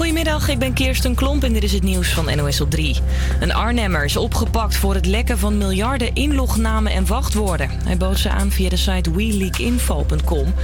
[0.00, 2.96] Goedemiddag, ik ben Kirsten Klomp en dit is het nieuws van NOS op 3.
[3.40, 7.70] Een Arnhemmer is opgepakt voor het lekken van miljarden inlognamen en wachtwoorden.
[7.84, 10.54] Hij bood ze aan via de site WeLeakInfo.com.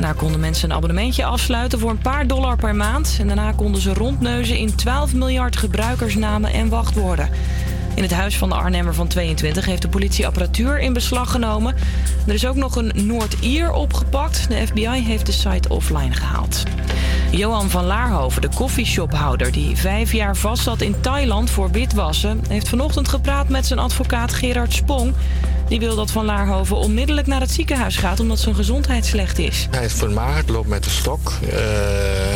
[0.00, 3.16] Daar konden mensen een abonnementje afsluiten voor een paar dollar per maand.
[3.20, 7.30] En daarna konden ze rondneuzen in 12 miljard gebruikersnamen en wachtwoorden.
[7.94, 11.74] In het huis van de Arnhemmer van 22 heeft de politie apparatuur in beslag genomen.
[12.26, 14.48] Er is ook nog een Noord-Ier opgepakt.
[14.48, 16.62] De FBI heeft de site offline gehaald.
[17.30, 22.68] Johan van Laarhoven, de koffieshophouder die vijf jaar vast zat in Thailand voor witwassen, heeft
[22.68, 25.14] vanochtend gepraat met zijn advocaat Gerard Spong.
[25.70, 29.66] Die wil dat Van Laarhoven onmiddellijk naar het ziekenhuis gaat omdat zijn gezondheid slecht is.
[29.70, 31.32] Hij is vermagerd, loopt met de stok.
[31.42, 32.32] Uh,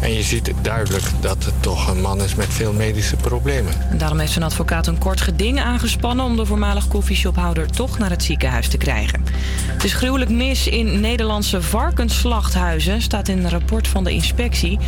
[0.00, 3.72] en je ziet duidelijk dat het toch een man is met veel medische problemen.
[3.90, 8.10] En daarom heeft zijn advocaat een kort geding aangespannen om de voormalig koffieshophouder toch naar
[8.10, 9.24] het ziekenhuis te krijgen.
[9.66, 14.78] Het is gruwelijk mis in Nederlandse varkensslachthuizen, staat in een rapport van de inspectie.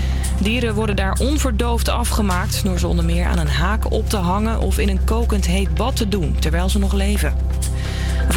[0.41, 4.61] Dieren worden daar onverdoofd afgemaakt door ze onder meer aan een haak op te hangen
[4.61, 7.37] of in een kokend heet bad te doen terwijl ze nog leven.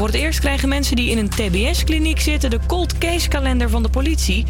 [0.02, 3.83] Voor het eerst krijgen mensen die in een TBS-kliniek zitten de cold case kalender van
[3.83, 4.45] de politie.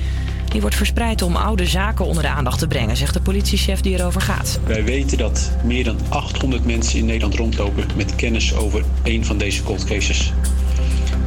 [0.47, 3.93] Die wordt verspreid om oude zaken onder de aandacht te brengen, zegt de politiechef die
[3.93, 4.59] erover gaat.
[4.66, 9.38] Wij weten dat meer dan 800 mensen in Nederland rondlopen met kennis over een van
[9.38, 10.33] deze cold cases.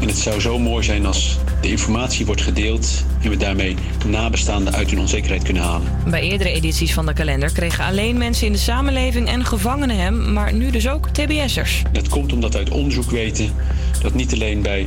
[0.01, 4.75] En het zou zo mooi zijn als de informatie wordt gedeeld en we daarmee nabestaanden
[4.75, 5.89] uit hun onzekerheid kunnen halen.
[6.07, 10.33] Bij eerdere edities van de kalender kregen alleen mensen in de samenleving en gevangenen hem,
[10.33, 11.83] maar nu dus ook TBS'ers.
[11.93, 13.53] Dat komt omdat we uit onderzoek weten
[14.03, 14.87] dat niet alleen bij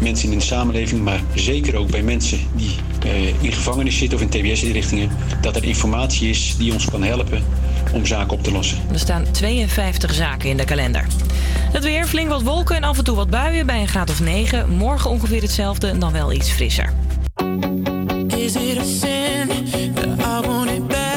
[0.00, 4.24] mensen in de samenleving, maar zeker ook bij mensen die uh, in gevangenis zitten of
[4.24, 7.44] in TBS-inrichtingen, dat er informatie is die ons kan helpen
[7.92, 8.78] om zaken op te lossen.
[8.92, 11.06] Er staan 52 zaken in de kalender.
[11.72, 14.20] Het weer, flink wat wolken en af en toe wat buien bij een graad of
[14.20, 14.68] 9.
[14.68, 16.92] Morgen ongeveer hetzelfde, dan wel iets frisser.
[18.36, 19.48] Is it a sin
[19.94, 21.07] that I want it bad?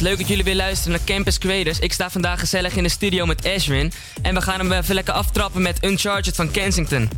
[0.00, 1.78] leuk dat jullie weer luisteren naar Campus Creators.
[1.78, 3.92] Ik sta vandaag gezellig in de studio met Ashwin.
[4.22, 7.08] En we gaan hem even lekker aftrappen met Uncharted van Kensington.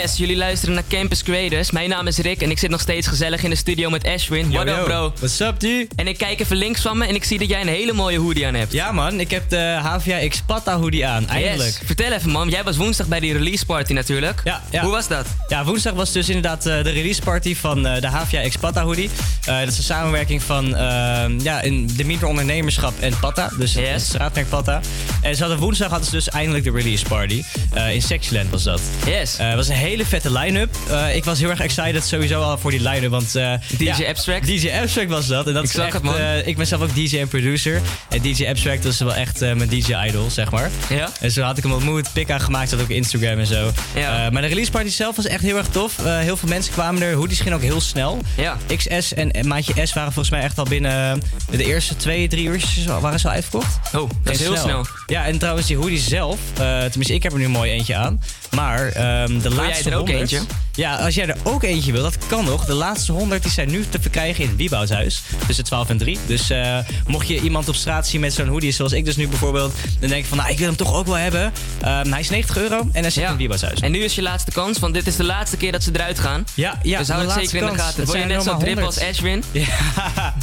[0.00, 1.70] Yes, jullie luisteren naar Campus Creators.
[1.70, 4.50] Mijn naam is Rick en ik zit nog steeds gezellig in de studio met Ashwin.
[4.52, 5.12] What up, bro?
[5.18, 5.88] What's up, dude?
[5.96, 8.18] En ik kijk even links van me en ik zie dat jij een hele mooie
[8.18, 8.72] hoodie aan hebt.
[8.72, 9.20] Ja, man.
[9.20, 11.28] Ik heb de HVA X Pata hoodie aan.
[11.28, 11.70] Eindelijk.
[11.70, 11.80] Yes.
[11.84, 12.48] Vertel even, man.
[12.48, 14.40] Jij was woensdag bij die release party natuurlijk.
[14.44, 14.82] Ja, ja.
[14.82, 15.26] Hoe was dat?
[15.48, 18.82] Ja, woensdag was dus inderdaad eh, de release party van eh, de HVA X Pata
[18.82, 19.10] hoodie.
[19.44, 23.50] Eh, dat is een samenwerking van ehm, ja, in de micro-ondernemerschap en Pata.
[23.58, 24.04] Dus het Yes.
[24.04, 24.80] straatmerk Pata.
[25.22, 27.42] En ze hadden woensdag hadden ze dus eindelijk de release party.
[27.72, 28.80] Eh, in Sexyland was dat.
[29.06, 29.36] Yes.
[29.36, 30.76] Eh, Het was een hele vette line-up.
[31.14, 33.10] Ik was heel erg excited sowieso al voor die line-up.
[33.10, 34.46] Want, DJ ja, Abstract?
[34.46, 35.46] DJ Abstract was dat.
[35.46, 36.14] En dat Ik zag het, man.
[36.44, 37.80] ik ben zelf ook DJ en producer.
[38.08, 40.70] En DJ Abstract is wel echt mijn DJ-idol, zeg maar.
[40.88, 41.08] Ja?
[41.20, 43.70] En zo had ik hem ontmoet, pik aangemaakt, dat ook op Instagram en zo.
[43.94, 44.30] Ja.
[44.30, 45.96] Maar de release party zelf was echt heel erg tof.
[46.04, 47.14] Heel veel mensen kwamen er.
[47.14, 48.18] Hoodies gingen ook heel snel.
[48.36, 48.56] Ja.
[48.76, 52.46] XS en, en maatje S waren volgens mij echt al binnen de eerste twee, drie
[52.46, 53.79] uurtjes waren ze al uitverkocht.
[53.94, 54.86] Oh, dat is heel snel.
[55.06, 58.22] Ja, en trouwens die hoodies zelf, eh, tenminste ik heb er nu mooi eentje aan.
[58.54, 60.40] Maar ehm, de jij laatste er ook 100 eentje?
[60.74, 62.64] Ja, als jij er ook eentje wil, dat kan nog.
[62.64, 65.22] De laatste 100 die zijn nu te verkrijgen in het Wieboudhuis.
[65.46, 66.18] Tussen 12 en 3.
[66.26, 69.28] Dus eh, mocht je iemand op straat zien met zo'n hoodie, zoals ik dus nu
[69.28, 71.52] bijvoorbeeld, dan denk je van, nou, ik wil hem toch ook wel hebben.
[71.80, 73.80] Ehm, hij is 90 euro en hij zit in het Wieboudhuis.
[73.80, 76.18] En nu is je laatste kans, want dit is de laatste keer dat ze eruit
[76.18, 76.44] gaan.
[76.54, 78.04] Ja, ja, dus hou het zeker in de gaten.
[78.04, 79.16] Wil je zijn net zo drip als 100.
[79.16, 79.44] Ashwin?
[79.60, 80.34] Ja.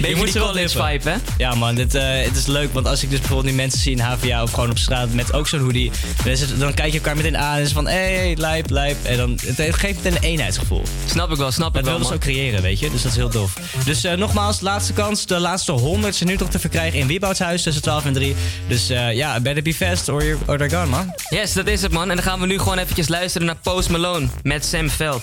[0.00, 1.16] Beetje moet die wel college vibe, hè?
[1.38, 3.92] Ja man, dit, eh, het is leuk, want als ik dus bijvoorbeeld nu mensen zie
[3.92, 5.90] in HVA of gewoon op straat met ook zo'n hoodie,
[6.22, 8.70] dan, is het, dan kijk je elkaar meteen aan en is van, hé, hey, lijp,
[8.70, 9.04] lijp.
[9.04, 10.82] En dan, het geeft meteen een eenheidsgevoel.
[11.06, 12.90] Snap ik wel, snap ik Dat wel, wilden ze ook creëren, weet je.
[12.90, 13.54] Dus dat is heel tof.
[13.84, 15.26] Dus eh, nogmaals, laatste kans.
[15.26, 18.34] De laatste 100 zijn nu toch te verkrijgen in Wieboudshuis tussen 12 en 3.
[18.68, 21.14] Dus eh, ja, better be fast or you're, or they're gone, man.
[21.28, 22.10] Yes, dat is het, man.
[22.10, 25.22] En dan gaan we nu gewoon eventjes luisteren naar Post Malone met Sam Veld.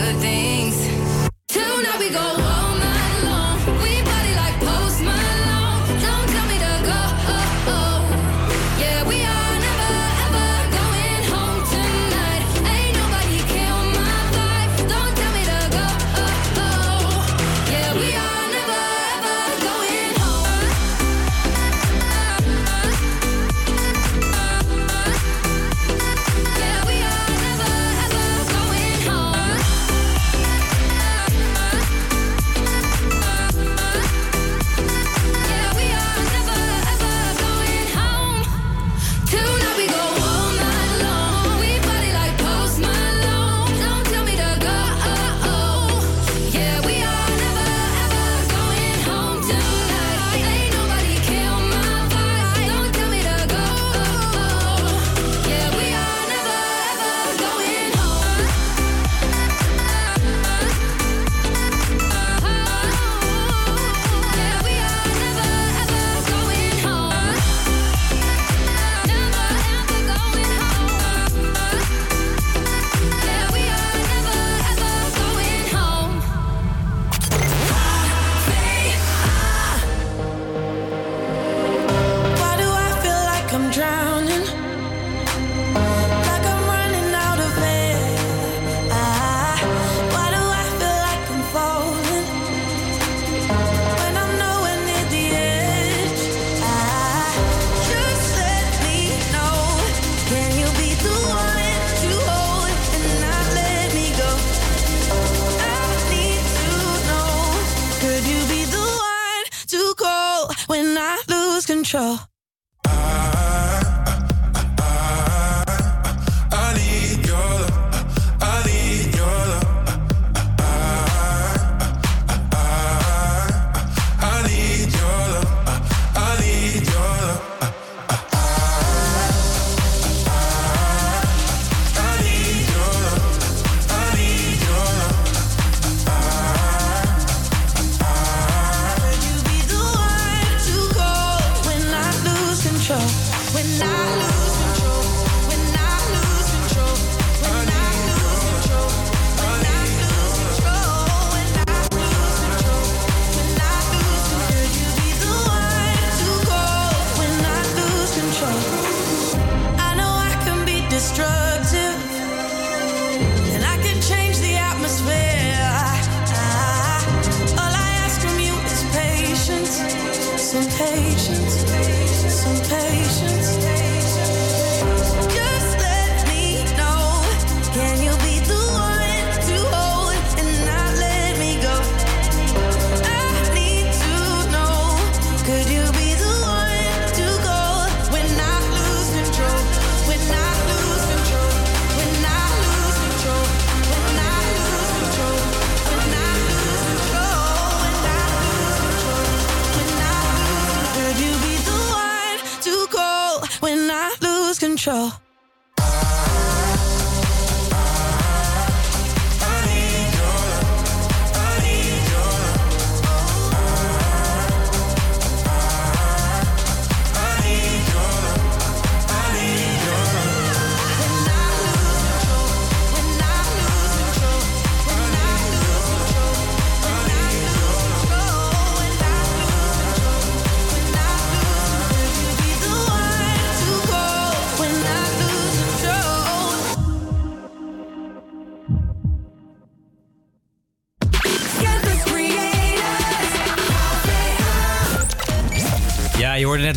[111.91, 112.30] control.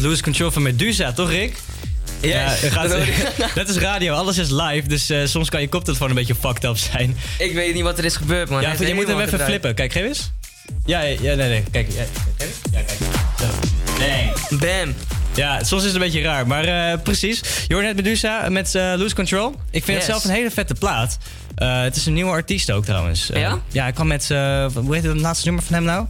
[0.04, 1.56] Lose Control van Medusa, toch Rick?
[2.20, 2.88] Ja, Yes, gaat,
[3.54, 6.64] dat is radio, alles is live, dus eh, soms kan je koptelefoon een beetje fucked
[6.64, 7.16] up zijn.
[7.38, 8.62] Ik weet niet wat er is gebeurd, man.
[8.62, 9.74] ja, je moet hem even flippen.
[9.74, 10.30] Kijk, geef eens.
[10.84, 11.86] Ja, ja, nee, nee, kijk.
[11.92, 12.00] Ja,
[12.36, 12.54] eens.
[12.72, 12.98] Ja, kijk.
[13.38, 13.44] Zo.
[13.98, 14.32] Nee.
[14.58, 14.94] Bam.
[15.34, 17.40] Ja, soms is het een beetje raar, maar eh, precies.
[17.68, 19.48] Je hoorde net Medusa met eh Lose Control.
[19.70, 19.96] Ik vind Yes.
[19.96, 21.18] het zelf een hele vette plaat.
[21.54, 23.30] Het is een nieuwe artiest ook trouwens.
[23.34, 23.58] Ja?
[23.72, 24.28] Ja, hij kwam met,
[24.74, 26.06] hoe heet het laatste nummer van hem nou?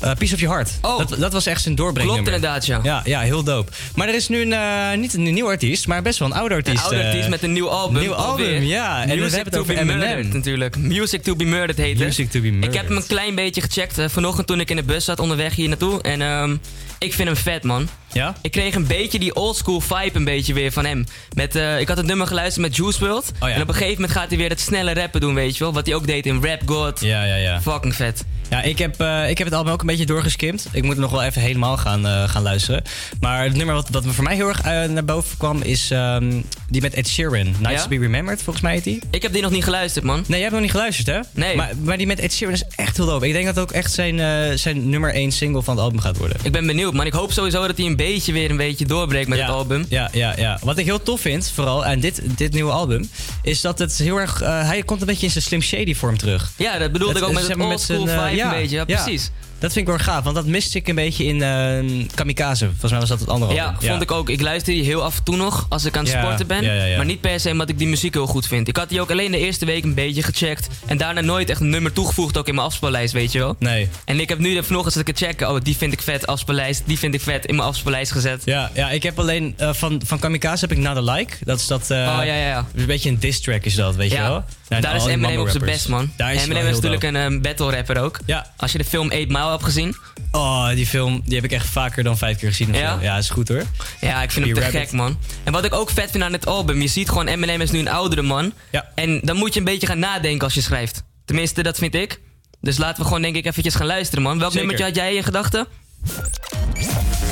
[0.00, 0.70] Eh Piece of Your Heart.
[0.82, 0.98] Oh.
[0.98, 2.34] Dat, dat was echt zijn Klopt doorbreeknummer.
[2.34, 2.80] inderdaad, ja.
[2.82, 3.72] Ja, ja, heel dope.
[3.94, 6.54] Maar er is nu een, eh, niet een nieuw artiest, maar best wel een oude
[6.54, 6.76] artiest.
[6.76, 8.00] Een oude eh, artiest met een nieuw album.
[8.00, 8.62] nieuw album, alweer.
[8.62, 9.02] ja.
[9.02, 9.92] En we Music hebben het to over be.
[9.92, 10.76] Murdered natuurlijk.
[10.76, 12.06] Music to be Murdered heet het.
[12.06, 12.74] Music to be Murdered.
[12.74, 15.20] Ik heb hem een klein beetje gecheckt eh, vanochtend toen ik in de bus zat
[15.20, 16.02] onderweg hier naartoe.
[16.02, 16.56] En ehm,
[16.98, 17.88] ik vind hem vet, man.
[18.12, 18.34] Ja?
[18.42, 21.06] Ik kreeg een beetje die oldschool vibe een beetje weer van hem.
[21.34, 23.32] Met, eh, ik had het nummer geluisterd met Juice WRLD.
[23.40, 23.54] Oh ja.
[23.54, 25.72] En op een gegeven moment gaat hij weer het snelle rappen doen, weet je wel.
[25.72, 27.00] Wat hij ook deed in Rap God.
[27.00, 27.60] Ja, ja, ja.
[27.60, 28.24] Fucking vet.
[28.50, 30.68] Ja, ik heb, eh, ik heb het album ook een beetje doorgeskimd.
[30.72, 32.82] Ik moet nog wel even helemaal gaan, eh, gaan luisteren.
[33.20, 36.40] Maar het nummer wat, wat voor mij heel erg eh, naar boven kwam is ehm,
[36.70, 37.54] die met Ed Sheeran.
[37.60, 37.82] Ja?
[37.82, 39.00] to be Remembered, volgens mij heet die.
[39.10, 40.16] Ik heb die nog niet geluisterd, man.
[40.16, 41.18] Nee, jij hebt nog niet geluisterd, hè?
[41.32, 41.56] Nee.
[41.56, 43.26] Maar, maar die met Ed Sheeran is echt heel dope.
[43.26, 46.00] Ik denk dat het ook echt zijn, eh, zijn nummer 1 single van het album
[46.00, 46.36] gaat worden.
[46.42, 47.06] Ik ben benieuwd, man.
[47.06, 49.86] Ik hoop sowieso dat hij een beetje weer een beetje doorbreekt met ja, het album.
[49.88, 50.58] Ja, ja, ja.
[50.62, 53.10] Wat ik heel tof vind, vooral aan dit, dit nieuwe album,
[53.42, 54.40] is dat het heel erg.
[54.40, 56.50] eh, hij komt een beetje in zijn Slim Shady vorm terug.
[56.56, 58.76] Ja, dat bedoelde ik ook met zeg het maar oldschool zijn, eh, vibe een beetje.
[58.76, 59.30] Ja, precies.
[59.60, 62.64] Dat vind ik wel gaaf, want dat miste ik een beetje in eh, Kamikaze.
[62.66, 63.88] Volgens mij was dat het andere Ja, album.
[63.88, 64.28] vond ik ook.
[64.30, 66.62] Ik luister die heel af en toe nog als ik aan het Ja, sporten ben.
[66.64, 66.96] ja.
[66.96, 68.68] Maar niet per se omdat ik die muziek heel goed vind.
[68.68, 70.68] Ik had die ook alleen de eerste week een beetje gecheckt.
[70.86, 73.56] En daarna nooit echt een nummer toegevoegd ook in mijn afspeellijst, weet je wel.
[73.58, 73.88] Nee.
[74.04, 75.50] En ik heb nu vanochtend zat ik het checken.
[75.50, 76.82] Oh, die vind ik vet, afspeellijst.
[76.86, 78.42] Die vind ik vet, in mijn afspeellijst gezet.
[78.44, 81.36] Ja, ja, ik heb alleen eh, van, van Kamikaze heb ik Not a Like.
[81.44, 81.90] Dat is dat.
[81.90, 82.66] eh, oh, ja, ja, ja.
[82.74, 84.44] Een beetje een diss track is dat, weet je wel?
[84.78, 86.12] Daar is Eminem op zijn best, man.
[86.16, 88.18] Daar is Eminem is natuurlijk een eh, battle rapper ook.
[88.26, 88.52] Ja.
[88.56, 89.96] Als je de film 8 Mile hebt gezien.
[90.32, 92.74] Oh, die film die heb ik echt vaker dan vijf keer gezien.
[92.74, 92.98] Ja?
[93.00, 93.62] ja, is goed hoor.
[94.00, 94.80] Ja, ik vind hem te Rabbit.
[94.80, 95.18] gek, man.
[95.44, 97.78] En wat ik ook vet vind aan het album, je ziet gewoon Eminem is nu
[97.78, 98.52] een oudere man.
[98.70, 98.88] Ja.
[98.94, 101.02] En dan moet je een beetje gaan nadenken als je schrijft.
[101.24, 102.20] Tenminste, dat vind ik.
[102.60, 104.38] Dus laten we gewoon denk ik eventjes gaan luisteren, man.
[104.38, 104.66] Welk Zeker.
[104.66, 105.66] nummertje had jij in gedachten?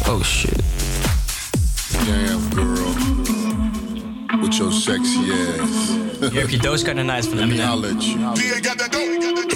[0.07, 0.57] Oh shit.
[2.07, 2.95] Damn girl,
[4.41, 5.19] with your sexy
[5.61, 5.98] ass.
[6.21, 8.03] Je Those Kind of Nights van me Eminem.
[8.03, 8.19] you.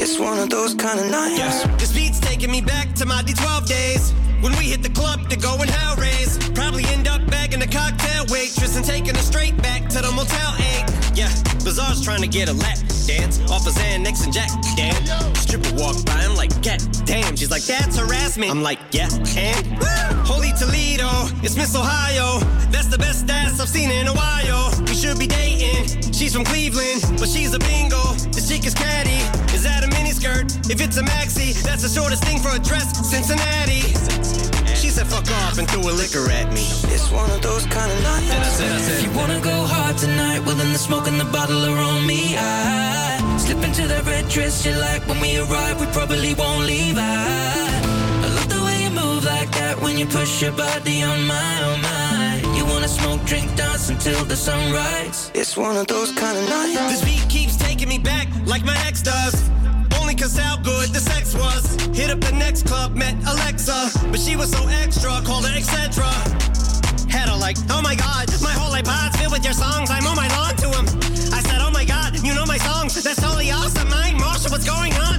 [0.01, 1.65] It's one of those kind of nights.
[1.79, 4.13] This beat's taking me back to my D12 days.
[4.43, 7.67] When we hit the club to go and hell raise, probably end up bagging a
[7.67, 11.15] cocktail waitress and taking her straight back to the Motel 8.
[11.15, 11.31] Yeah,
[11.63, 12.77] Bazaar's trying to get a lap
[13.07, 14.51] dance off of Xanax and Jack.
[14.75, 17.37] Damn, stripper walk by, I'm like, God damn.
[17.37, 18.51] She's like, that's harassment.
[18.51, 19.65] I'm like, yeah, and
[20.27, 21.09] Holy Toledo,
[21.43, 22.41] it's Miss Ohio.
[22.73, 24.75] That's the best ass I've seen in a while.
[24.89, 26.13] We should be dating.
[26.13, 28.03] She's from Cleveland, but she's a bingo.
[28.35, 29.23] The chick is catty.
[29.55, 30.71] Is that a miniskirt?
[30.71, 32.87] If it's a maxi, that's the shortest thing for a dress.
[33.09, 33.83] Cincinnati.
[34.75, 36.67] She said, fuck off and threw a liquor at me.
[36.93, 38.29] It's one of those kind of nights.
[38.29, 41.07] Then I said, I said, If you wanna go hard tonight, well then the smoke
[41.09, 42.37] and the bottle are on me.
[42.37, 45.81] I slip into that red dress you like when we arrive.
[45.81, 46.97] We probably won't leave.
[46.99, 47.83] I,
[48.25, 51.59] I love the way you move like that when you push your body on my,
[51.63, 52.57] oh my.
[52.57, 55.31] You wanna smoke, drink, dance until the sunrise.
[55.35, 57.01] It's one of those kind of nights.
[57.01, 59.53] This beat keeps taking me back like my ex does.
[60.23, 61.75] Cause how good the sex was.
[61.99, 63.91] Hit up the next club, met Alexa.
[64.09, 66.05] But she was so extra, called her etc.
[67.11, 69.91] Had her like, oh my god, my whole iPod's filled with your songs.
[69.91, 70.87] I mow my lawn to them.
[71.35, 73.03] I said, oh my god, you know my songs.
[73.03, 73.91] That's totally awesome.
[73.91, 75.19] Mine, Marsha, what's going on?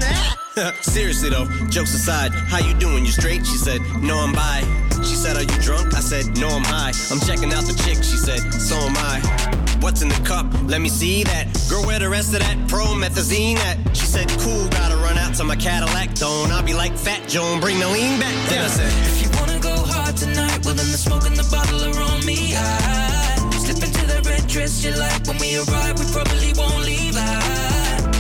[0.82, 3.04] Seriously though, jokes aside, how you doing?
[3.04, 3.46] You straight?
[3.46, 4.64] She said, no, I'm bi.
[5.04, 5.94] She said, are you drunk?
[5.94, 6.94] I said, no, I'm high.
[7.12, 7.98] I'm checking out the chick.
[7.98, 9.73] She said, so am I.
[9.84, 10.48] What's in the cup?
[10.64, 11.52] Let me see that.
[11.70, 13.76] Girl, where the rest of that promethazine at?
[13.92, 16.16] She said, cool, gotta run out to my Cadillac.
[16.16, 18.34] Don't I'll be like Fat Joan, bring the lean back.
[18.48, 21.44] Then I said, If you wanna go hard tonight, well then the smoke and the
[21.52, 22.56] bottle are on me.
[22.56, 26.00] I slip into that red dress you like when we arrive.
[26.00, 27.18] We probably won't leave.
[27.20, 27.44] I,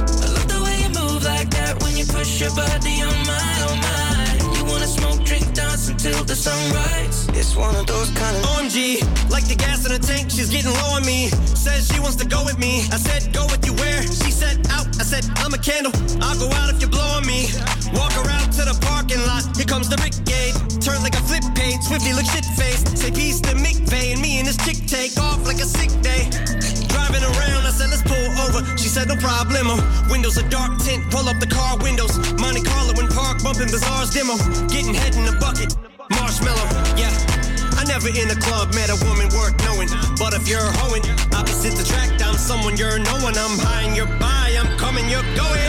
[0.03, 3.22] I love the way you move like that when you push your body on
[6.05, 7.31] until the sunrise.
[7.31, 8.99] It's one of those kind of OMG,
[9.31, 11.31] like the gas in the tank, she's getting low on me.
[11.55, 12.83] Says she wants to go with me.
[12.91, 14.03] I said, go with you where?
[14.03, 14.83] She said, out.
[14.99, 15.95] I said, I'm a candle.
[16.19, 17.47] I'll go out if you blow on me.
[17.95, 19.47] Walk around to the parking lot.
[19.55, 20.51] Here comes the brigade.
[20.83, 21.79] Turn like a flip page.
[21.87, 22.99] Swiftly look shit faced.
[22.99, 26.27] Say peace to McVeigh and me and this chick take off like a sick day.
[26.91, 28.59] Driving around, I said, let's pull over.
[28.75, 29.79] She said, no problemo.
[30.11, 31.07] Windows are dark tint.
[31.15, 32.11] Pull up the car windows.
[32.35, 34.35] Monte Carlo in park, bumping Bazaar's demo.
[34.67, 35.71] Getting head in the bucket.
[36.11, 37.13] Marshmallow, yeah.
[37.79, 39.87] I never in a club met a woman worth knowing.
[40.17, 43.35] But if you're hoeing, opposite the track, I'm someone you're knowing.
[43.37, 45.61] I'm high and you're by, I'm coming, you're going.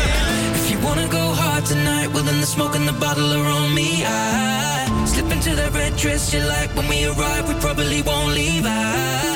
[0.59, 3.75] If you wanna go hard tonight, well then the smoke and the bottle are on
[3.75, 4.05] me.
[4.05, 7.49] I slip into that red dress you like when we arrive.
[7.49, 8.65] We probably won't leave.
[8.67, 9.35] I,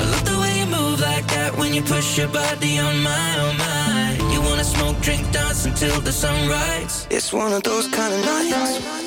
[0.00, 3.36] I love the way you move like that when you push your body on my,
[3.38, 4.32] oh my.
[4.32, 7.06] You wanna smoke, drink, dance until the sunrise.
[7.10, 9.01] It's one of those kind of nights.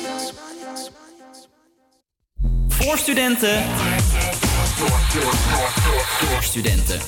[2.86, 3.64] Voor studenten.
[6.30, 7.00] Door studenten.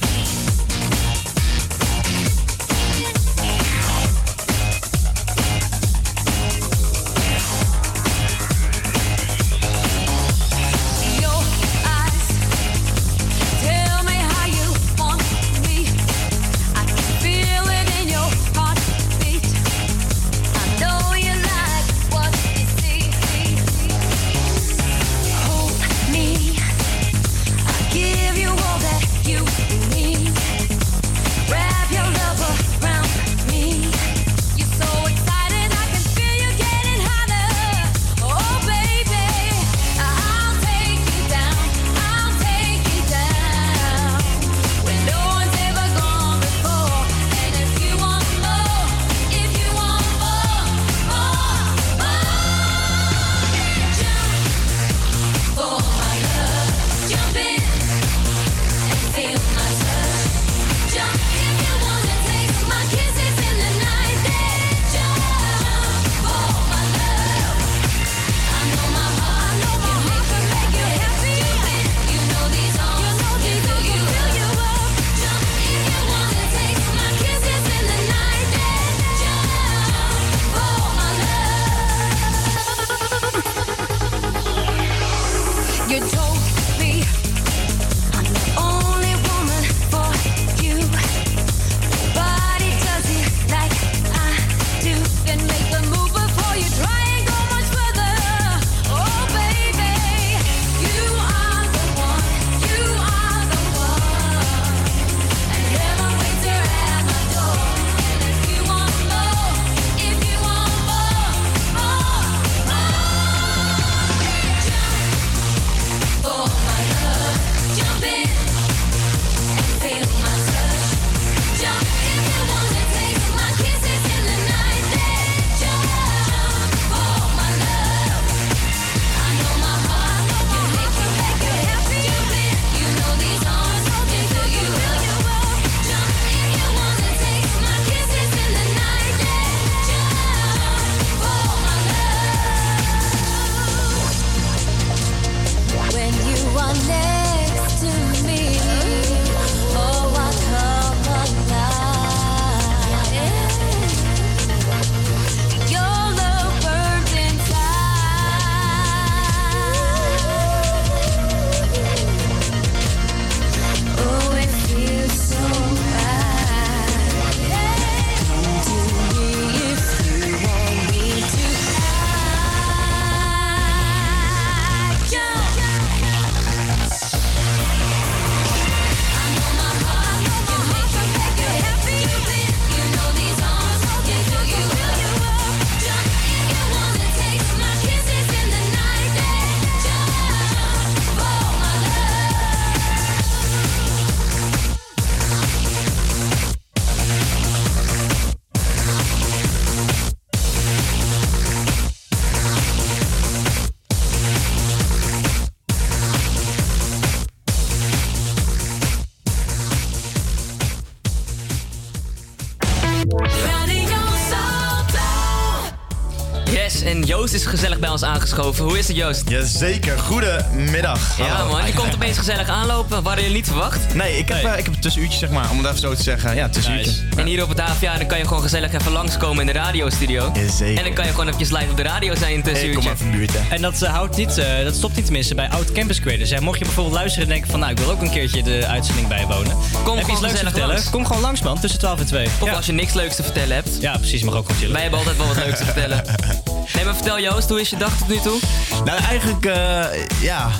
[216.88, 218.64] En Joost is gezellig bij ons aangeschoven.
[218.64, 219.28] Hoe is het, Joost?
[219.28, 221.18] Jazeker, goedemiddag.
[221.18, 221.66] Ja, man.
[221.66, 223.02] Je komt opeens gezellig aanlopen.
[223.02, 223.94] Waren jullie niet verwacht?
[223.94, 226.02] Nee, ik heb, eh, ik heb een tussenuurtje, zeg maar, om het even zo te
[226.02, 226.34] zeggen.
[226.34, 226.92] Ja, tussenuurtje.
[227.16, 230.30] En hier op het HVA, dan kan je gewoon gezellig even langskomen in de radiostudio.
[230.34, 230.76] Jazeker.
[230.78, 232.86] En dan kan je gewoon eventjes live op de radio zijn in tussen Ik kom
[232.86, 233.40] even buurten.
[233.50, 236.30] En dat, eh, houdt niet, eh, dat stopt niet tenminste bij oud campus creators.
[236.30, 236.40] hè.
[236.40, 239.08] mocht je bijvoorbeeld luisteren en denken van nou ik wil ook een keertje de uitzending
[239.08, 239.56] bijwonen.
[239.56, 240.68] Heb je gewoon gezellig vertellen?
[240.68, 240.90] langs.
[240.90, 242.28] Kom gewoon langs man, tussen 12 en 2.
[242.40, 243.70] Of als je niks leuks te vertellen hebt.
[243.80, 244.72] Ja, precies, mag ook gewoon chillen.
[244.72, 246.04] Wij hebben altijd wel wat leuks te vertellen.
[246.74, 248.38] Nee, maar vertel Joost, hoe is je dag tot nu toe?
[248.84, 249.84] Nou, eigenlijk, eh,
[250.20, 250.50] ja,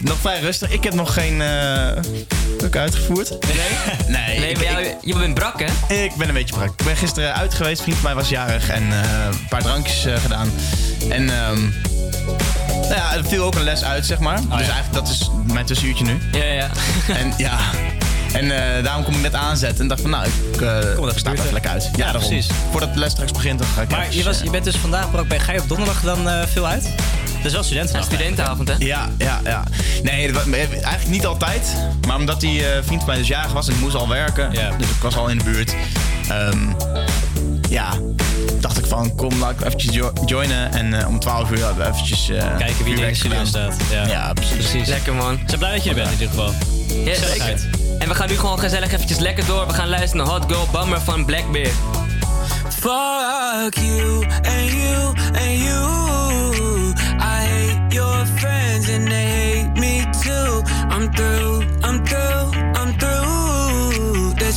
[0.00, 0.70] nog vrij rustig.
[0.70, 1.42] Ik heb nog geen
[2.58, 3.30] druk uitgevoerd.
[3.30, 3.56] Nee?
[4.18, 5.94] Nee, Nee, ik- maar jou, je bent brak, hè?
[5.94, 6.68] Ik ben een beetje brak.
[6.80, 8.98] Ik ben gisteren uit geweest, een vriend van mij was jarig en eh,
[9.30, 10.52] een paar drankjes gedaan.
[11.10, 11.60] En ehm
[12.82, 14.36] nou ja, er viel ook een les uit, zeg maar.
[14.40, 16.18] dus eigenlijk dat is mijn tussenuurtje nu.
[16.32, 16.70] Ja, ja.
[17.08, 17.58] En ja,
[18.32, 21.52] en eh, daarom kom ik net aanzetten en dacht van nou, ik eh sta er
[21.52, 21.90] lekker uit.
[21.96, 22.46] Ja, precies.
[22.70, 24.64] Voordat de les straks begint, dan ga ik Maar even, je, was, eh, je bent
[24.64, 25.40] dus vandaag maar ook bij.
[25.40, 26.82] Ga je op donderdag dan eh, veel uit?
[27.36, 28.12] Dat is wel studentenavond.
[28.14, 28.74] studentenavond, hè?
[28.78, 29.62] Ja, ja, ja.
[30.02, 31.76] Nee, eigenlijk niet altijd.
[32.06, 34.50] Maar omdat die eh, vriend van mij dus jarig was en ik moest al werken.
[34.78, 35.74] Dus ik was al in de buurt.
[36.28, 36.58] Ehm,
[37.70, 37.88] ja,
[38.60, 40.72] dacht ik van kom, laat ik eventjes jo- joinen.
[40.72, 42.28] En om 12 uur hebben we eventjes...
[42.28, 43.74] eh, Kijken wie er in de studio staat.
[44.06, 44.88] Ja, precies.
[44.88, 45.32] Lekker, man.
[45.34, 46.52] Ik ben blij dat je er bent in ieder geval.
[47.04, 47.18] Yes.
[47.18, 47.68] Gezelligheid.
[48.02, 49.66] En we gaan nu gewoon gezellig eventjes lekker door.
[49.66, 51.72] We gaan luisteren naar Hot Girl Bummer van Blackbeard.
[52.68, 56.92] Fuck you and you and you.
[57.18, 60.62] I hate your friends and they hate me too.
[60.96, 62.71] I'm through, I'm through,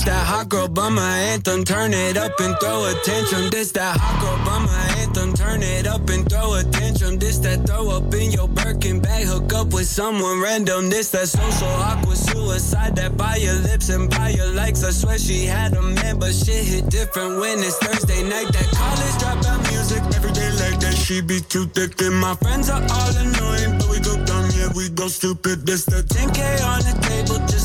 [0.06, 1.64] that hot girl bummer anthem.
[1.64, 3.50] Turn it up and throw a tantrum.
[3.50, 5.34] This that hot girl bummer anthem.
[5.34, 7.18] Turn it up and throw a tantrum.
[7.18, 9.26] This that throw up in your Birkin bag.
[9.26, 10.90] Hook up with someone random.
[10.90, 12.96] This that social awkward suicide.
[12.96, 14.84] That by your lips and by your likes.
[14.84, 18.48] I swear she had a man, but shit hit different when it's Thursday night.
[18.54, 20.96] That college dropout music every day like that.
[20.96, 24.70] She be too thick and my friends are all annoying, but we go dumb, yeah
[24.76, 25.66] we go stupid.
[25.66, 27.65] This the 10k on the table just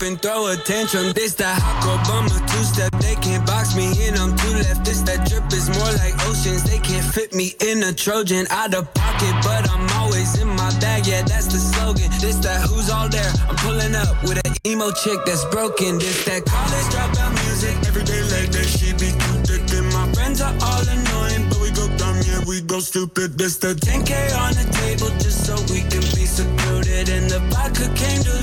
[0.00, 1.12] up and throw a tantrum.
[1.12, 2.92] This that hot bummer two step.
[3.00, 4.16] They can't box me in.
[4.16, 4.84] I'm too left.
[4.84, 6.64] This that drip is more like oceans.
[6.64, 10.70] They can't fit me in a Trojan out of pocket, but I'm always in my
[10.80, 11.06] bag.
[11.06, 12.10] Yeah, that's the slogan.
[12.20, 13.32] This that who's all there.
[13.48, 15.98] I'm pulling up with an emo chick that's broken.
[15.98, 17.76] This that college dropout music.
[17.88, 19.64] Every day like that, she be too thick.
[19.76, 23.36] And my friends are all annoying, but we go dumb, yeah, we go stupid.
[23.36, 27.08] This the 10K on the table just so we can be secluded.
[27.08, 28.39] And the vodka came diluted.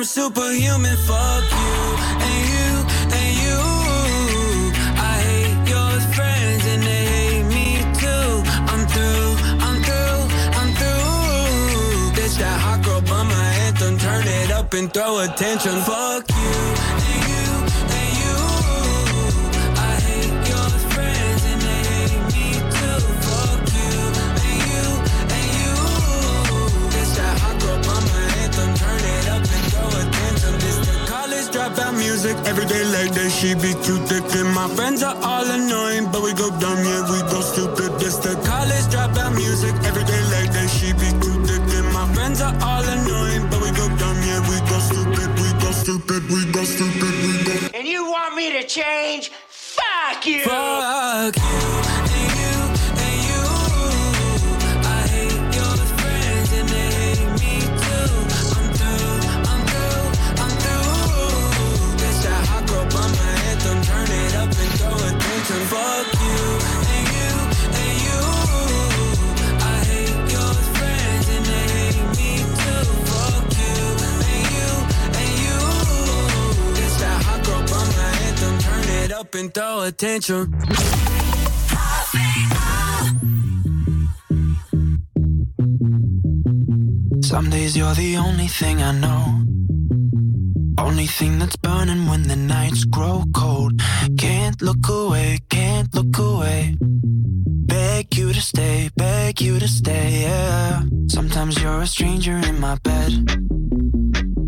[0.00, 0.96] I'm superhuman.
[0.96, 1.76] Fuck you
[2.24, 2.70] and you
[3.20, 3.58] and you.
[4.96, 8.30] I hate your friends and they hate me too.
[8.72, 10.22] I'm through, I'm through,
[10.58, 12.16] I'm through.
[12.16, 13.34] This that hot girl bummer
[13.66, 13.98] anthem.
[13.98, 15.82] Turn it up and throw a tantrum.
[15.82, 16.99] Fuck you
[32.20, 32.46] music.
[32.46, 34.24] Every day like that, she be too thick.
[34.36, 37.98] And my friends are all annoying, but we go dumb, yeah, we go stupid.
[37.98, 39.74] This the college dropout music.
[39.84, 41.62] Every day like that, she be too thick.
[41.76, 45.48] And my friends are all annoying, but we go dumb, yeah, we go stupid, we
[45.64, 47.78] go stupid, we go stupid, we go.
[47.78, 49.30] And you want me to change?
[49.48, 50.42] Fuck you!
[50.44, 52.09] Fuck you
[79.30, 80.50] up and throw a tantrum.
[87.22, 89.24] Some days you're the only thing I know.
[90.78, 93.80] Only thing that's burning when the nights grow cold.
[94.18, 96.76] Can't look away, can't look away.
[96.80, 100.82] Beg you to stay, beg you to stay, yeah.
[101.08, 103.12] Sometimes you're a stranger in my bed.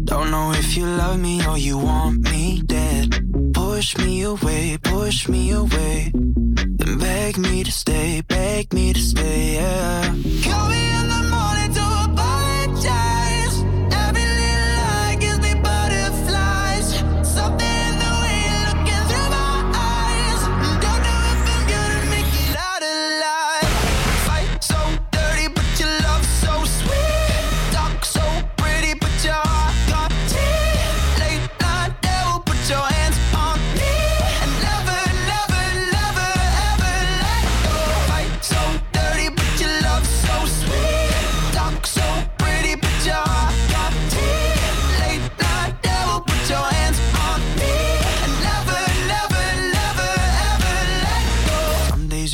[0.05, 3.32] Don't know if you love me or you want me dead.
[3.83, 6.13] Push me away, push me away.
[6.15, 10.03] Then beg me to stay, beg me to stay, yeah.
[10.45, 12.52] Call me in the morning to apologize.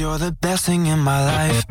[0.08, 1.62] You're the best thing in my life.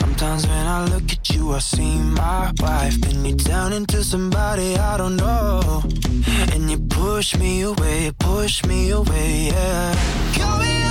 [0.00, 3.00] Sometimes when I look at you, I see my wife.
[3.00, 5.82] Then you turn into somebody I don't know.
[6.52, 10.87] And you push me away, push me away, yeah.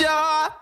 [0.00, 0.59] sure.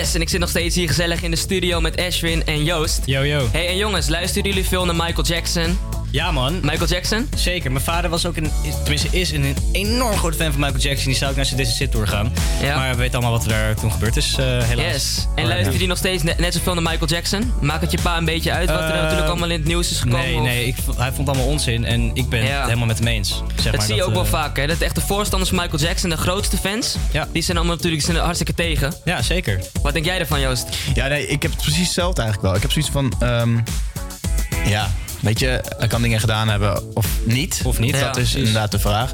[0.00, 3.02] Yes, en ik zit nog steeds hier gezellig in de studio met Ashwin en Joost.
[3.04, 3.48] Yo, yo.
[3.52, 5.89] Hey, en jongens, luisteren jullie veel naar Michael Jackson?
[6.12, 6.58] Ja, man.
[6.62, 7.28] Michael Jackson?
[7.36, 7.72] Zeker.
[7.72, 8.50] Mijn vader was ook een,
[8.82, 11.06] tenminste is een enorm groot fan van Michael Jackson.
[11.06, 12.32] Die zou ook naar zijn This Is It Tour gaan.
[12.62, 12.76] Ja.
[12.76, 14.92] Maar we weten allemaal wat er daar toen gebeurd is, eh, helaas.
[14.92, 15.26] Yes.
[15.34, 17.52] En luisteren jullie nog steeds net, net zoveel naar Michael Jackson?
[17.60, 19.90] Maakt het je pa een beetje uit wat er Eh, natuurlijk allemaal in het nieuws
[19.90, 20.20] is gekomen?
[20.26, 20.66] Nee, of- nee.
[20.66, 22.54] Ik, hij vond allemaal onzin en ik ben Ja.
[22.56, 23.28] het helemaal met hem eens.
[23.28, 24.66] Zeg dat maar, zie je ook wel eh, vaak, hè?
[24.66, 26.96] Dat de echte voorstanders van Michael Jackson, de grootste fans,
[27.32, 28.94] die zijn allemaal natuurlijk zijn er hartstikke tegen.
[29.04, 29.60] Ja, zeker.
[29.82, 30.66] Wat denk jij ervan, Joost?
[30.94, 32.56] Ja, nee, ik heb het precies hetzelfde eigenlijk wel.
[32.56, 33.58] Ik heb zoiets van, ehm,
[34.68, 34.90] ja,
[35.20, 37.60] weet je, hij kan dingen gedaan hebben of niet.
[37.64, 37.92] Of niet.
[37.92, 38.34] Dat Ja, is precies.
[38.34, 39.10] inderdaad de vraag.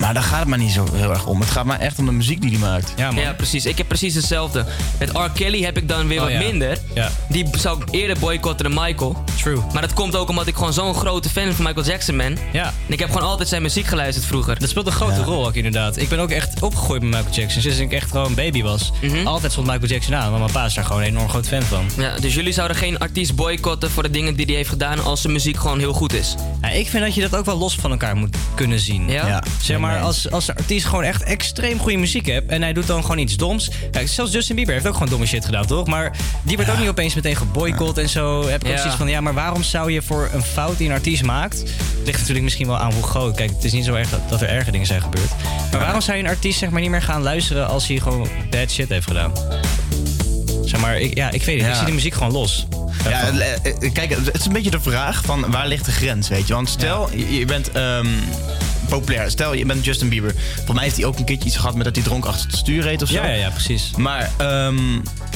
[0.00, 1.40] Maar daar gaat het maar niet zo heel erg om.
[1.40, 2.92] Het gaat maar echt om de muziek die hij maakt.
[2.96, 3.66] Ja, precies.
[3.66, 4.64] Ik heb precies hetzelfde.
[4.98, 5.30] Met R.
[5.34, 6.38] Kelly heb ik dan weer Oh, wat ja.
[6.38, 6.78] minder.
[6.94, 7.10] Ja.
[7.28, 9.24] Die zou ik eerder boycotten dan Michael.
[9.42, 9.58] True.
[9.72, 12.38] Maar dat komt ook omdat ik gewoon zo'n grote fan van Michael Jackson ben.
[12.52, 12.64] Ja.
[12.64, 14.58] En ik heb gewoon altijd zijn muziek geluisterd vroeger.
[14.58, 15.96] Dat speelt een grote rol ook inderdaad.
[15.96, 17.62] Ik ben ook echt opgegroeid met Michael Jackson.
[17.62, 18.92] Sinds ik echt gewoon een baby was.
[19.02, 19.26] Mhm.
[19.26, 20.28] Altijd stond Michael Jackson aan.
[20.30, 21.84] Want mijn pa is daar gewoon een enorm groot fan van.
[21.96, 25.20] Ja, dus jullie zouden geen artiest boycotten voor de dingen die hij heeft gedaan als
[25.20, 26.34] zijn muziek gewoon heel goed is.
[26.62, 29.08] Ja, ik vind dat je dat ook wel los van elkaar moet kunnen zien.
[29.10, 29.26] Ja?
[29.26, 29.42] Ja.
[29.60, 30.00] Zeg maar, Nee.
[30.00, 33.18] als, als een artiest gewoon echt extreem goede muziek hebt en hij doet dan gewoon
[33.18, 33.70] iets doms.
[33.90, 35.86] Kijk, zelfs Justin Bieber heeft ook gewoon domme shit gedaan, toch?
[35.86, 38.48] Maar die werd ook niet opeens meteen geboycott en zo.
[38.48, 40.94] Heb ik ook zoiets van, ja, maar waarom zou je voor een fout die een
[40.94, 41.58] artiest maakt...
[41.60, 43.36] Het ligt natuurlijk misschien wel aan hoe groot.
[43.36, 45.30] Kijk, het is niet zo erg dat, dat er erge dingen zijn gebeurd.
[45.70, 48.28] Maar waarom zou je een artiest zeg maar niet meer gaan luisteren als hij gewoon
[48.50, 49.32] bad shit heeft gedaan?
[50.64, 51.66] Zeg maar, ik, ja, ik weet het.
[51.66, 51.76] Ik Ja.
[51.78, 52.66] zie de muziek gewoon los.
[53.08, 56.28] Ja, eh, eh, kijk, het is een beetje de vraag van waar ligt de grens,
[56.28, 56.54] weet je?
[56.54, 58.06] Want stel, je, je bent ehm,
[58.90, 59.30] populair.
[59.30, 60.34] Stel, je bent Justin Bieber.
[60.54, 62.56] Volgens mij heeft hij ook een keertje iets gehad met dat hij dronk achter het
[62.56, 63.14] stuur reed of zo.
[63.14, 63.90] Ja, ja, ja, precies.
[63.96, 64.76] Maar ehm,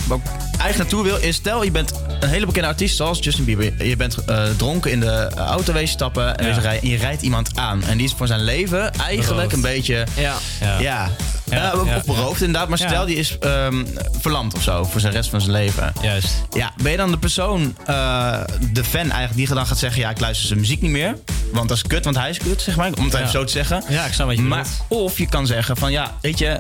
[0.07, 0.30] wat ik
[0.61, 3.86] eigenlijk naartoe wil is, stel je bent een hele bekende artiest zoals Justin Bieber.
[3.86, 6.48] Je bent eh, dronken in de auto wezen stappen en, Ja.
[6.48, 7.84] wezen rijden, en je rijdt iemand aan.
[7.84, 10.07] En die is voor zijn leven eigenlijk een beetje...
[10.16, 10.34] Ja.
[10.80, 11.11] Ja.
[11.45, 12.68] Ja, Eh, of ja, of beroofd inderdaad.
[12.68, 13.84] Maar stel, die is ehm,
[14.20, 15.92] verlamd of zo voor zijn rest van zijn leven.
[16.03, 16.28] Juist.
[16.51, 18.40] Ja, ben je dan de persoon, eh,
[18.72, 20.01] de fan eigenlijk, die dan gaat zeggen...
[20.01, 21.16] ja, ik luister zijn muziek niet meer.
[21.53, 22.92] Want dat is kut, want hij is kut, zeg maar.
[22.99, 23.82] Om het even zo te zeggen.
[23.88, 26.59] Ja, ik snap wat je Maar of je kan zeggen van, ja, weet je...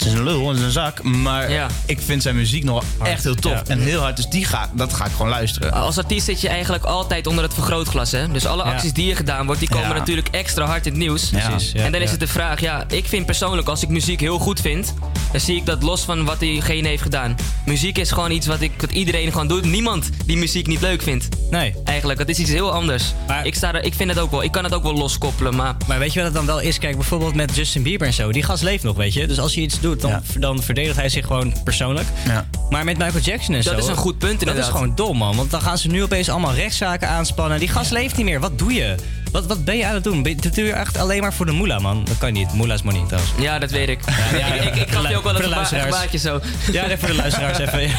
[0.00, 1.02] Het is een lul, het is een zak.
[1.02, 3.52] Maar ik vind zijn muziek nog echt heel tof.
[3.52, 3.62] Ja.
[3.66, 5.72] En heel hard, dus die ga, dat ga ik gewoon luisteren.
[5.72, 8.10] Als artiest zit je eigenlijk altijd onder het vergrootglas.
[8.10, 8.28] Hè?
[8.28, 11.28] Dus alle acties die er gedaan wordt, die komen natuurlijk extra hard in het nieuws.
[11.28, 14.38] Precies, en dan is het de vraag, ja, ik vind persoonlijk, als ik muziek heel
[14.38, 14.94] goed vind,
[15.32, 17.36] dan zie ik dat los van wat diegene heeft gedaan.
[17.64, 19.64] Muziek is gewoon iets wat, ik, wat iedereen gewoon doet.
[19.64, 21.28] Niemand die muziek niet leuk vindt.
[21.50, 21.74] Nee.
[21.84, 23.04] Eigenlijk, het is iets heel anders.
[23.42, 25.76] ik, sta er, ik vind het ook wel, ik kan het ook wel loskoppelen, maar...
[25.86, 26.78] Maar weet je wat het dan wel is?
[26.78, 28.32] Kijk, bijvoorbeeld met Justin Bieber en zo.
[28.32, 29.26] Die gast leeft nog, weet je.
[29.26, 32.06] Dus als hij iets doet, dan, dan verdedigt hij zich gewoon persoonlijk.
[32.24, 32.46] Ja.
[32.70, 33.78] Maar met Michael Jackson en Dat zo...
[33.78, 35.36] is een goed punt, Dat is gewoon dom, man.
[35.36, 37.58] Want dan gaan ze nu opeens allemaal rechtszaken aanspannen.
[37.58, 38.40] Die gast leeft niet meer.
[38.40, 38.94] Wat doe je?
[39.32, 40.22] Wat, wat ben je aan het doen?
[40.22, 42.04] Ben- Dat doe je echt alleen maar voor de moela, man.
[42.04, 42.52] Dat kan niet.
[42.52, 43.32] Moela is money, trouwens.
[43.38, 44.00] Ja, dat weet ik.
[44.38, 45.84] ja, ik, ik, ik gaf je ook wel voor een de geba- een luisteraars.
[45.94, 46.40] gebaartje zo.
[46.72, 47.80] Ja, nee, voor de luisteraars even.
[47.80, 47.98] Ja, Ja,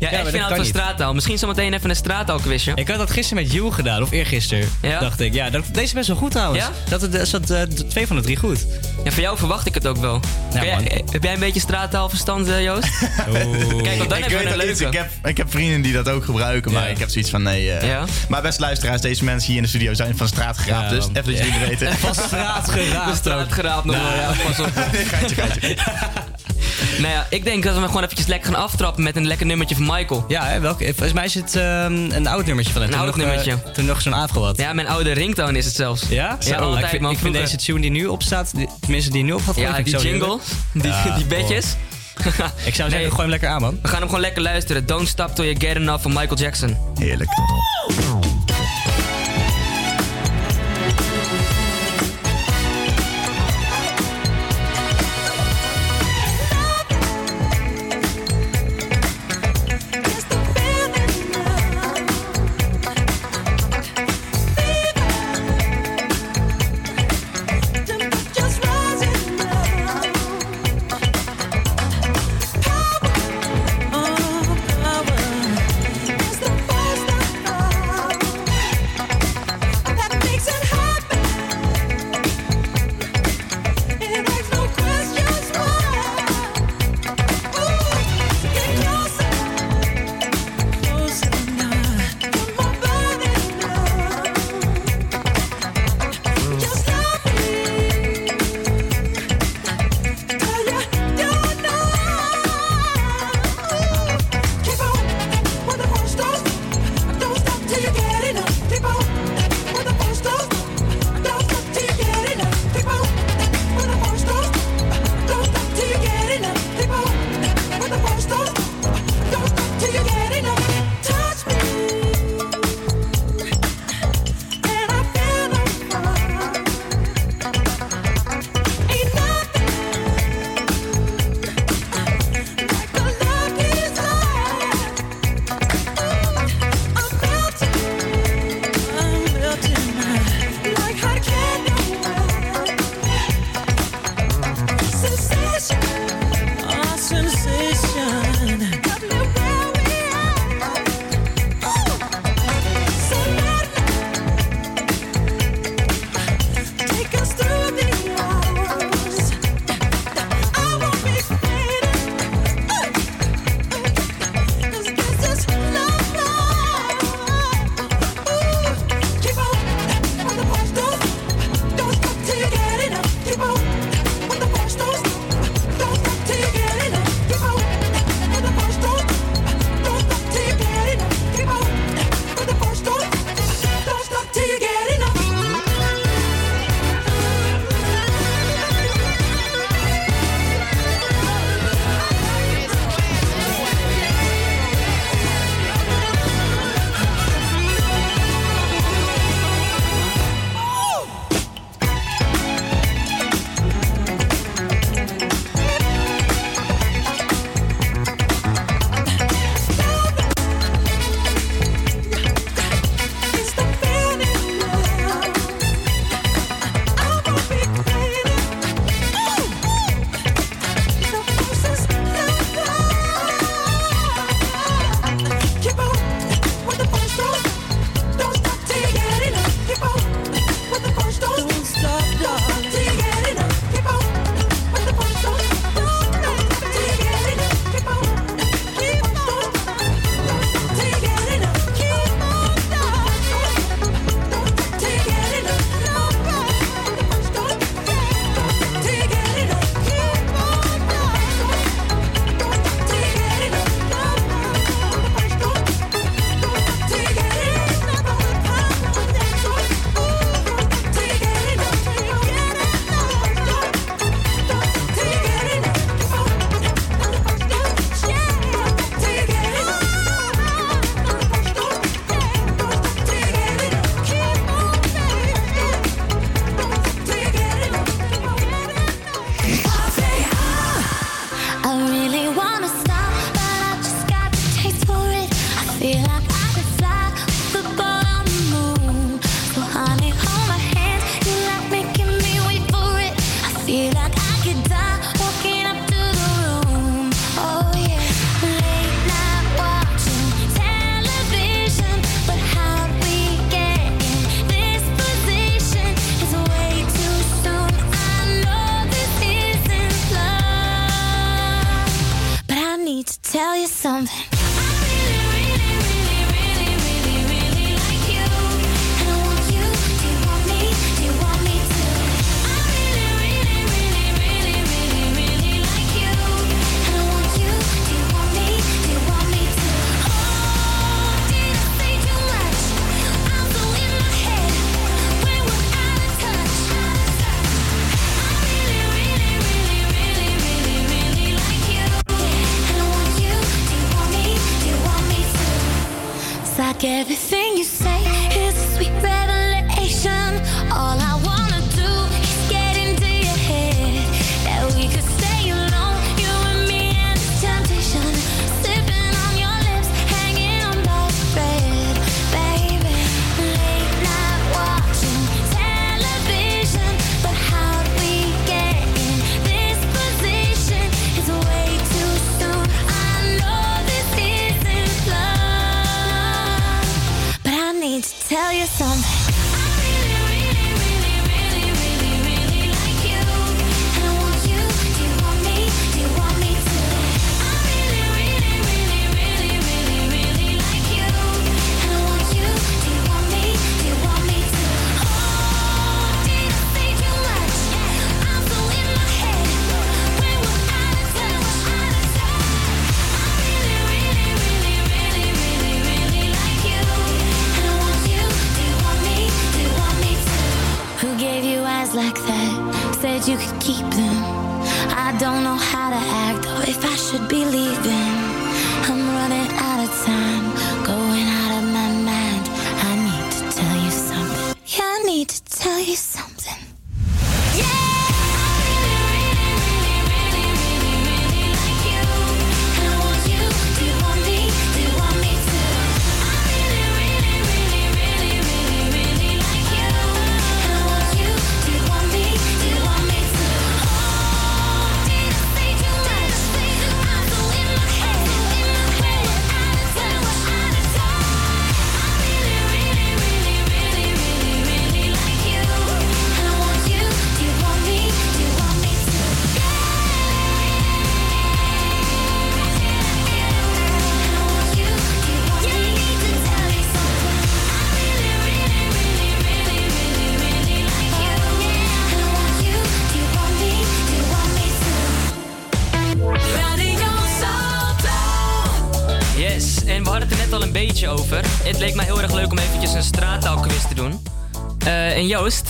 [0.00, 0.66] maar echt vind kan van niet.
[0.66, 1.14] straattaal.
[1.14, 2.72] Misschien zometeen even een straattaalquizje.
[2.74, 4.68] Ik had dat gisteren met You gedaan, of eergisteren.
[4.82, 5.00] Ja?
[5.00, 5.34] Dacht ik.
[5.34, 6.64] Ja, dat, deze is best wel goed trouwens.
[6.64, 6.70] Ja?
[6.88, 8.66] Dat het, zat eh, twee van de drie goed.
[9.04, 10.20] Ja, voor jou verwacht ik het ook wel.
[10.54, 12.88] Ja, jij- heb jij een beetje straattaalverstand, eh, Joost?
[13.82, 14.80] Kijk, want dan ik weet een iets.
[14.80, 14.84] leuke.
[14.86, 16.88] Ik heb, ik heb vrienden die dat ook gebruiken, maar Ja.
[16.88, 17.70] ik heb zoiets van nee.
[17.72, 17.88] eh.
[17.88, 18.04] Ja?
[18.28, 21.12] Maar best luisteraars, deze mensen hier in de studio zijn van straat Ja, dus even
[21.14, 21.96] dat jullie het weten.
[21.98, 23.30] Van straat geraapt De
[23.84, 24.32] nog Nou, wel, ja.
[24.46, 24.70] Pas op.
[25.36, 25.76] geitje.
[26.98, 29.74] Nou ja, ik denk dat we gewoon eventjes lekker gaan aftrappen met een lekker nummertje
[29.76, 30.24] van Michael.
[30.28, 32.90] Ja, hè, welk, volgens mij is het ehm, een oud nummertje van hem.
[32.90, 33.72] Een Toen oud nog, eh, nummertje.
[33.72, 34.56] toen nog zo'n had.
[34.56, 36.02] Ja, mijn oude ringtone is het zelfs.
[36.08, 36.36] Ja?
[36.40, 38.68] Ja, Zo, altijd, ik vind, man, ik vind deze tune die nu op staat, die-
[38.80, 40.38] tenminste die nu op gaat Ja, die jingle,
[40.72, 41.74] die, die bedjes.
[42.64, 43.08] Ik zou zeggen, Nee.
[43.08, 43.78] gooi hem lekker aan, man.
[43.82, 44.86] We gaan hem gewoon lekker luisteren.
[44.86, 46.76] Don't Stop Till You Get Enough van Michael Jackson.
[46.98, 47.30] Heerlijk.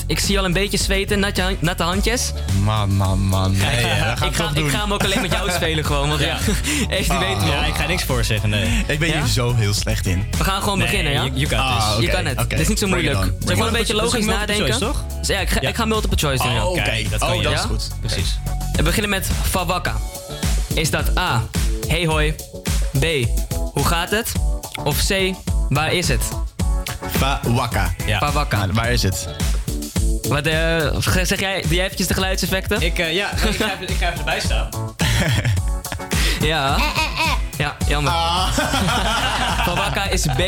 [0.06, 2.32] Ik zie je al een beetje zweten, natte, natte handjes.
[2.62, 3.56] Man, man, man.
[3.56, 6.36] Nee, ja, ik, ga, ik ga hem ook alleen met jou spelen gewoon, want ja,
[6.88, 8.84] echt die weten we Ja, ik ga niks voor zeggen, nee.
[8.86, 9.14] Ik ben Ja?
[9.18, 10.26] hier zo heel slecht in.
[10.38, 11.22] We gaan gewoon Nee, beginnen, ja?
[11.24, 11.82] je- je kan het.
[11.82, 12.38] Ah, Je kan het.
[12.38, 13.16] Het is niet zo moeilijk.
[13.18, 13.22] on.
[13.40, 14.64] Zeg gewoon een beetje logisch nadenken.
[14.64, 15.04] choice, toch?
[15.18, 15.68] Dus ja, ik ga, Ja.
[15.68, 16.64] ik ga multiple choice doen, ja.
[16.64, 16.82] Oh, oké.
[16.82, 17.42] Kijk, dat oh, kan je.
[17.42, 17.58] dat Ja?
[17.58, 17.88] is goed.
[18.00, 18.38] Precies.
[18.72, 19.94] We beginnen met Fawakka.
[20.74, 21.42] Is dat A,
[21.88, 22.34] hey hoi,
[22.98, 23.04] B,
[23.72, 24.32] hoe gaat het?
[24.84, 25.12] Of C,
[25.68, 26.22] waar is het?
[27.10, 27.94] Fawakka.
[28.06, 28.18] Ja.
[28.18, 28.66] Fawakka.
[28.72, 29.28] Waar is het?
[30.28, 32.80] Wat, eh, zeg jij, doe jij eventjes de geluidseffecten?
[32.80, 34.68] Ik, eh, ja, ik, ga even, ik ga even erbij staan.
[36.40, 36.76] Ja.
[37.58, 38.12] Ja, jammer.
[39.66, 40.42] Fawakka is B.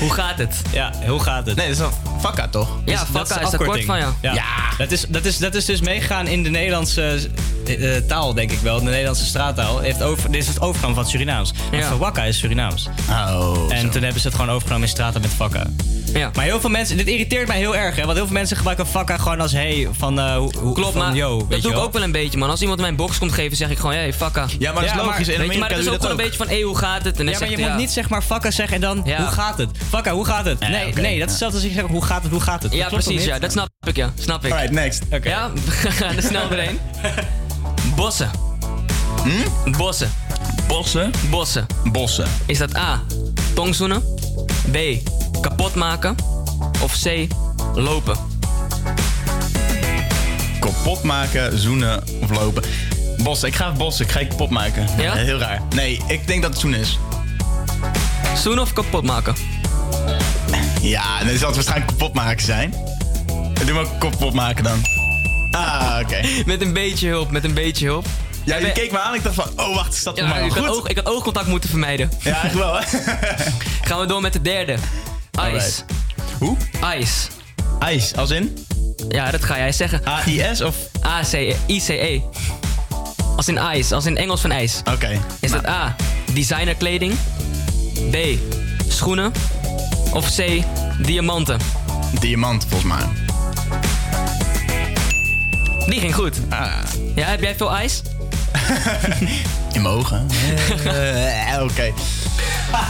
[0.00, 0.62] Hoe gaat het?
[0.72, 1.56] Ja, hoe gaat het?
[1.56, 2.68] Nee, dat is wel Fakka toch?
[2.84, 4.14] Ja, de is daar kort van, ja.
[4.20, 4.34] Ja.
[4.78, 7.18] Dat, is, dat, is, dat is dus meegegaan in de Nederlandse
[7.66, 8.78] eh, eh, taal, denk ik wel.
[8.78, 9.78] De Nederlandse straattaal.
[9.78, 11.52] Heeft over, dit is het overgang van het Surinaams.
[11.70, 11.86] Maar Ja.
[11.86, 12.88] Fawakka is Surinaams.
[13.10, 13.88] Oh, En zo.
[13.88, 15.66] toen hebben ze het gewoon overgenomen in straattaal met Fakka.
[16.14, 16.30] Ja.
[16.34, 18.02] Maar heel veel mensen, dit irriteert mij heel erg, hè?
[18.04, 21.14] Want heel veel mensen gebruiken Fakka gewoon als hey, van eh, hoe, Klopt, van, maar
[21.14, 21.82] yo, dat doe ik wel.
[21.82, 22.50] ook wel een beetje, man.
[22.50, 24.46] Als iemand mijn box komt geven, zeg ik gewoon, hey, fakka.
[24.58, 25.26] Ja, maar dat is Ja, logisch.
[25.26, 27.04] maar- in Weet je, maar dat is ook gewoon een beetje van, hey, hoe gaat
[27.04, 27.18] het?
[27.18, 29.16] En dan Ja, maar zegt je moet niet zeg maar Fakka zeggen en dan Ja.
[29.18, 29.70] hoe gaat het?
[29.88, 30.60] Fakka, hoe gaat het?
[30.60, 32.70] Nee, nee, dat is hetzelfde als ik zeg hoe gaat het, hoe gaat het?
[32.72, 33.38] Dat Ja, precies, ja.
[33.38, 34.12] Dat snap ik, ja.
[34.18, 34.52] Snap ik.
[34.52, 35.02] Alright, next.
[35.10, 35.28] Oké.
[35.28, 36.78] Ja, we gaan er snel doorheen.
[37.96, 38.30] Bossen.
[39.22, 39.70] Hm?
[39.76, 40.10] Bossen.
[40.66, 41.10] Bossen.
[41.30, 41.66] Bossen.
[41.92, 42.26] Bossen.
[42.46, 43.02] Is dat A,
[43.54, 44.02] tongzoenen?
[44.70, 44.76] B,
[45.40, 46.14] kapot maken?
[46.82, 47.26] Of C,
[47.74, 48.16] lopen?
[50.60, 52.62] Kapot maken, zoenen of lopen.
[53.22, 53.48] Bossen.
[53.48, 54.04] Ik ga bossen.
[54.04, 54.86] Ik ga je kapot maken.
[54.98, 55.14] Ja?
[55.14, 55.62] Heel raar.
[55.74, 56.98] Nee, ik denk dat het zoen is.
[58.36, 59.34] Zoenen of kapot maken?
[60.80, 62.74] Ja, dan zal het waarschijnlijk kapot maken zijn.
[63.64, 64.80] Doe maar kapot maken dan.
[65.50, 66.20] Ah, oké.
[66.46, 68.06] Met een beetje hulp, met een beetje hulp.
[68.44, 69.14] Ja, Jij je keek me aan.
[69.14, 71.46] Ik dacht van, oh wacht, is dat Ja, mij ik, had oog, ik had oogcontact
[71.46, 72.10] moeten vermijden.
[72.20, 73.14] Ja, eigenlijk wel, hè?
[73.88, 74.72] Gaan we door met de derde.
[74.72, 75.40] Ice.
[75.40, 75.84] Alright.
[76.38, 76.56] Hoe?
[76.98, 77.28] Ice.
[77.78, 78.66] IJs, als in?
[79.08, 80.00] Ja, dat ga jij zeggen.
[80.06, 80.76] A-I-S of?
[81.06, 82.20] A-C-I-C-E.
[83.36, 84.82] Als in ice, als in Engels van ijs.
[84.92, 85.20] Oké.
[85.40, 85.96] Is dat A,
[86.32, 87.14] designerkleding?
[88.10, 88.16] B.
[88.88, 89.32] Schoenen?
[90.12, 90.62] Of C.
[90.98, 91.58] Diamanten?
[92.20, 93.06] Diamant, volgens mij.
[95.86, 96.40] Die ging goed.
[97.14, 98.02] Ja, heb jij veel ijs?
[99.72, 100.26] In mijn ogen.
[100.84, 101.92] Eh, Oké.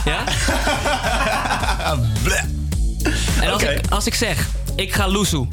[0.04, 0.24] Ja?
[3.40, 5.46] En als, ik, als ik zeg, ik ga loesoe.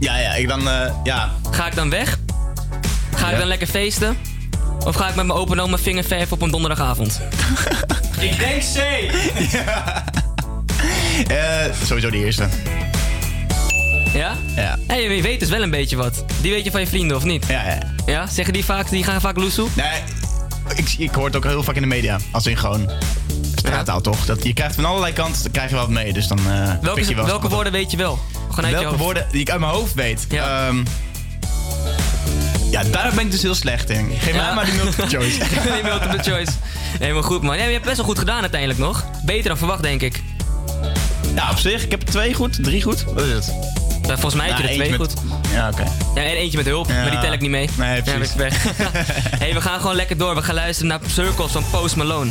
[0.00, 1.30] Ja, ja, ik dan, eh, ja.
[1.50, 2.18] Ga ik dan weg?
[3.14, 3.38] Ga ik Ja.
[3.38, 4.16] dan lekker feesten?
[4.84, 7.20] Of ga ik met mijn open oma vinger verven op een donderdagavond?
[8.20, 8.76] Ik denk C.
[8.76, 9.96] Eh,
[11.84, 12.48] sowieso de eerste.
[14.14, 14.36] Ja?
[14.56, 14.78] Ja.
[14.86, 16.24] Hé, je weet dus wel een beetje wat.
[16.40, 17.44] Die weet je van je vrienden, of niet?
[17.48, 17.78] Ja, ja.
[18.06, 18.26] Ja?
[18.26, 19.68] Zeggen die vaak, die gaan vaak loesoe?
[19.74, 20.00] Nee,
[20.74, 22.18] ik, ik hoor het ook heel vaak in de media.
[22.30, 22.90] Als in gewoon
[23.54, 24.24] straattaal, toch?
[24.24, 26.12] Dat, je krijgt van allerlei kanten dan krijg je wat mee.
[26.12, 27.52] Dus dan eh, pik Welke, je wel welke op.
[27.52, 28.18] woorden weet je wel?
[28.48, 29.00] Gewoon uit je Welke hoofd.
[29.02, 30.26] woorden die ik uit mijn hoofd weet?
[30.28, 30.70] Ja,
[32.70, 34.10] ja daar ben ik dus heel slecht in.
[34.18, 35.38] Geef mij maar die multiple choice.
[35.38, 36.50] die multiple choice.
[36.98, 37.56] Helemaal goed, man.
[37.58, 39.04] Ja, je hebt best wel goed gedaan uiteindelijk nog.
[39.24, 40.22] Beter dan verwacht, denk ik.
[41.34, 41.82] Ja, op zich.
[41.84, 43.04] Ik heb er twee goed, drie goed.
[43.04, 43.54] Wat is het?
[44.02, 45.14] Ja, volgens mij heb je Ja, er twee eentje goed.
[45.52, 45.82] Ja, oké.
[46.14, 46.94] Ja, en eentje met hulp, Ja.
[47.02, 47.68] maar die tel ik niet mee.
[47.78, 48.30] Nee, Ja, precies.
[48.30, 48.62] ik weg.
[49.42, 50.34] hey, we gaan gewoon lekker door.
[50.34, 52.30] We gaan luisteren naar Circles van Post Malone.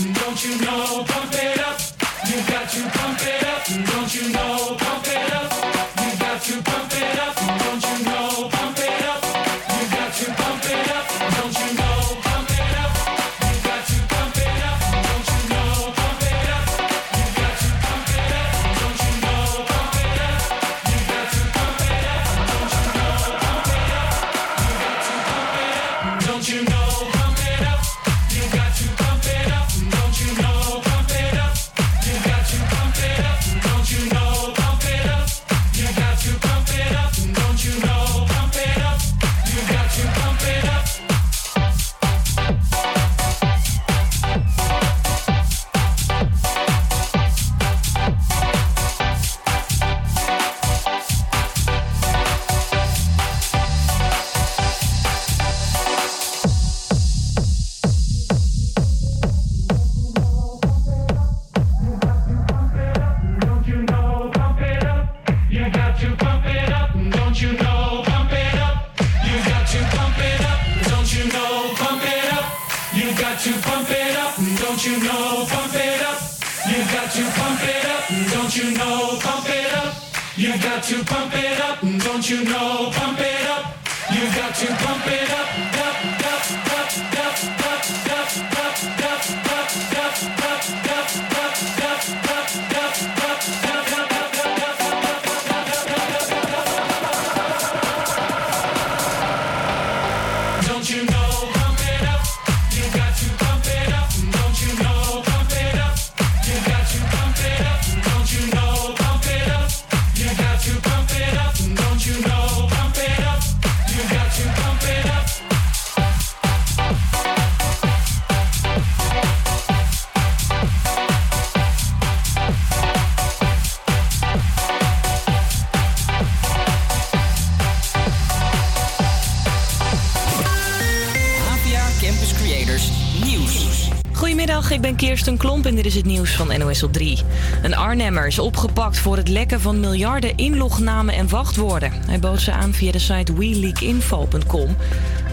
[136.81, 137.19] van NOS op 3.
[137.61, 141.91] Een Arnhemmer is opgepakt voor het lekken van miljarden inlognamen en wachtwoorden.
[142.07, 144.75] Hij bood ze aan via de site WeLeakInfo.com.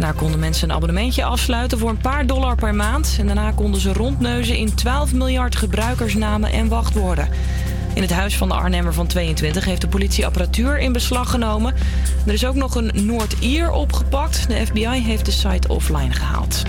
[0.01, 3.16] Daar konden mensen een abonnementje afsluiten voor een paar dollar per maand.
[3.18, 7.28] En daarna konden ze rondneuzen in 12 miljard gebruikersnamen en wachtwoorden.
[7.94, 11.74] In het huis van de Arnhemmer van 22 heeft de politie apparatuur in beslag genomen.
[12.26, 14.49] Er is ook nog een Noord-Ier opgepakt.
[14.49, 16.62] De FBI heeft de site offline gehaald.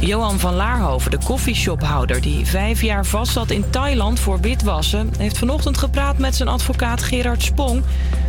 [0.00, 5.38] Johan van Laarhoven, de koffieshophouder die vijf jaar vast zat in Thailand voor witwassen, heeft
[5.38, 7.82] vanochtend gepraat met zijn advocaat Gerard Spong.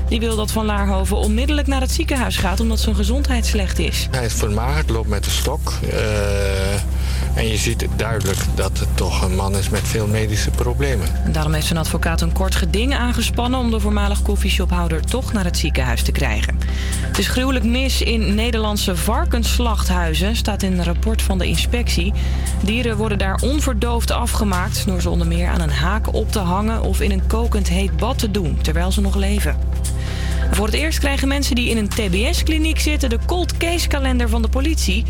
[0.07, 4.07] Die wil dat Van Laarhoven onmiddellijk naar het ziekenhuis gaat omdat zijn gezondheid slecht is.
[4.11, 5.73] Hij is vermagerd, loopt met de stok.
[5.91, 6.73] eh,
[7.35, 11.07] en je ziet duidelijk dat het toch een man is met veel medische problemen.
[11.25, 15.45] En daarom heeft zijn advocaat een kort geding aangespannen om de voormalig koffieshophouder toch naar
[15.45, 16.58] het ziekenhuis te krijgen.
[17.19, 22.13] Is gruwelijk mis in Nederlandse varkensslachthuizen, staat in een rapport van de inspectie.
[22.63, 26.81] Dieren worden daar onverdoofd afgemaakt door ze onder meer aan een haak op te hangen
[26.81, 29.57] of in een kokend heet bad te doen terwijl ze nog leven.
[30.51, 34.41] Voor het eerst krijgen mensen die in een TBS-kliniek zitten de cold case kalender van
[34.41, 35.05] de politie.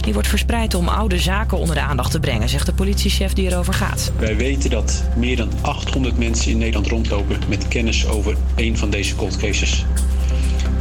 [0.00, 3.50] Die wordt verspreid om oude zaken onder de aandacht te brengen, zegt de politiechef die
[3.50, 4.12] erover gaat.
[4.18, 8.90] Wij weten dat meer dan 800 mensen in Nederland rondlopen met kennis over een van
[8.90, 9.84] deze cold cases.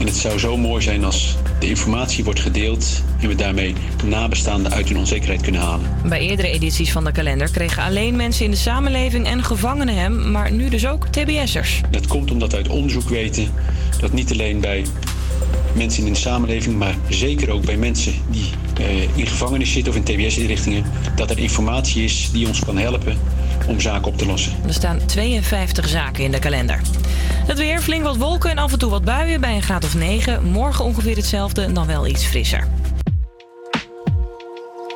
[0.02, 3.74] En het zou zo mooi zijn als de informatie wordt gedeeld en we daarmee
[4.06, 5.90] nabestaanden uit hun onzekerheid kunnen halen.
[6.06, 10.32] Bij eerdere edities van de kalender kregen alleen mensen in de samenleving en gevangenen hem,
[10.32, 11.82] maar nu dus ook TBS'ers.
[11.92, 13.52] Dat komt omdat we uit onderzoek weten
[14.00, 14.86] dat niet alleen bij
[15.76, 19.98] mensen in de samenleving, maar zeker ook bij mensen die eh, in gevangenis zitten of
[19.98, 20.84] in TBS-inrichtingen,
[21.16, 23.18] dat er informatie is die ons kan helpen
[23.68, 24.54] om zaken op te lossen.
[24.68, 26.82] Er staan 52 zaken in de kalender.
[27.48, 29.96] Het weer, flink wat wolken en af en toe wat buien bij een graad of
[29.96, 30.44] 9.
[30.44, 32.68] Morgen ongeveer hetzelfde, dan wel iets frisser.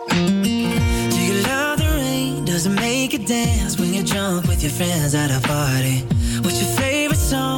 [0.08, 2.46] Do you love the rain?
[2.46, 6.04] Does it make you dance when you jump with your friends at a party?
[6.42, 7.56] What's your favorite song?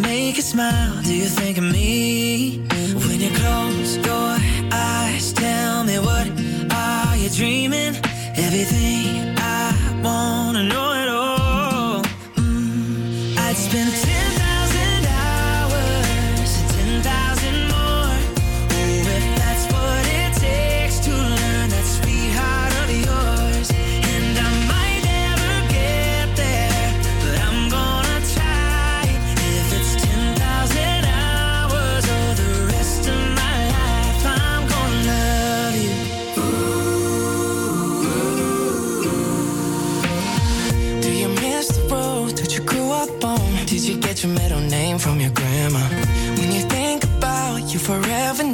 [0.00, 1.02] Make you smile?
[1.02, 2.60] Do you think of me?
[2.94, 4.36] When you close your
[4.70, 6.28] eyes, tell me what
[6.70, 7.96] are you dreaming?
[8.36, 9.27] Everything
[10.02, 10.87] wanna know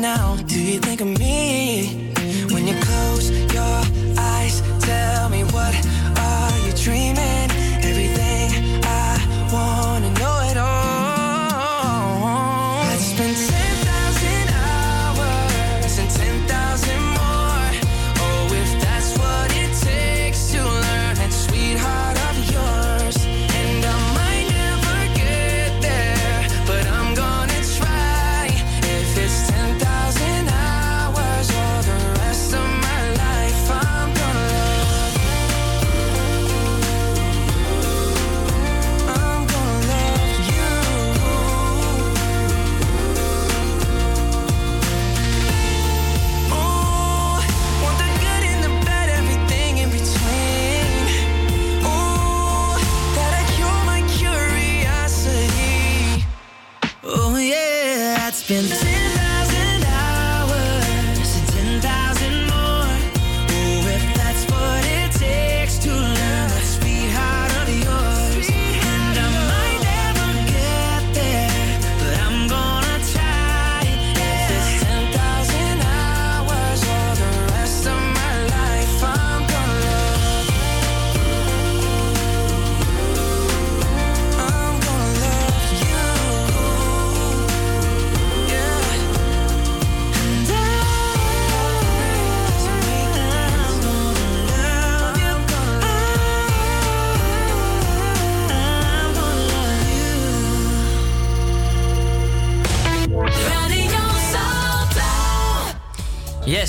[0.05, 0.37] now.
[0.47, 2.04] Do you think of me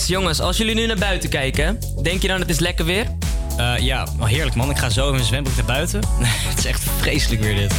[0.05, 3.05] Yes, jongens, als jullie nu naar buiten kijken, denk je dan het is lekker weer?
[3.57, 4.69] Eh, ja, wel heerlijk man.
[4.69, 5.99] Ik ga zo in mijn zwembroek naar buiten.
[6.49, 7.73] het is echt vreselijk weer dit.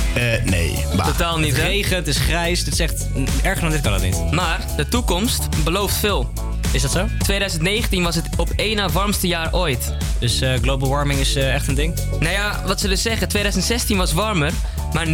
[0.45, 0.85] nee.
[1.05, 1.67] Totaal niet, Het hè?
[1.69, 2.59] regent, het is grijs.
[2.59, 3.07] Het is echt...
[3.43, 4.31] Erger dan dit kan het niet.
[4.33, 6.33] Maar de toekomst belooft veel.
[6.73, 7.07] Is dat zo?
[7.19, 9.95] 2019 was het op één na warmste jaar ooit.
[10.19, 11.95] Dus eh, global warming is eh, echt een ding?
[12.21, 13.29] Nou ja, wat zullen we zeggen?
[13.29, 14.53] 2016 was warmer,
[14.93, 15.11] maar 90%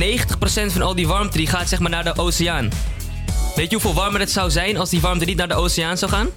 [0.73, 2.71] van al die warmte die gaat zeg maar naar de oceaan.
[3.55, 6.11] Weet je hoeveel warmer het zou zijn als die warmte niet naar de oceaan zou
[6.11, 6.29] gaan?
[6.29, 6.31] 90%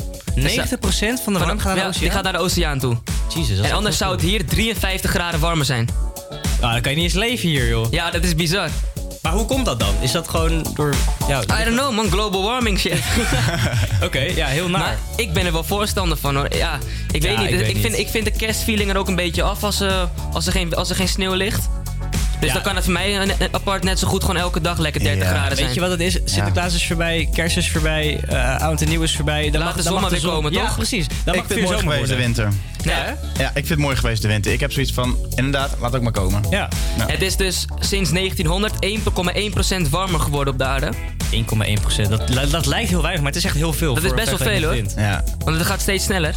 [1.24, 2.02] van de warmte gaat naar de ja, oceaan?
[2.02, 2.98] Die gaat naar de oceaan toe.
[3.36, 5.90] Jezus, en anders zou het hier 53 graden warmer zijn.
[6.62, 7.92] Nou, dan kan je niet eens leven hier, joh.
[7.92, 8.70] Ja, dat is bizar.
[9.22, 9.94] Maar hoe komt dat dan?
[10.02, 10.94] Is dat gewoon door...
[11.28, 12.10] Ja, I don't know, man.
[12.12, 13.00] Global warming shit.
[14.04, 14.80] Oké, ja, heel naar.
[14.82, 16.56] Maar ik ben er wel voorstander van, hoor.
[16.56, 16.78] Ja,
[17.12, 17.52] ik weet Ja, niet.
[17.52, 18.00] ik Ik, weet vind, niet.
[18.06, 20.04] ik vind de kerstfeeling er ook een beetje af als, eh,
[20.34, 21.68] als, er, geen, als er geen sneeuw ligt.
[22.40, 22.54] Dus Ja.
[22.54, 25.28] dan kan het voor mij eh, apart net zo goed gewoon elke dag lekker 30
[25.28, 25.66] graden zijn.
[25.66, 26.20] Weet je wat het is?
[26.26, 29.44] Sinterklaas is voorbij, kerst is voorbij, eh oud en nieuw is voorbij.
[29.44, 30.76] Dan Laat mag, de dan zon maar weer komen, Ja, toch?
[30.76, 31.08] precies.
[31.08, 32.26] Dan ik mag vind het weer mooi geweest de worden.
[32.26, 32.50] winter.
[32.84, 33.42] Ja, hè?
[33.44, 34.52] Ja, ik vind het mooi geweest de winter.
[34.52, 36.42] Ik heb zoiets van, inderdaad, laat ook maar komen.
[36.50, 36.68] Ja.
[36.98, 38.74] Het is dus sinds 1900
[39.86, 40.90] 1,1% warmer geworden op de aarde.
[41.32, 43.94] 1,1% Dat, dat lijkt heel weinig, maar het is echt heel veel.
[43.94, 44.72] Dat is best wel veel hoor.
[44.74, 44.94] wind.
[45.46, 46.36] Want het gaat steeds sneller.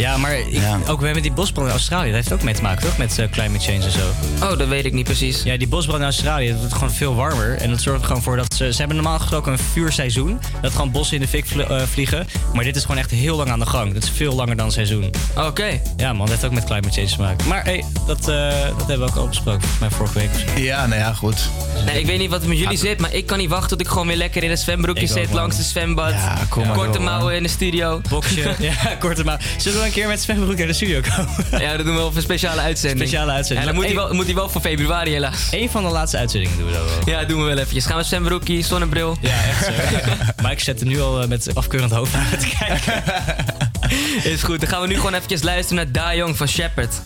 [0.00, 2.06] Ja, maar ik, ook we hebben die bosbrand in Australië.
[2.06, 2.96] Dat heeft ook mee te maken, toch?
[2.98, 4.12] Met eh, climate change en zo.
[4.42, 5.42] Oh, dat weet ik niet precies.
[5.42, 7.56] Ja, die bosbrand in Australië, dat wordt gewoon veel warmer.
[7.56, 8.72] En dat zorgt er gewoon voor dat ze...
[8.72, 10.40] Ze hebben normaal gesproken een vuurseizoen.
[10.62, 12.26] Dat gewoon bossen in de fik vlie- eh, vliegen.
[12.54, 13.92] Maar dit is gewoon echt heel lang aan de gang.
[13.94, 15.10] Dat is veel langer dan een seizoen.
[15.36, 15.80] Oké.
[15.96, 17.48] Ja man, dat heeft ook met climate change te maken.
[17.48, 19.60] Maar hey, dat, eh, dat hebben we ook al besproken.
[19.60, 20.62] Volgens mij vorige week of zo.
[20.62, 21.48] Ja, nou ja, goed.
[21.84, 23.80] Nee, ik weet niet wat er met jullie zit, maar ik kan niet wachten tot
[23.80, 26.10] ik gewoon weer lekker in een zwembroekje Ik ook, zit langs de zwembad.
[26.12, 27.12] Ja, kom maar Korte door, man.
[27.12, 28.00] mouwen in de studio.
[28.08, 28.54] Boxje.
[28.84, 29.40] ja, korte maar.
[29.58, 31.28] Zullen we een keer met zwembroek naar de studio komen?
[31.64, 33.08] Ja, dat doen we op een speciale uitzending.
[33.08, 33.66] Speciale uitzending.
[33.66, 35.48] Ja, dan moet hij, wel, moet hij wel voor februari helaas.
[35.50, 37.14] Eén van de laatste uitzendingen doen we dat wel.
[37.14, 37.86] Ja, doen we wel eventjes.
[37.86, 39.16] Gaan we zwembroekje, zonnebril.
[39.20, 39.70] Ja, echt zo.
[40.42, 43.02] maar ik zet er nu al eh, met afkeurend hoofd aan te kijken.
[44.32, 47.02] Is goed, dan gaan we nu gewoon eventjes luisteren naar Da Young van Shepard.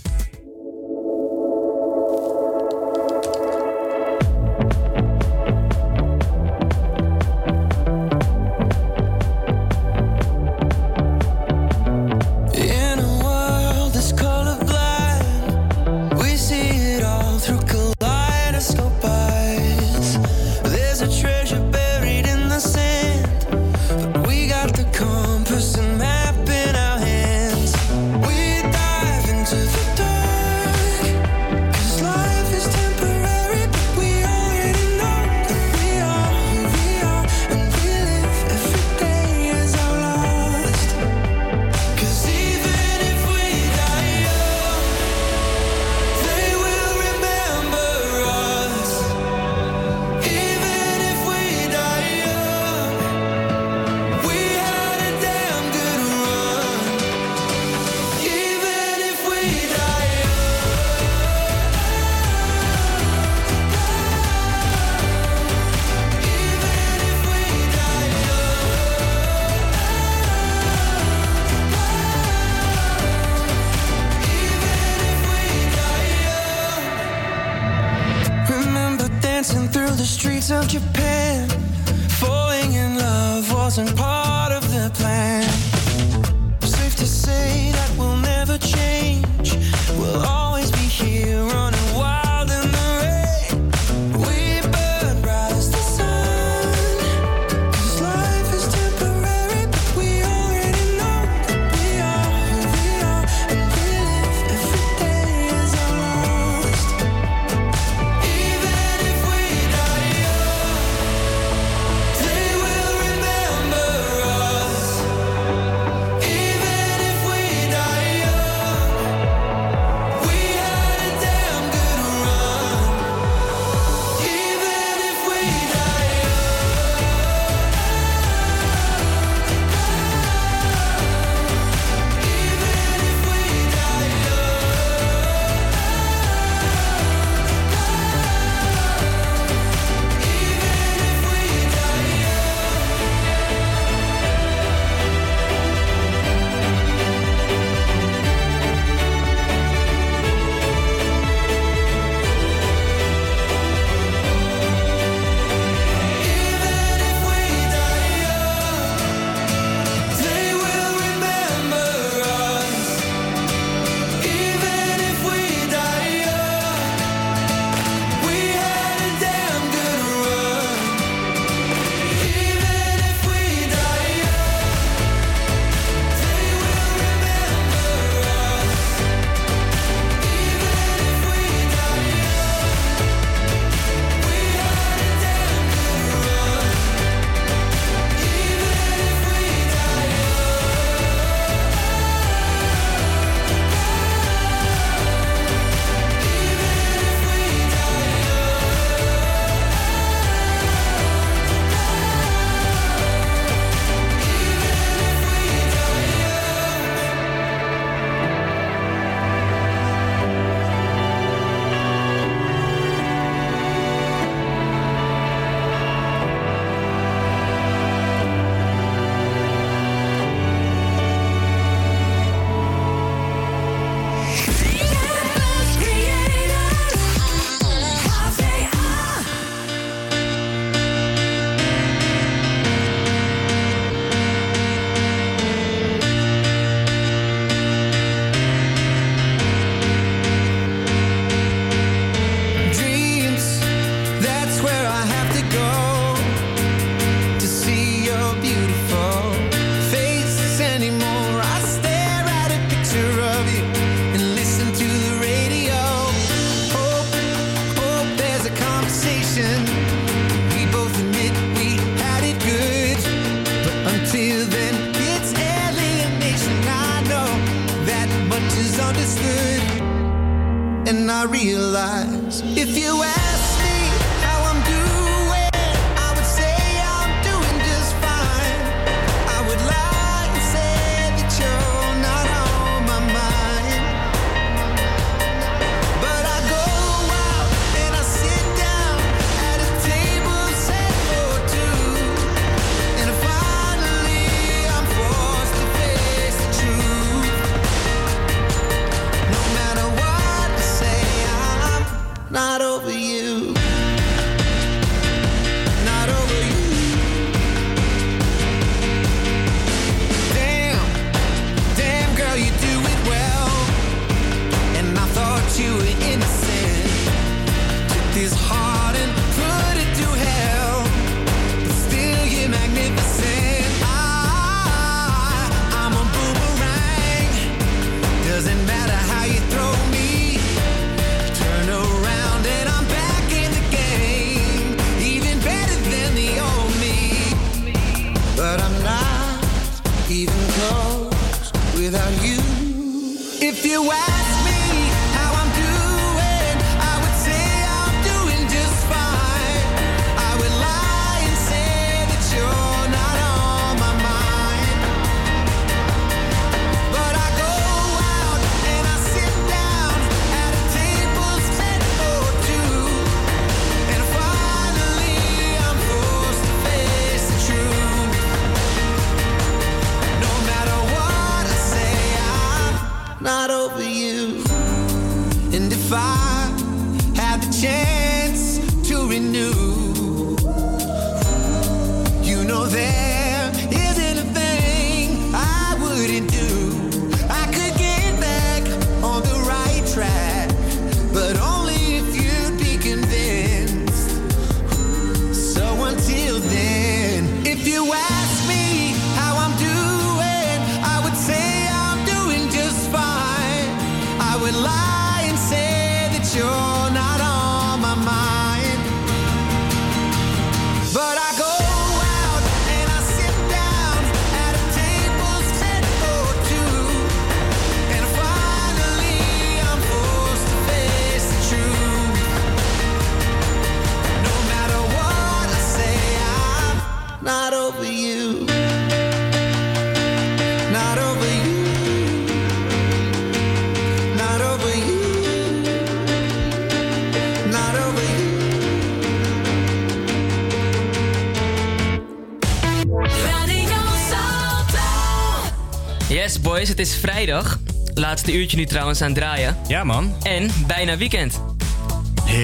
[446.77, 447.59] Het is vrijdag.
[447.95, 449.57] Laatste uurtje nu trouwens aan het draaien.
[449.69, 450.15] Ja, man.
[450.23, 451.41] En bijna weekend.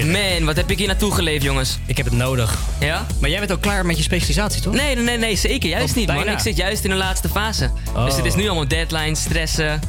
[0.05, 1.79] Man, wat heb ik hier naartoe geleefd, jongens?
[1.87, 2.59] Ik heb het nodig.
[2.81, 3.07] Ja?
[3.21, 4.75] Maar jij bent ook klaar met je specialisatie, toch?
[4.75, 5.69] Nee, nee, nee, zeker.
[5.69, 6.29] Juist Oh, niet, man.
[6.29, 7.71] Ik zit juist in de laatste fase.
[7.95, 8.05] Oh.
[8.05, 9.81] Dus het is nu allemaal deadlines, stressen.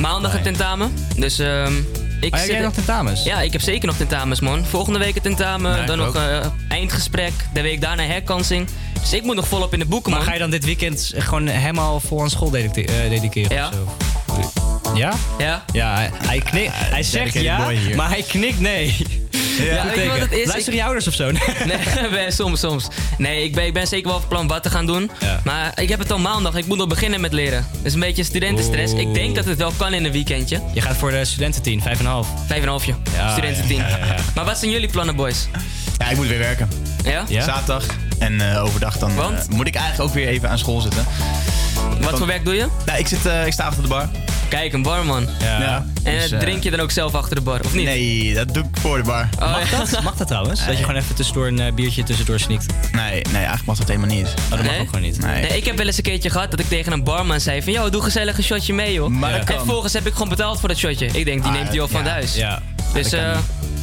[0.00, 0.92] Maandag het tentamen.
[1.16, 1.72] Dus ehm
[2.24, 3.22] ik Oh, heb jij nog tentamens?
[3.22, 4.64] Ja, ik heb zeker nog tentamens, man.
[4.64, 5.80] Volgende week het tentamen.
[5.80, 6.38] Ik dan nog eh,
[6.68, 7.32] eindgesprek.
[7.52, 8.68] De week daarna herkansing.
[9.04, 10.18] Dus ik moet nog volop in de boeken, man.
[10.20, 12.72] Maar ga je dan dit weekend gewoon helemaal voor een school eh,
[13.08, 13.56] dediceren?
[13.56, 13.68] Ja.
[13.68, 14.94] Of zo?
[14.94, 15.12] Ja?
[15.38, 15.64] Ja?
[15.72, 17.96] Ja, hij, knikt, hij zegt dedicated ja, boy hier.
[17.96, 18.96] maar hij knikt nee.
[19.58, 20.20] Ja, Goed weet je wat teken.
[20.20, 20.46] het is?
[20.46, 21.30] Luisteren Ik- je ouders of zo?
[21.64, 22.88] Nee, nee, soms, soms.
[23.18, 25.10] Nee, ik ben, ik ben zeker wel van plan wat te gaan doen.
[25.20, 25.40] Ja.
[25.44, 26.54] Maar ik heb het al maandag.
[26.56, 27.66] Ik moet nog beginnen met leren.
[27.72, 28.92] Dat is een beetje studentenstress.
[28.92, 29.02] Oeh.
[29.02, 30.60] Ik denk dat het wel kan in een weekendje.
[30.74, 31.84] Je gaat voor de studententien, 5,5.
[31.84, 32.94] Vijf en een halfje.
[33.16, 33.76] Ja, Studententien.
[33.76, 34.14] ja, ja, ja.
[34.34, 35.48] Maar wat zijn jullie plannen, boys?
[35.98, 36.68] Ja, ik moet weer werken.
[37.04, 37.24] Ja?
[37.28, 37.42] Ja?
[37.44, 37.84] Zaterdag.
[38.18, 39.50] En eh, overdag dan eh, Want?
[39.50, 41.04] moet ik eigenlijk ook weer even aan school zitten.
[42.00, 42.66] Wat voor werk doe je?
[42.86, 44.08] Nou, ik, zit, eh, ik sta achter de bar.
[44.48, 45.28] Kijk, een barman.
[45.40, 45.86] Ja.
[46.02, 47.84] En dus, drink je dan ook zelf achter de bar, of niet?
[47.84, 49.28] Nee, dat doe ik voor de bar.
[49.40, 49.78] Oh, Mag ja.
[49.78, 50.02] dat?
[50.02, 50.66] Mag dat trouwens?
[50.66, 52.66] Dat je gewoon even tussendoor een eh, biertje tussendoor sneakt?
[52.92, 54.26] Nee, nee, eigenlijk mag dat helemaal niet.
[54.26, 54.80] Oh, dat mag Nee?
[54.80, 55.20] ook gewoon niet.
[55.20, 55.42] Nee.
[55.42, 57.72] Nee, ik heb wel eens een keertje gehad dat ik tegen een barman zei van...
[57.72, 59.08] Yo, doe gezellig een shotje mee, joh.
[59.08, 61.06] Maar dat En vervolgens heb ik gewoon betaald voor dat shotje.
[61.06, 62.34] Ik denk, die Ah, neemt hij al van thuis.
[62.34, 62.62] Ja.
[62.92, 63.36] Dus, eh.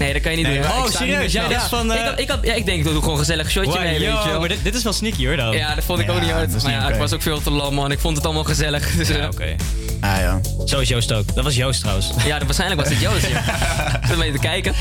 [0.03, 0.71] Nee, dat kan je niet Nee, doen.
[0.71, 1.31] Oh, ik serieus?
[1.31, 1.91] Jij dacht van...
[1.91, 3.99] Ik, eh, had, ik, had, ja, ik denk, doe gewoon een gezellig shotje wow, mee,
[3.99, 4.39] yo, weet je wel.
[4.39, 5.51] maar dit, dit is wel sneaky hoor dan.
[5.55, 6.63] Ja, dat vond ik Ja, ook niet uit.
[6.63, 6.97] Maar ja, oké.
[6.97, 7.91] was ook veel te lam, man.
[7.91, 8.91] Ik vond het allemaal gezellig.
[8.95, 9.55] Dus, eh, Ja, oké.
[10.01, 10.39] Ah ja.
[10.65, 11.35] Zo is Joost ook.
[11.35, 12.09] Dat was Joost trouwens.
[12.25, 13.43] ja, dat- waarschijnlijk was het Joost, ja.
[14.07, 14.73] Zit maar even te kijken.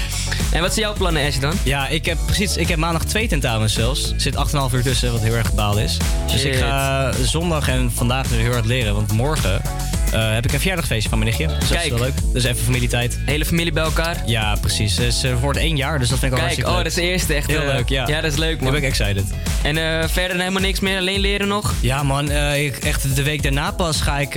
[0.53, 1.53] En wat zijn jouw plannen, Ash, dan?
[1.63, 2.57] Ja, ik heb precies.
[2.57, 4.11] Ik heb maandag twee tentamens zelfs.
[4.13, 5.97] Er zit 8,5 uur tussen, wat heel erg gebaald is.
[6.33, 8.95] Dus ik ga zondag en vandaag weer heel hard leren.
[8.95, 9.63] Want morgen
[10.13, 11.47] eh, heb ik een verjaardagfeestje van mijn nichtje.
[11.59, 11.91] Dus dat is Kijk.
[11.91, 12.33] wel leuk.
[12.33, 13.19] Dus even familietijd.
[13.27, 14.23] Hele familie bij elkaar?
[14.27, 14.95] Ja, precies.
[14.95, 16.85] Ze is, eh, wordt één jaar, dus dat vind ik al Kijk, hartstikke oh, leuk.
[16.85, 17.47] dat is de eerste echt.
[17.47, 18.07] Heel eh, leuk, ja.
[18.09, 18.71] Ja, dat is leuk, man.
[18.73, 19.25] ben ik excited.
[19.63, 19.75] En
[20.11, 21.75] verder helemaal niks meer, alleen leren nog?
[21.81, 24.33] Ja man, ik, echt de week daarna pas ga ik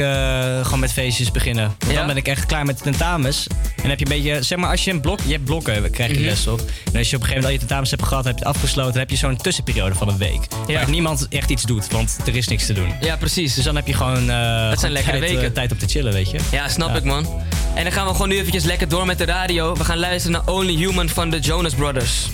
[0.64, 1.64] gewoon met feestjes beginnen.
[1.80, 1.98] Want Ja?
[1.98, 3.48] dan ben ik echt klaar met de tentamens.
[3.84, 6.12] En heb je een beetje, zeg maar als je een blok, je hebt blokken, krijg
[6.12, 6.26] je Mhm.
[6.26, 6.60] les op.
[6.60, 8.56] En als je op een gegeven moment al je tentamens hebt gehad, heb je het
[8.56, 10.40] afgesloten, dan heb je zo'n tussenperiode van een week.
[10.68, 10.74] Ja.
[10.74, 12.94] Waar niemand echt iets doet, want er is niks te doen.
[13.02, 13.54] Ja, precies.
[13.54, 15.54] Dus dan heb je gewoon, eh, gewoon zijn lekkere tijd, weken.
[15.68, 16.40] Tijd om te chillen, weet je.
[16.52, 16.96] Ja, snap Ja.
[16.96, 17.28] ik, man.
[17.76, 19.76] En dan gaan we gewoon nu eventjes lekker door met de radio.
[19.76, 22.28] We gaan luisteren naar Only Human van de Jonas Brothers.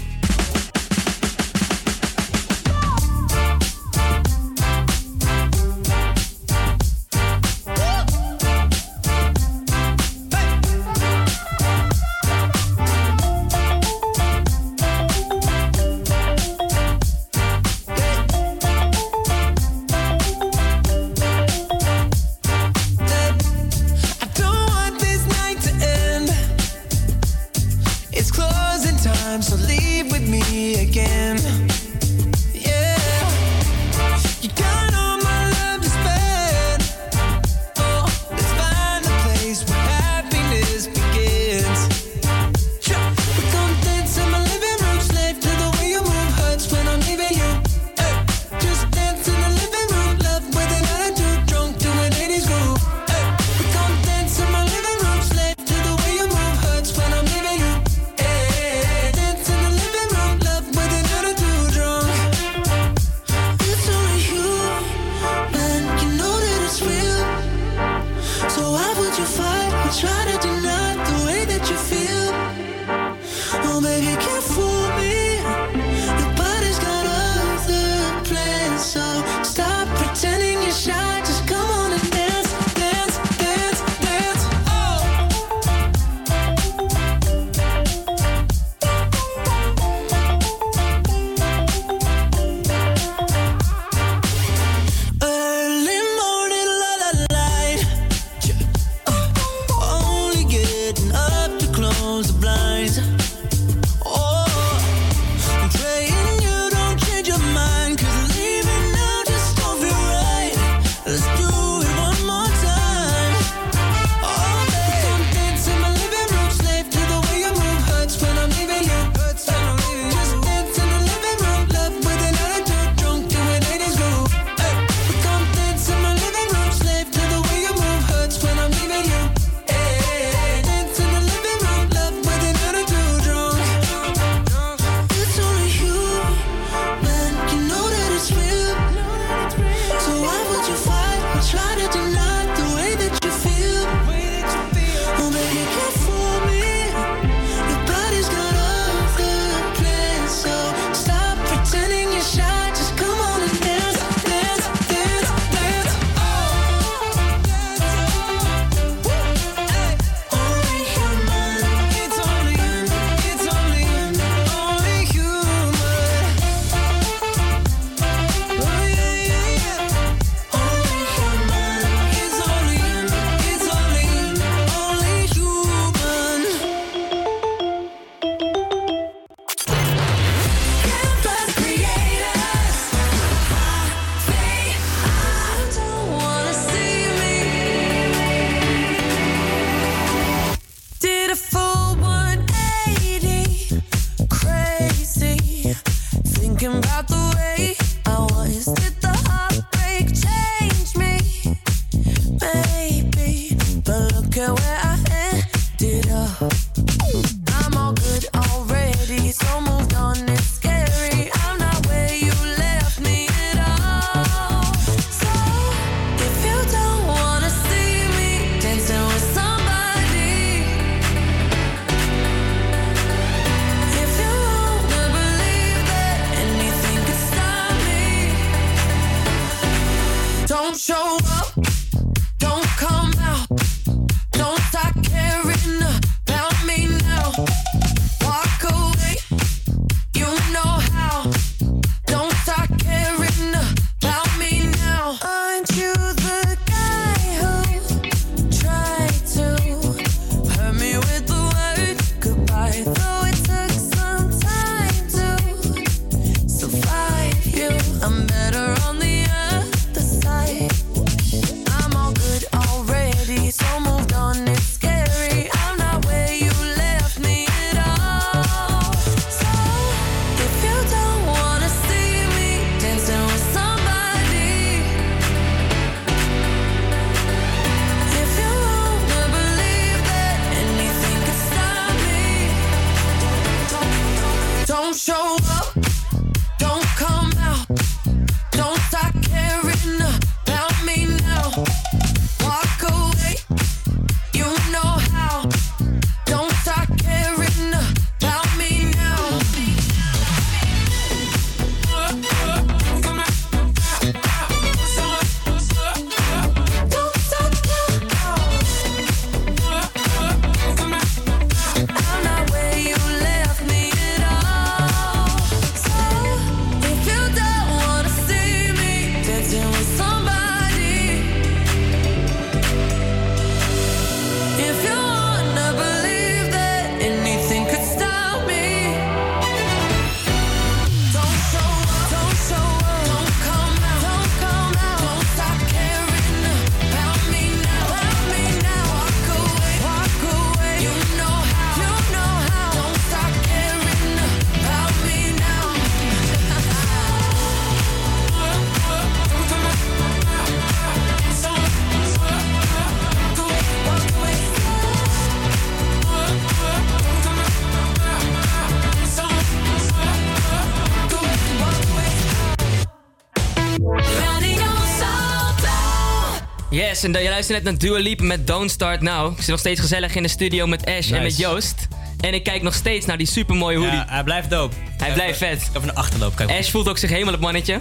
[367.01, 369.31] Yes, en je luistert net naar Dua Lipa met Don't Start Now.
[369.31, 371.37] Ik zit nog steeds gezellig in de studio met Ash en met.
[371.37, 371.87] Joost.
[372.19, 373.93] En ik kijk nog steeds naar die supermooie hoodie.
[373.93, 374.75] Ja, hij blijft dope.
[374.97, 375.69] Hij blijft vet.
[375.75, 376.57] Even een achterloop kijken.
[376.57, 377.79] Ash voelt ook zich helemaal het mannetje.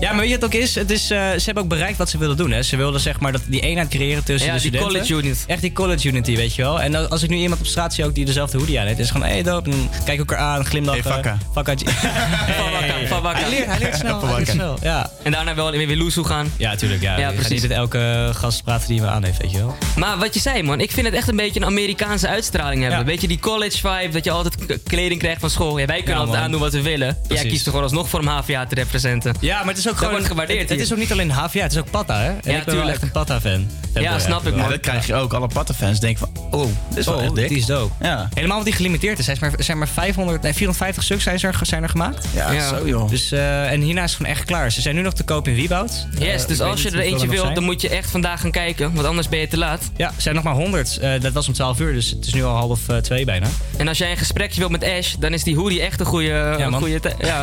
[0.00, 0.74] Ja, maar weet je wat het ook is?
[0.74, 2.50] Het is eh, ze hebben ook bereikt wat ze wilden doen.
[2.50, 2.62] Hè.
[2.62, 4.98] Ze wilden zeg maar dat, die eenheid creëren tussen Ja, de die studenten.
[5.00, 5.44] college unit.
[5.46, 6.80] Echt die college unity, weet je wel.
[6.80, 8.98] En dan- als ik nu iemand op straat zie ook die dezelfde hoodie aan heeft,
[8.98, 9.70] is het gewoon, hé, hey, dope.
[9.70, 11.02] En kijk elkaar aan, glimlachen.
[11.02, 11.38] Hey, vakka.
[11.52, 11.74] Vakka.
[13.08, 13.40] Van Wakka.
[13.40, 14.20] Hij leert, hij leert snel.
[14.20, 14.74] Van hij leert Wakka.
[14.76, 15.10] snel, Ja.
[15.22, 16.52] En daarna wel weer weer loesoe gaan.
[16.56, 17.02] ja, tuurlijk.
[17.02, 17.50] Ja, Ja, precies.
[17.50, 19.76] niet met elke gast praten die we aan heeft, weet je wel.
[19.96, 22.98] Maar wat je zei, man, ik vind het echt een beetje een Amerikaanse uitstraling hebben.
[22.98, 23.04] Ja.
[23.04, 25.78] Een beetje die college vibe, dat je altijd kleding krijgt van school.
[25.78, 27.18] Ja, wij kunnen Ja, altijd aandoen wat we willen.
[27.28, 29.34] Jij kiest er gewoon alsnog voor om HVA te representen.
[29.40, 30.12] Ja, maar het is ook Dat gewoon...
[30.12, 32.28] wordt gewaardeerd Het, is ook niet alleen HVA, het is ook Patta, hè?
[32.28, 32.88] En ik ben tuurlijk.
[32.88, 33.70] echt een Patta-fan.
[33.94, 34.62] Ja, snap ik, man.
[34.64, 35.32] Ja, dat krijg je ook.
[35.32, 37.48] Alle Pattenfans denken van, oh, dit is wel Oh, echt dik.
[37.48, 37.92] die is dope.
[38.00, 38.28] Ja.
[38.34, 39.28] Helemaal omdat die gelimiteerd is.
[39.28, 42.26] Er zijn maar, zijn maar 500, nee, 450 stuks zijn er, zijn er gemaakt.
[42.34, 42.68] Ja, Ja.
[42.68, 43.08] zo joh.
[43.10, 44.72] Dus, eh, en hierna is het gewoon echt klaar.
[44.72, 46.06] Ze zijn nu nog te koop in Wieboud.
[46.18, 48.50] Eh, Yes, ik dus als je er eentje wilt, dan moet je echt vandaag gaan
[48.50, 48.94] kijken.
[48.94, 49.90] Want anders ben je te laat.
[49.96, 50.98] Ja, er zijn nog maar 100.
[50.98, 53.46] Eh, dat was om 12 uur, dus het is nu al half eh, twee bijna.
[53.76, 56.30] En als jij een gesprekje wilt met Ash, dan is die hoodie echt een goede...
[56.30, 56.80] een man.
[56.80, 57.42] goede ja.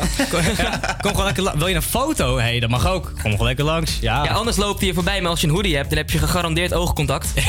[1.01, 2.35] Kom gewoon lekker Wil je een foto?
[2.35, 3.11] Hé, hey, dat mag ook.
[3.21, 3.97] Kom gewoon lekker langs.
[4.01, 4.23] Ja.
[4.23, 5.21] ja, anders loopt hij je voorbij.
[5.21, 7.27] Maar als je een hoodie hebt, dan heb je gegarandeerd oogcontact.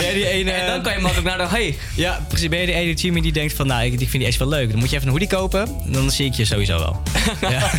[0.00, 0.50] ben jij die ene...
[0.50, 1.54] En dan kan je makkelijk naar de...
[1.54, 2.48] Hey, Ja, precies.
[2.48, 4.48] Ben je die ene Jimmy die denkt van, nou, ik, ik vind die echt wel
[4.48, 4.70] leuk.
[4.70, 5.68] Dan moet je even een hoodie kopen.
[5.86, 7.02] Dan zie ik je sowieso wel.
[7.50, 7.70] ja.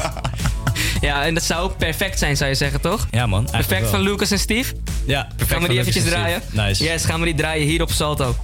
[1.01, 3.07] Ja, en dat zou perfect zijn, zou je zeggen, toch?
[3.11, 3.47] ja, man.
[3.51, 3.89] Perfect wel.
[3.89, 4.73] van Lucas en Steve.
[5.05, 5.51] Ja, perfect.
[5.51, 6.41] Gaan we die van eventjes draaien?
[6.51, 6.83] Nice.
[6.83, 8.35] Yes, gaan we die draaien hier op Salto.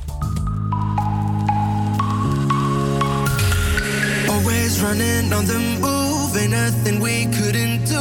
[4.27, 7.99] Always running on the move, ain't nothing we couldn't do.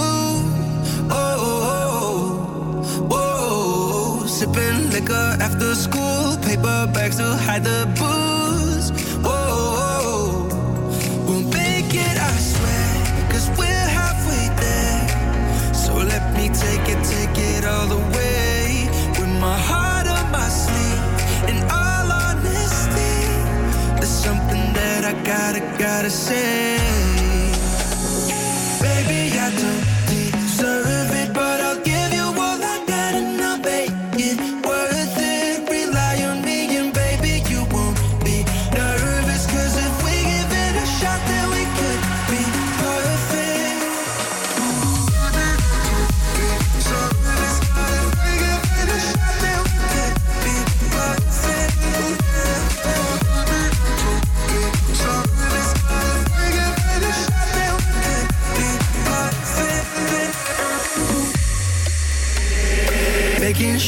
[1.08, 1.83] Oh, oh, oh.
[4.44, 8.90] Sipping liquor after school, paper bags to hide the booze.
[9.24, 11.24] Oh, oh, oh.
[11.26, 15.74] we'll make it, I swear, cause we're halfway there.
[15.74, 18.88] So let me take it, take it all the way.
[19.18, 21.02] With my heart on my sleeve,
[21.50, 23.16] in all honesty,
[23.98, 26.78] there's something that I gotta, gotta say.
[28.80, 31.63] Baby, I don't deserve it, but I'll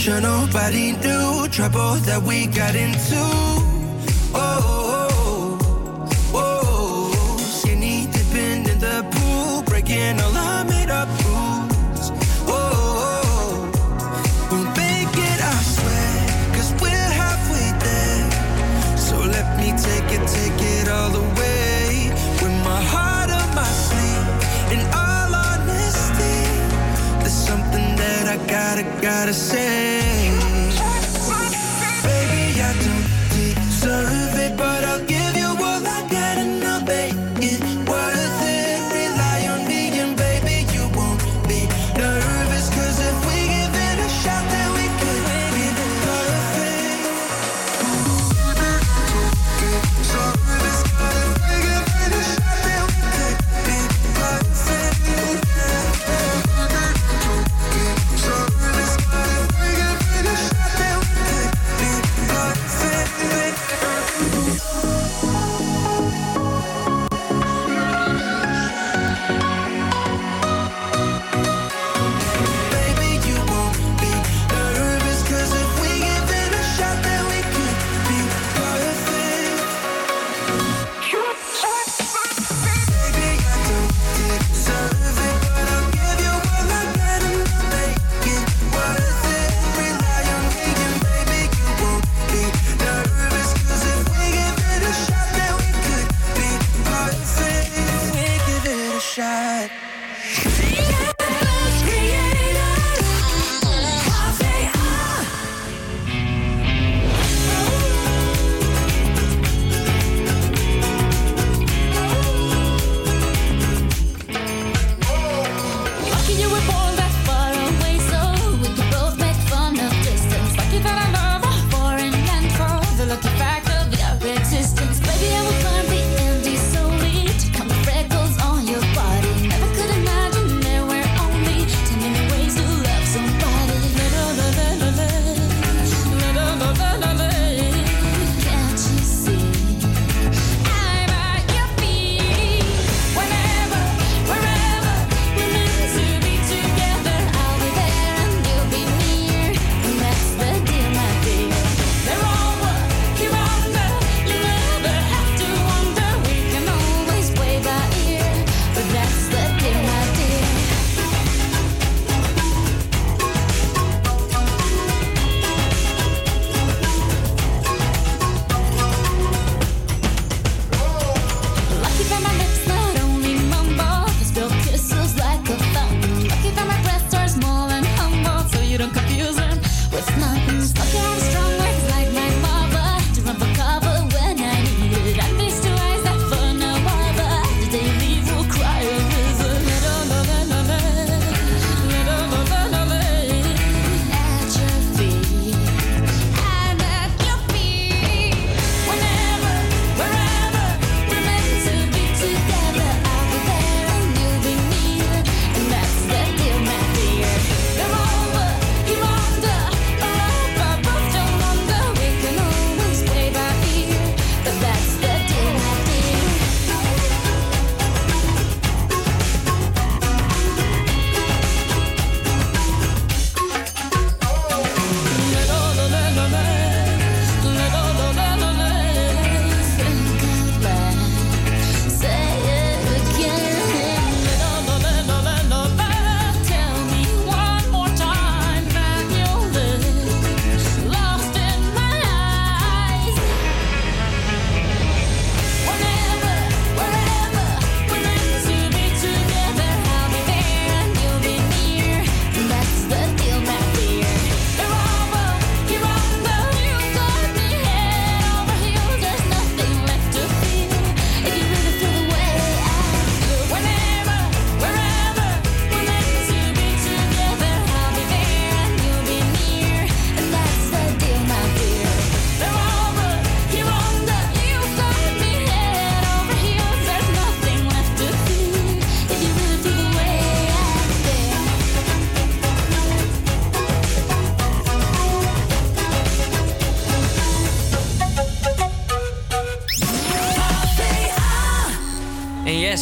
[0.06, 3.18] sure nobody knew trouble that we got into.
[4.34, 4.75] Oh, oh,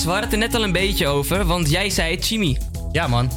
[0.04, 2.58] we hadden het er net al een beetje over, want jij zei Chimi.
[2.92, 3.30] Ja, man.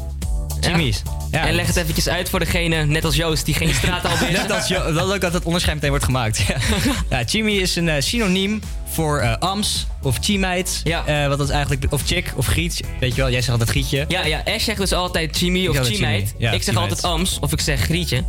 [0.60, 1.02] Chimies.
[1.32, 4.12] Ja, en leg het eventjes uit voor degene, net als Joost, die geen straat al
[4.12, 4.32] is.
[4.42, 6.44] Net als Jo- wel leuk dat het onderscheid meteen wordt gemaakt.
[7.10, 10.82] Ja, chimi is een eh, synoniem voor eh, ams of chimeit.
[10.84, 11.28] Ja.
[11.28, 12.82] wat dat eigenlijk, of chick of griet.
[13.00, 14.06] Weet je wel, jij zegt altijd grietje.
[14.08, 16.28] Ja, ja, Ash zegt dus altijd Chimi of zeg altijd Chimeid.
[16.28, 16.44] Chimi.
[16.44, 18.24] Ja, ik zeg altijd Ams of ik zeg Grietje.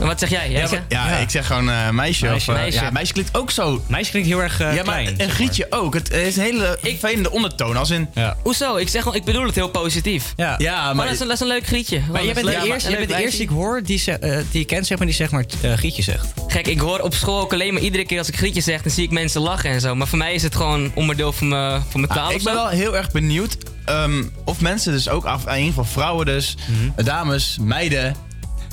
[0.00, 0.50] En wat zeg jij?
[0.50, 2.26] jij Ja, ja, ik zeg gewoon eh, meisje.
[2.26, 2.50] Meisje.
[2.50, 2.80] Of, eh, Meisje.
[2.84, 3.82] Ja, meisje klinkt ook zo.
[3.86, 5.06] Meisje klinkt heel erg eh, ja, maar klein.
[5.06, 5.28] zeg maar.
[5.28, 5.94] grietje ook.
[5.94, 7.76] Het is een hele vervelende ondertoon.
[7.76, 8.08] Als in...
[8.14, 8.36] Ja.
[8.42, 8.76] Hoezo?
[8.76, 10.32] Ik, zeg, gewoon- ik bedoel het heel positief.
[10.36, 10.54] Ja.
[10.58, 11.04] Ja, Maar maar...
[11.04, 12.00] dat is, een, dat is een leuk Grietje.
[12.12, 14.38] Maar jij bent de eerste, jij bent de eerste die ik hoor die, ze- eh,
[14.50, 15.44] die ik ken, zeg maar, die zeg maar
[15.76, 16.26] grietje zegt.
[16.48, 18.92] Gek, ik hoor op school ook alleen maar iedere keer als ik Grietje zeg, dan
[18.92, 19.94] zie ik mensen lachen en zo.
[19.94, 22.22] Maar voor mij is het gewoon onderdeel van mijn, van mijn taal.
[22.28, 25.50] Ah, of ik ben wel heel erg benieuwd ehm, of mensen dus ook af, in
[25.52, 27.04] ieder geval vrouwen dus, Mhm.
[27.04, 28.14] dames, meiden,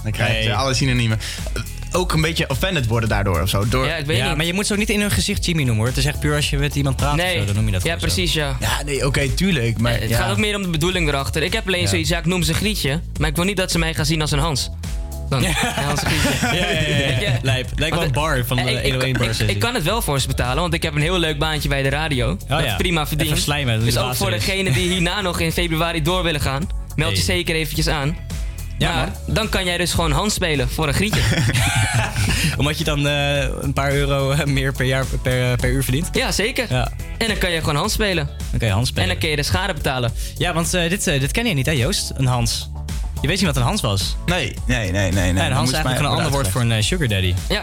[0.06, 0.54] dan krijg je Nee.
[0.58, 1.20] alle synoniemen,
[1.54, 1.62] eh,
[1.92, 3.68] ook een beetje offended worden daardoor of zo.
[3.68, 4.38] Door, Ja, ik weet Ja, niet.
[4.38, 5.88] maar je moet ze ook niet in hun gezicht Jimmy noemen hoor.
[5.88, 7.34] Het is echt puur als je met iemand praat Nee.
[7.34, 7.98] of zo, dan noem je dat Ja, zo.
[8.00, 8.58] precies, ja.
[8.60, 9.78] Ja, nee, oké, tuurlijk.
[9.80, 10.18] Maar, het ja.
[10.18, 11.44] gaat ook meer om de bedoeling erachter.
[11.44, 11.88] Ik heb alleen Ja.
[11.88, 14.22] zoiets, ja, ik noem ze Grietje, maar ik wil niet dat ze mij gaan zien
[14.22, 14.70] als een Hans.
[15.30, 15.52] Dan, ja.
[15.86, 16.30] Hans Grietje.
[16.58, 17.40] Ja, ja, ja?
[17.42, 17.70] Lijp.
[17.76, 20.02] Lijkt wel een bar van de ik, ik, 101 ik, bar ik, kan het wel
[20.02, 22.38] voor ze betalen, want ik heb een heel leuk baantje bij de radio.
[22.48, 22.76] dat ja.
[22.76, 23.30] prima verdient.
[23.32, 24.46] Even slijmen, is dus de ook voor is.
[24.46, 27.36] degenen die hierna nog in februari door willen gaan, meld je Hey.
[27.36, 28.18] zeker eventjes aan.
[28.78, 31.22] Ja, maar dan kan jij dus gewoon Hans spelen voor een Grietje.
[32.58, 36.10] Omdat je dan eh, een paar euro eh, meer per jaar per, per uur verdient.
[36.12, 36.66] ja, zeker.
[36.70, 38.30] Ja, En dan kan je gewoon Hans spelen.
[38.50, 39.10] dan kan je Hans En spelen.
[39.10, 40.12] dan kun je de schade betalen.
[40.38, 42.12] Ja, want eh, dit, eh, dit ken je niet hè Joost?
[42.16, 42.70] Een Hans.
[43.22, 44.16] Je weet niet wat een Hans was.
[44.26, 45.32] Nee, nee, nee, nee.
[45.34, 45.34] nee.
[45.44, 47.34] Ja, een Hans is eigenlijk mij een ander woord voor een eh, sugar daddy.
[47.50, 47.62] Ja,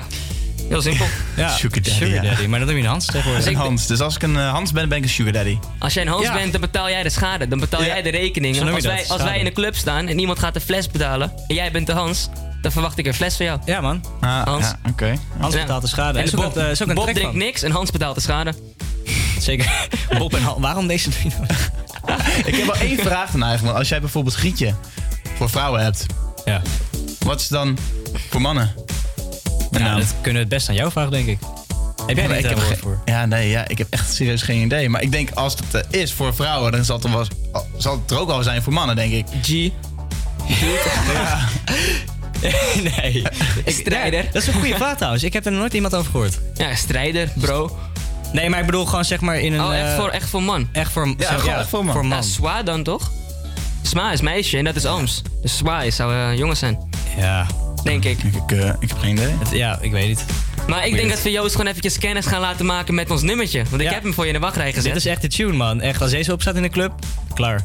[0.68, 1.06] heel simpel.
[1.36, 2.04] Ja, Sugar daddy,
[2.42, 2.48] ja.
[2.48, 3.46] Maar dan doe je een Hans tegenwoordig.
[3.46, 3.86] Een Hans.
[3.86, 5.58] Dus als ik een eh, Hans ben, ben ik een sugar daddy.
[5.78, 6.32] Als jij een Hans Ja.
[6.34, 7.48] bent, dan betaal jij de schade.
[7.48, 7.86] Dan betaal Ja.
[7.86, 8.60] jij de rekening.
[8.60, 11.32] Als, dat, wij, als wij in een club staan en iemand gaat de fles betalen
[11.46, 12.28] en jij bent de Hans,
[12.62, 13.60] dan verwacht ik een fles van jou.
[13.64, 14.64] Ja man, Ah, Hans.
[14.64, 15.14] Ja, oké.
[15.38, 16.18] Hans betaalt de schade.
[16.18, 17.36] En Bob, een- eh, Bob drinkt van.
[17.36, 18.54] niks en Hans betaalt de schade.
[19.38, 19.88] Zeker.
[20.18, 20.60] Bob en Hans.
[20.60, 21.32] Waarom deze drie?
[22.44, 23.78] Ik heb wel één vraag dan eigenlijk.
[23.78, 24.74] Als jij bijvoorbeeld grietje
[25.36, 26.06] voor vrouwen hebt,
[26.44, 26.62] Ja.
[27.18, 27.78] wat is dan
[28.30, 28.74] voor mannen?
[29.72, 29.98] Ja, naam.
[29.98, 31.38] dat kunnen we het best aan jou vragen denk ik.
[32.06, 33.00] Heb jij ik een heb woord voor?
[33.04, 34.88] Ja, nee, ja, ik heb echt serieus geen idee.
[34.88, 37.26] Maar ik denk als het eh, is voor vrouwen, dan zal het, er wel,
[37.76, 39.26] zal het er ook wel zijn voor mannen, denk ik.
[39.42, 39.48] G.
[42.96, 43.22] nee.
[43.64, 44.24] Ik, Strijder.
[44.24, 45.22] Ja, dat is een goede vraag trouwens.
[45.24, 46.40] Ik heb er nog nooit iemand over gehoord.
[46.54, 47.78] Ja, strijder, bro.
[48.32, 49.64] Nee, maar ik bedoel gewoon zeg maar in een...
[49.64, 50.68] Oh, echt eh, voor, echt voor man.
[50.72, 51.94] Echt voor, Ja, zeg- echt voor man.
[51.94, 52.24] Voor Ja, man.
[52.24, 53.10] Swa dan toch?
[53.82, 55.22] Sma is meisje en dat is Ooms.
[55.42, 57.46] Dus Swa zou eh, jongen zijn, Ja.
[57.84, 58.18] Denk ik.
[58.22, 59.34] Ik, eh, ik heb geen idee.
[59.38, 60.24] Het- ja, ik weet niet.
[60.68, 63.62] Maar ik denk dat we Joost gewoon eventjes kennis gaan laten maken met ons nummertje.
[63.70, 63.94] Want ik Ja.
[63.94, 64.84] heb hem voor je in de wachtrij gezet.
[64.84, 65.80] Dit is echt de tune, man.
[65.80, 66.92] Echt, als deze opstaat in de club,
[67.34, 67.64] klaar.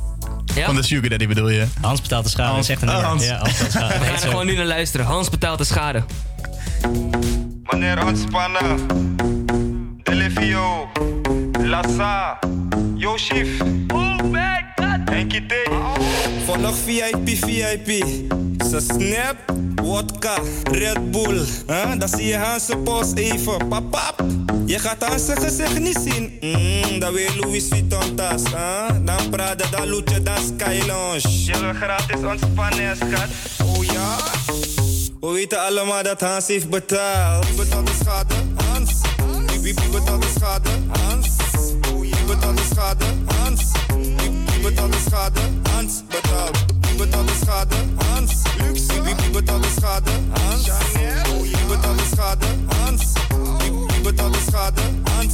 [0.56, 0.65] ja?
[0.65, 1.65] Van de sugar daddy bedoel je?
[1.81, 2.52] Hans betaalt de schade.
[2.53, 2.68] Hans.
[2.68, 3.07] Dat is echt een Oh.
[3.07, 3.26] Hans.
[3.26, 3.94] Ja, Hans betaalt de schade.
[3.99, 5.06] We Dat gaan er gewoon nu naar luisteren.
[5.06, 6.03] Hans betaalt de schade.
[7.64, 8.85] Wanneer ontspannen.
[10.03, 10.88] Delevio.
[11.64, 12.39] Lassa.
[12.95, 13.48] Yo, chief.
[13.94, 14.18] Oh
[15.07, 15.15] my god.
[15.15, 15.53] Henkie T.
[16.45, 18.05] Volg VIP, VIP.
[18.69, 19.35] Ze snap,
[19.75, 20.35] wodka,
[20.71, 21.45] Red Bull.
[21.67, 21.99] Huh?
[21.99, 23.67] Dan zie je Hanse post even.
[23.67, 24.23] Pap, pap.
[24.65, 26.38] Je gaat aan zijn gezicht niet zien.
[26.41, 28.43] Mm, dan weer Louis Vuitton tas.
[28.43, 28.89] Huh?
[29.05, 31.43] Dan Prada, dan Loetje, dan Sky Lounge.
[31.45, 33.27] Je wil gratis ontspannen, schat.
[33.67, 34.15] Oh ja?
[35.19, 37.47] We weten allemaal dat Hans heeft betaald.
[37.47, 38.34] Wie betaalt de schade?
[38.55, 38.91] Hans.
[39.61, 40.69] Wie betaalt de schade?
[40.88, 41.27] Hans.
[41.99, 43.05] Wie betaalt de schade?
[43.25, 43.86] Hans.
[44.68, 45.39] Betaalt de schade?
[45.72, 46.65] Hans betaalt.
[46.81, 47.76] Wie betaalt de schade?
[48.11, 48.31] Hans.
[48.57, 50.11] Wie, wie, wie betaalt de schade?
[50.34, 50.65] Hans.
[51.41, 52.45] Wie betaalt de schade?
[52.84, 53.14] Hans.
[53.60, 54.81] Wie, wie betaalt de schade?
[55.15, 55.34] Hans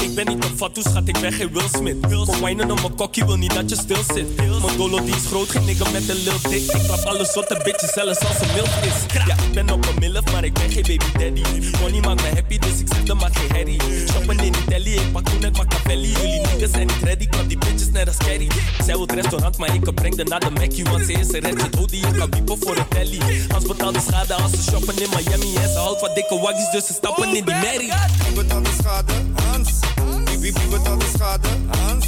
[0.00, 1.96] Ik ben niet een fatu, schat, ik ben geen Will Smith.
[2.26, 4.36] Kom wijnen op mijn kokkie, wil niet dat je stil zit.
[4.36, 6.72] Mijn dolo die is groot, geen nigga met een lil dik.
[6.72, 9.24] Ik klap alle soorten bitches, zelfs als een milf is.
[9.26, 11.42] Ja, ik ben op een milf, maar ik ben geen baby daddy.
[11.80, 13.80] Money maakt me happy, dus ik zeg de maak geen herrie.
[14.12, 16.08] Shoppen in Italië, ik pak toen het Machiavelli.
[16.08, 18.48] Jullie niggas zijn niet ready, klap die bitches net als Kerry.
[18.84, 20.84] Zij wil het restaurant, maar ik breng de naar de Mackie.
[20.84, 23.20] Want ze is een red met hoodie, ik kan wiepen voor een telly.
[23.54, 25.54] Als betaalt de schade als ze shoppen in Miami.
[25.56, 27.92] En ze houdt van dikke waggies, dus ze stappen in die merrie.
[28.24, 29.12] Wie betaalt de schade?
[29.36, 29.80] Hans.
[30.26, 31.48] Wie, wie, wie betaalt de schade?
[31.86, 32.06] Hans.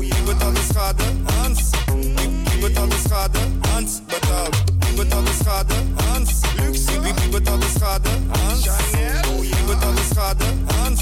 [0.00, 1.04] Wie betaalt de schade?
[1.38, 1.70] Hans.
[1.94, 3.38] Wie, wie betaalt de schade?
[3.72, 4.56] Hans betaalt.
[4.86, 5.74] Wie betaalt de schade?
[6.12, 6.30] Hans.
[6.56, 6.72] Wie,
[7.04, 8.10] wie, wie betaalt de schade?
[8.30, 8.64] Hans.
[9.40, 10.44] Wie betaalt de schade?
[10.78, 11.00] Hans.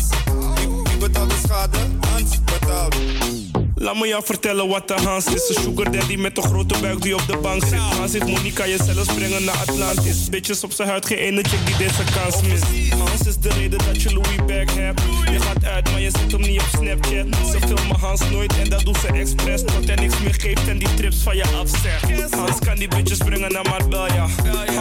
[0.57, 1.79] Wie, wie betaalt de schade?
[2.13, 3.48] Hans betaalt.
[3.81, 5.49] Laat me jou vertellen wat de Hans is.
[5.49, 7.79] Een sugar daddy met een grote buik die op de bank zit.
[7.79, 10.29] Hans heeft money, kan je zelfs brengen naar Atlantis.
[10.29, 12.65] Bitches op zijn huid, geen ene chick die deze kans mist.
[12.99, 15.01] Hans is de reden dat je Louis bag hebt.
[15.31, 17.27] Je gaat uit, maar je zet hem niet op Snapchat.
[17.51, 19.63] Ze filmen Hans nooit en dat doet ze expres.
[19.63, 22.35] Tot hij niks meer geeft en die trips van je afzegt.
[22.35, 24.29] Hans kan die bitches brengen naar Marbella.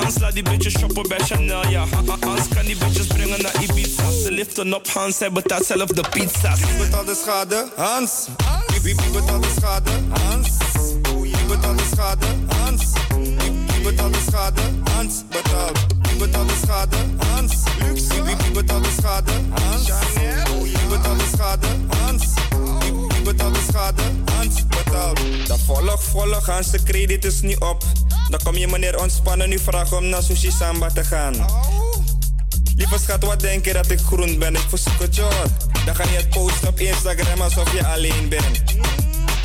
[0.02, 1.86] Hans laat die bitches shoppen bij Chanel, ja.
[2.20, 4.12] Hans kan die bitches brengen naar Ibiza.
[4.24, 6.60] Ze liften op Hans, hij betaalt zelf de pizza's.
[8.84, 9.92] Wie, wie, betaalt de schade?
[10.10, 10.50] Hans.
[11.22, 12.26] Wie betaalt de schade?
[12.48, 12.84] Hans.
[13.74, 14.62] Wie, betaalt de schade?
[14.96, 15.86] Hans betaalt.
[16.02, 16.98] Wie betaalt de schade?
[17.18, 17.54] Hans.
[17.80, 18.24] Luxe.
[18.24, 19.32] Wie, betaalt de schade?
[19.50, 19.90] Hans.
[20.52, 21.68] Oei, Wie betaalt de schade?
[22.00, 22.24] Hans.
[23.10, 24.04] Wie, betaalt de schade?
[24.38, 25.20] Hans betaalt.
[25.48, 27.84] Dan volg, volg Hans, de krediet is niet op.
[28.30, 31.36] Dan kom je meneer ontspannen, nu vraag om naar Sushi Samba te gaan.
[31.36, 31.87] Oh.
[32.78, 34.56] Lieve schat, wat denk je dat ik groen ben?
[34.56, 35.46] Ik verzoek het hoor.
[35.86, 38.58] Dan ga je het posten op Instagram alsof je alleen bent.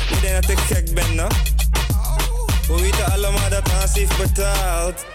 [0.09, 1.27] Ik denk dat ik gek ben, no?
[2.67, 5.05] We weten allemaal dat Hans heeft betaald.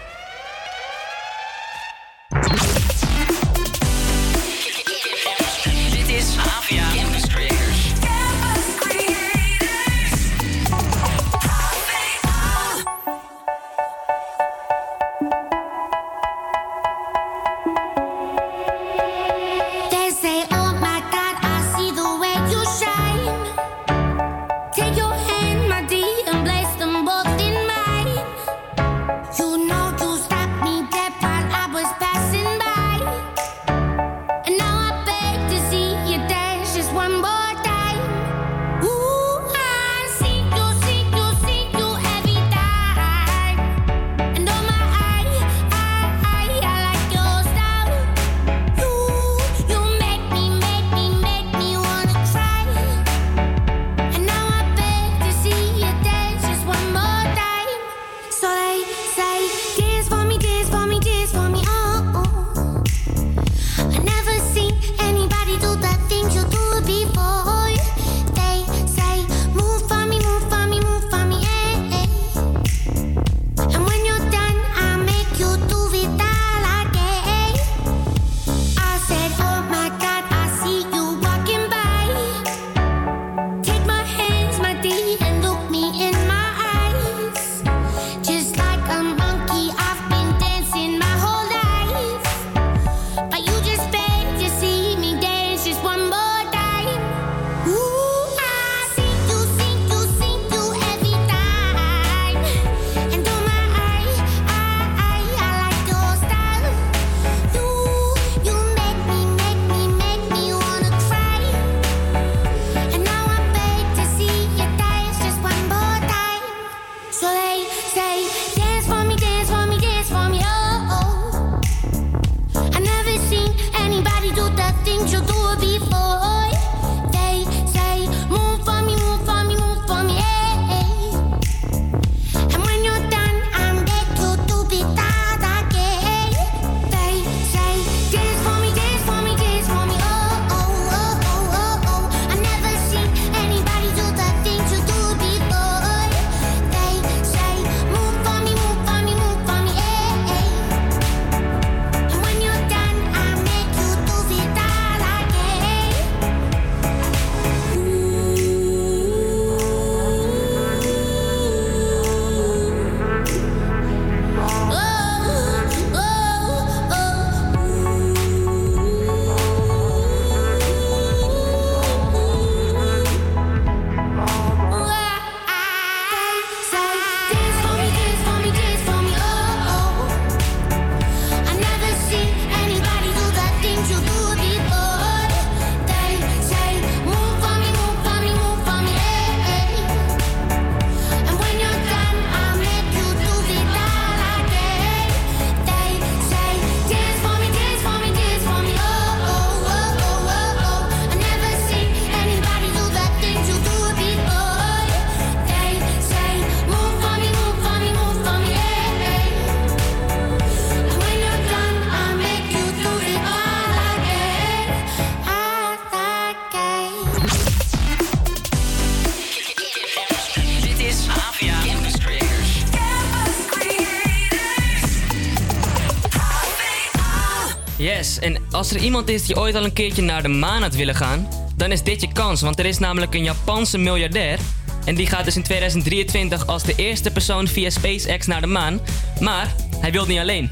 [228.59, 231.27] Als er iemand is die ooit al een keertje naar de maan had willen gaan,
[231.55, 232.41] dan is dit je kans.
[232.41, 234.39] Want er is namelijk een Japanse miljardair.
[234.85, 238.79] En die gaat dus in 2023 als de eerste persoon via SpaceX naar de maan.
[239.19, 240.51] Maar hij wil niet alleen.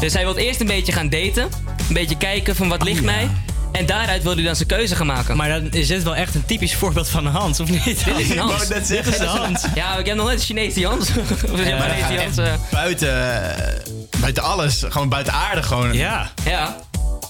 [0.00, 1.42] Dus hij wil eerst een beetje gaan daten.
[1.88, 3.30] Een beetje kijken van wat ligt mij.
[3.72, 5.36] En daaruit wil hij dan zijn keuze gaan maken.
[5.36, 7.84] Maar dan is dit wel echt een typisch voorbeeld van een Hans, of niet?
[7.84, 8.68] Dit is een Hans.
[8.68, 9.64] Dit is Hans.
[9.74, 11.08] Ja, ik heb nog net een Chinese Hans.
[11.52, 11.78] of een
[12.14, 12.38] Hans.
[12.38, 12.52] eh.
[12.70, 14.84] Buiten, eh, buiten alles.
[14.88, 15.92] Gewoon buiten aarde gewoon.
[15.92, 16.30] Ja.
[16.44, 16.76] Ja.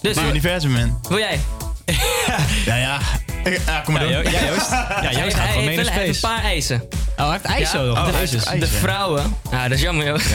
[0.03, 0.99] Dus, het universum in.
[1.09, 1.41] Wil jij?
[2.67, 3.01] ja, ja.
[3.45, 4.33] Ja, eh, kom maar ja, door.
[4.33, 4.71] Ja, Joost.
[5.03, 6.07] Ja, Joost gaat gewoon mee naar space.
[6.07, 6.83] Een paar eisen.
[7.17, 7.91] Oh, hij heeft eisen.
[7.91, 9.37] Oh, de, de, vrouwen...
[9.51, 10.29] Ja, dat is jammer, Joost.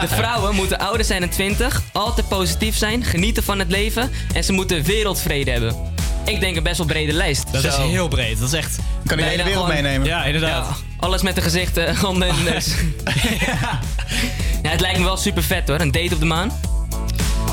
[0.00, 4.44] de vrouwen moeten ouder zijn dan 20, altijd positief zijn, genieten van het leven en
[4.44, 5.76] ze moeten wereldvrede hebben.
[6.24, 7.52] Ik denk een best wel brede lijst.
[7.52, 8.38] Dat is heel breed.
[8.38, 8.78] Dat is echt...
[9.06, 10.06] Kan je de hele wereld meenemen.
[10.06, 10.82] Ja, inderdaad.
[10.98, 12.74] Alles met de gezichten, rond en neus.
[14.62, 14.70] ja.
[14.70, 15.80] het lijkt me wel super vet hoor.
[15.80, 16.52] Een date op de maan.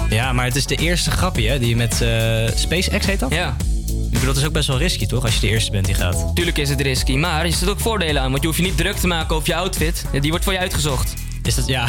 [0.10, 3.34] Ja, maar het is de eerste grapje hè, die met eh, SpaceX heet dat?
[3.34, 3.56] Ja.
[3.88, 5.23] Ik bedoel, dat is ook best wel risky, toch?
[5.23, 6.36] Als je de eerste bent die gaat.
[6.36, 8.30] Tuurlijk is het risky, maar je zet ook voordelen aan.
[8.30, 10.06] Want je hoeft je niet druk te maken over je outfit.
[10.22, 11.14] Die wordt voor je uitgezocht.
[11.45, 11.88] Is dat, ja.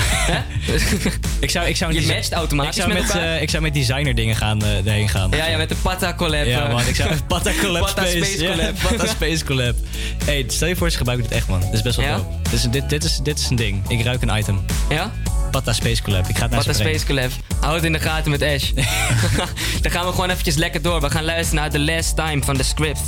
[1.40, 4.14] ik zou, ik zou je matcht automatisch ik zou met, eh, ik zou met designer
[4.14, 5.30] dingen gaan, eh, uh, daarheen gaan.
[5.30, 6.44] Ja, ja, met de Pata collab.
[6.44, 6.72] Ja, eh.
[6.72, 6.86] man.
[6.86, 8.74] Ik zou Pata collab Pata Space, collab.
[8.88, 9.74] Pata Space collab.
[10.24, 11.60] hey, stel je voor, ze gebruiken dit echt, man.
[11.60, 12.20] Dit is best wel ja?
[12.50, 13.88] Dus dit, dit, is, dit is een ding.
[13.88, 14.64] Ik ruik een item.
[14.88, 15.12] Ja?
[15.50, 16.28] Pata Space Collab.
[16.28, 17.30] Ik ga het naar Pata Space Collab.
[17.60, 18.70] Houd het in de gaten met Ash.
[19.82, 21.00] Dan gaan we gewoon eventjes lekker door.
[21.00, 23.00] We gaan luisteren naar The Last Time van The Script.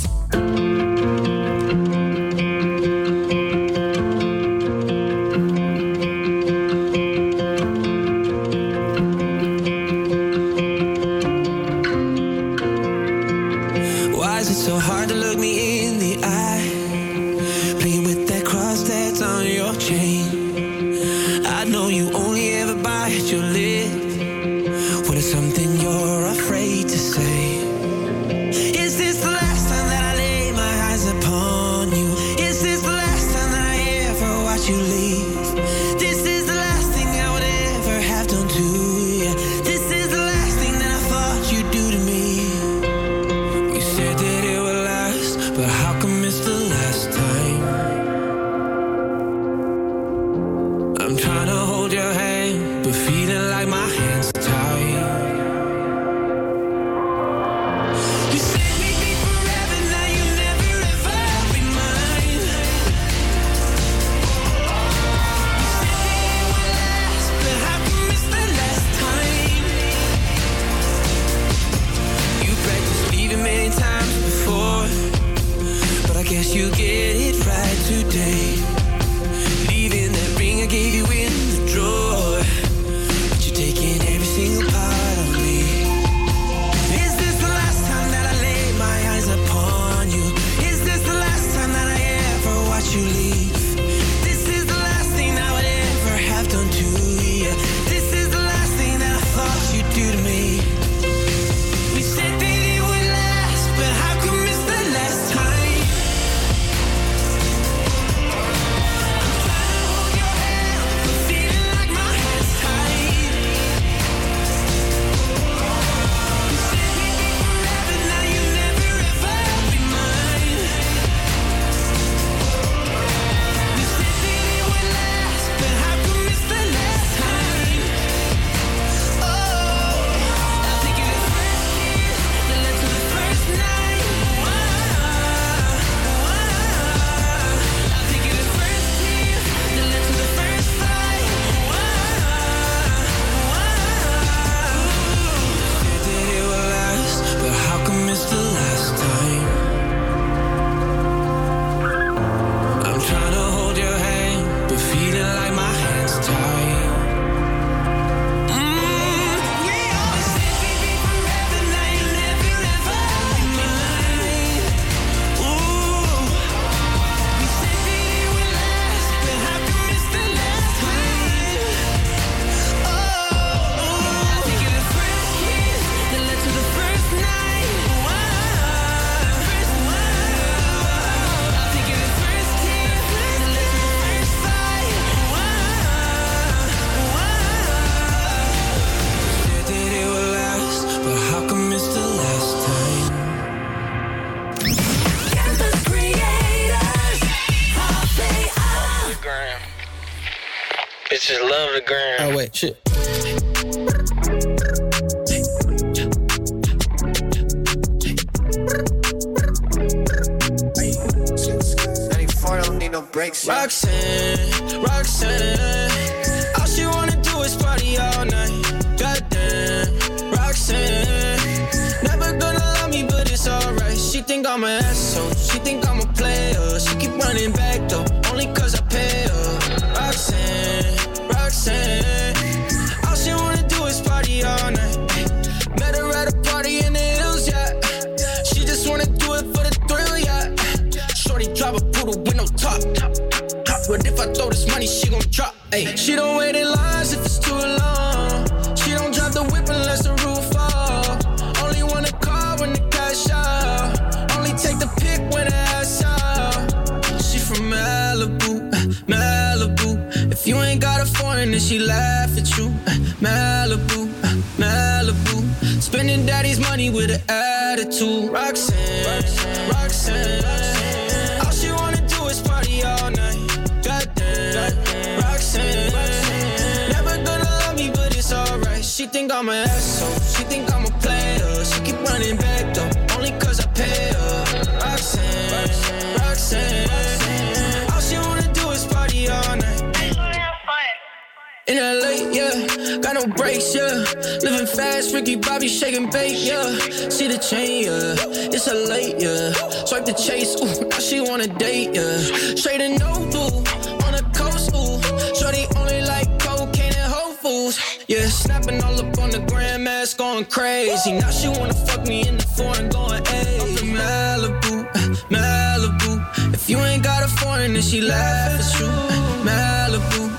[307.77, 308.27] Whole yeah.
[308.27, 311.13] Snapping all up on the grandmas, going crazy.
[311.13, 313.59] Now she wanna fuck me in the foreign, going, hey.
[313.97, 314.89] Malibu,
[315.29, 316.53] Malibu.
[316.53, 318.87] If you ain't got a foreign, then she laugh at you.
[318.87, 320.29] uh, Malibu,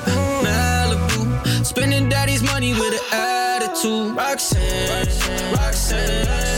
[0.45, 1.65] Malibu.
[1.65, 4.17] Spending daddy's money with an attitude.
[4.17, 5.07] Roxanne,
[5.53, 6.50] Roxanne.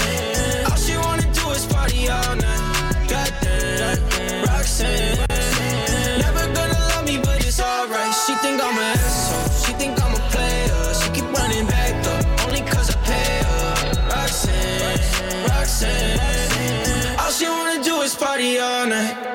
[18.90, 19.31] Party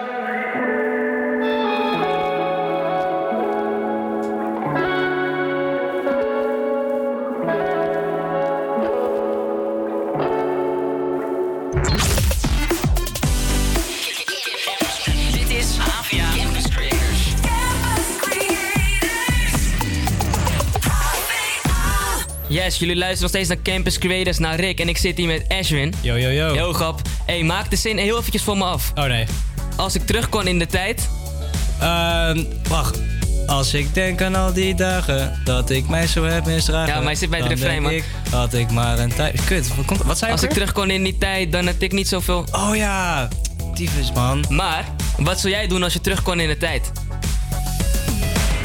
[22.76, 24.80] Jullie luisteren nog steeds naar Campus Creators, naar Rick.
[24.80, 25.94] En ik zit hier met Ashwin.
[26.02, 26.54] Yo, yo, yo.
[26.54, 27.02] Heel grap.
[27.26, 28.92] hey, maak de zin heel eventjes voor me af.
[28.96, 29.26] Oh nee.
[29.76, 31.10] Als ik terug kon in de tijd...
[31.80, 33.00] Ehm, wacht.
[33.46, 36.94] Als ik denk aan al die dagen dat ik mij zo heb misdragen.
[36.94, 38.24] Ja, maar je zit bij het dan refrein, denk man.
[38.26, 39.44] ik, had ik maar een tijd.
[39.46, 40.58] Kut, wat, komt, wat zei Als ik weer?
[40.58, 42.46] terug kon in die tijd, dan had ik niet zoveel...
[42.52, 43.28] Oh ja,
[43.74, 44.46] tyfus man.
[44.50, 44.86] Maar,
[45.18, 46.92] wat zou jij doen als je terug kon in de tijd?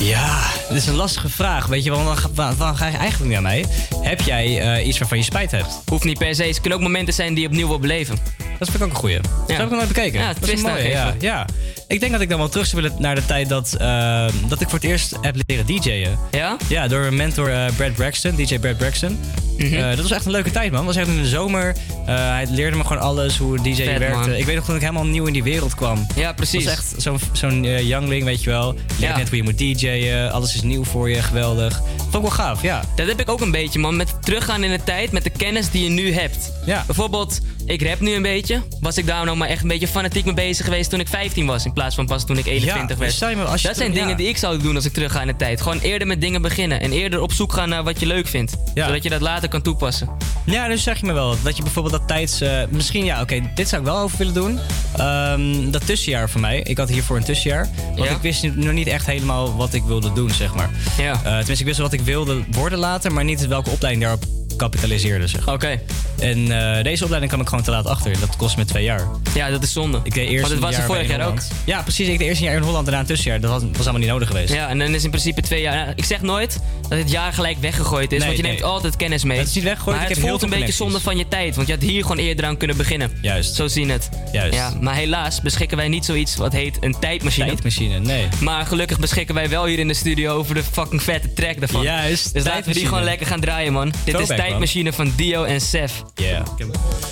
[0.02, 1.66] Ja, dit is een lastige vraag.
[1.66, 3.64] Weet je, want dan, ga- je eigenlijk niet aan mij.
[4.00, 5.68] Heb jij eh, iets waarvan je spijt hebt?
[5.88, 6.42] Hoeft niet per se.
[6.44, 8.18] Het kunnen ook momenten zijn die je opnieuw wil beleven.
[8.58, 9.20] Dat vind ik ook een goeie.
[9.20, 10.20] Dat heb ik nog nooit bekeken.
[10.20, 10.88] Ja, dat is een mooie.
[10.88, 11.46] Ja, ja.
[11.92, 14.60] Ik denk dat ik dan wel terug zou willen naar de tijd dat, eh, dat
[14.60, 16.18] ik voor het eerst heb leren DJ'en.
[16.30, 16.56] Ja?
[16.68, 19.18] Ja, door mijn mentor eh, Brad Braxton, DJ Brad Braxton.
[19.58, 19.74] Mhm.
[19.74, 20.86] Eh, dat was echt een leuke tijd, man.
[20.86, 21.76] Dat was echt in de zomer.
[22.06, 24.18] Eh, hij leerde me gewoon alles, hoe DJ Vet, werkte.
[24.28, 24.34] man.
[24.34, 26.06] Ik weet nog toen ik helemaal nieuw in die wereld kwam.
[26.16, 26.64] Ja, precies.
[26.64, 28.74] Dat was echt zo'n zo'n youngling, weet je wel.
[28.96, 29.16] Je Ja.
[29.16, 30.32] net hoe je moet DJ'en.
[30.32, 31.82] Alles is nieuw voor je, geweldig.
[31.96, 32.82] Vond ik wel gaaf, ja.
[32.96, 33.96] Dat heb ik ook een beetje, man.
[33.96, 36.52] Met teruggaan in de tijd, met de kennis die je nu hebt.
[36.66, 36.82] Ja.
[36.86, 38.62] Bijvoorbeeld, ik rap nu een beetje.
[38.80, 41.46] Was ik daar nou maar echt een beetje fanatiek mee bezig geweest toen ik 15
[41.46, 41.64] was.
[41.64, 43.48] In plaats van pas toen ik 21 Ja, werd.
[43.48, 44.14] als je dat zijn dingen ja.
[44.14, 45.60] die ik zou doen als ik terug ga in de tijd.
[45.60, 46.80] Gewoon eerder met dingen beginnen.
[46.80, 48.56] En eerder op zoek gaan naar wat je leuk vindt.
[48.74, 48.86] Ja.
[48.86, 50.08] Zodat je dat later kan toepassen.
[50.44, 51.36] Ja, dus zeg je me wel.
[51.42, 52.40] Dat je bijvoorbeeld dat tijds...
[52.40, 54.58] eh, misschien, ja, oké, dit zou ik wel over willen doen.
[54.96, 56.60] Ehm, dat tussenjaar voor mij.
[56.60, 57.68] Ik had hiervoor een tussenjaar.
[57.96, 60.70] Want ik wist nog niet echt helemaal wat ik wilde doen, zeg maar.
[60.98, 61.12] Ja.
[61.12, 64.41] Eh, tenminste, ik wist wel wat ik wilde worden later, maar niet welke opleiding daarop
[64.56, 65.48] kapitaliseerde, zeg.
[65.48, 65.80] Oké.
[66.18, 66.38] En
[66.76, 68.20] eh, deze opleiding kwam ik gewoon te laat achter.
[68.20, 69.08] Dat kost me twee jaar.
[69.34, 70.00] Ja, dat is zonde.
[70.02, 71.38] Ik deed eerst Want een was er vorig jaar ook.
[71.64, 72.08] Ja, precies.
[72.08, 73.40] Ik deed eerst een jaar in Holland en daarna een tussenjaar.
[73.40, 74.52] Dat was, was allemaal niet nodig geweest.
[74.52, 75.74] Ja, en dan is in principe twee jaar.
[75.74, 76.58] nou, Ik zeg nooit
[76.88, 78.52] dat het jaar gelijk weggegooid is, Nee, want je nee.
[78.52, 79.38] neemt altijd kennis mee.
[79.38, 81.54] Het is niet weggegooid, Maar ik het heb voelt een beetje zonde van je tijd,
[81.54, 83.10] want je had hier gewoon eerder aan kunnen beginnen.
[83.22, 83.54] Juist.
[83.54, 84.08] Zo zien het.
[84.32, 84.54] Juist.
[84.54, 87.46] Ja, maar helaas beschikken wij niet zoiets wat heet een tijdmachine.
[87.46, 88.28] Tijdmachine, nee.
[88.40, 91.82] Maar gelukkig beschikken wij wel hier in de studio over de fucking vette track daarvan.
[91.82, 93.92] Juist, Dus laten we die gewoon lekker gaan draaien, man.
[94.04, 94.28] Dit is.
[94.42, 96.02] Tijdmachine van Dio en Sef.
[96.14, 96.46] Yeah.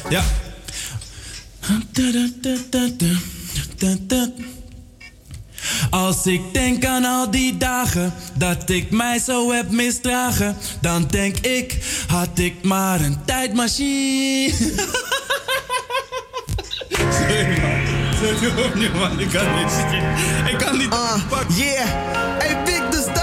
[0.08, 0.22] Ja.
[5.90, 11.36] Als ik denk aan al die dagen dat ik mij zo heb misdragen, dan denk
[11.36, 14.52] ik, had ik maar een tijdmachine.
[16.90, 17.80] Sorry man,
[18.20, 19.72] sorry opnieuw man, ik kan niet.
[20.50, 20.94] Ik kan niet.
[21.56, 21.86] Yeah,
[22.38, 23.19] hey Big, dus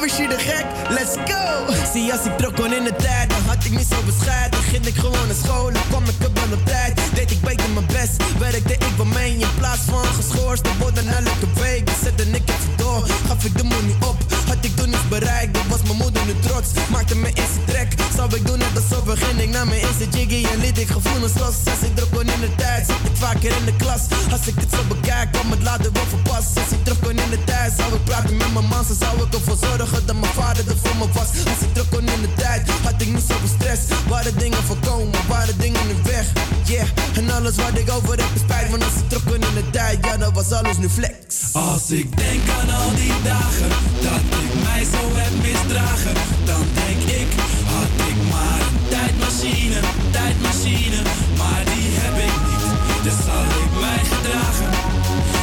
[0.00, 1.72] die tijdmachine gek, let's go!
[1.92, 4.60] Zie, als ik terug kon in de tijd, dan had ik niet zo bescheiden.
[4.60, 7.00] Ging ik gewoon naar school, dan kwam ik op aan op tijd.
[7.14, 7.95] Deed ik beter mijn best,
[8.38, 9.32] werkte ik wel mee.
[9.38, 11.88] In plaats van geschorst te worden elke week.
[12.02, 14.16] Zette ik het door, gaf ik de money op.
[14.46, 16.68] Had ik toen iets bereikt, dan was mijn moeder nu trots.
[16.90, 20.46] Maakte me eerste trek, zou ik doen net alsof begin ik naar mijn eerste jiggy
[20.52, 21.56] en liet ik gevoelens los.
[21.72, 24.02] Als ik terug kon in de tijd, zat ik vaker in de klas.
[24.30, 26.58] Als ik het zo bekijk, kwam het later wel verpast.
[26.58, 28.84] Als ik terug kon in de tijd, zou ik praten met mijn man.
[28.84, 31.30] Zo zou ik ervoor zorgen dat mijn vader er voor me was.
[31.52, 33.82] Als ik terug kon in de tijd, had ik niet zoveel stress.
[34.08, 36.26] Waren dingen voorkomen, waren dingen nu weg.
[36.66, 39.70] Yeah, en alles wat ik over het spijt van onze als ik trokken in de
[39.70, 41.52] tijd, ja dan was alles nu flex.
[41.52, 43.68] Als ik denk aan al die dagen,
[44.06, 46.14] dat ik mij zo heb misdragen,
[46.44, 47.28] dan denk ik,
[47.72, 49.78] had ik maar een tijdmachine,
[50.10, 51.00] tijdmachine,
[51.40, 52.64] maar die heb ik niet.
[53.04, 54.70] Dus zal ik mij gedragen,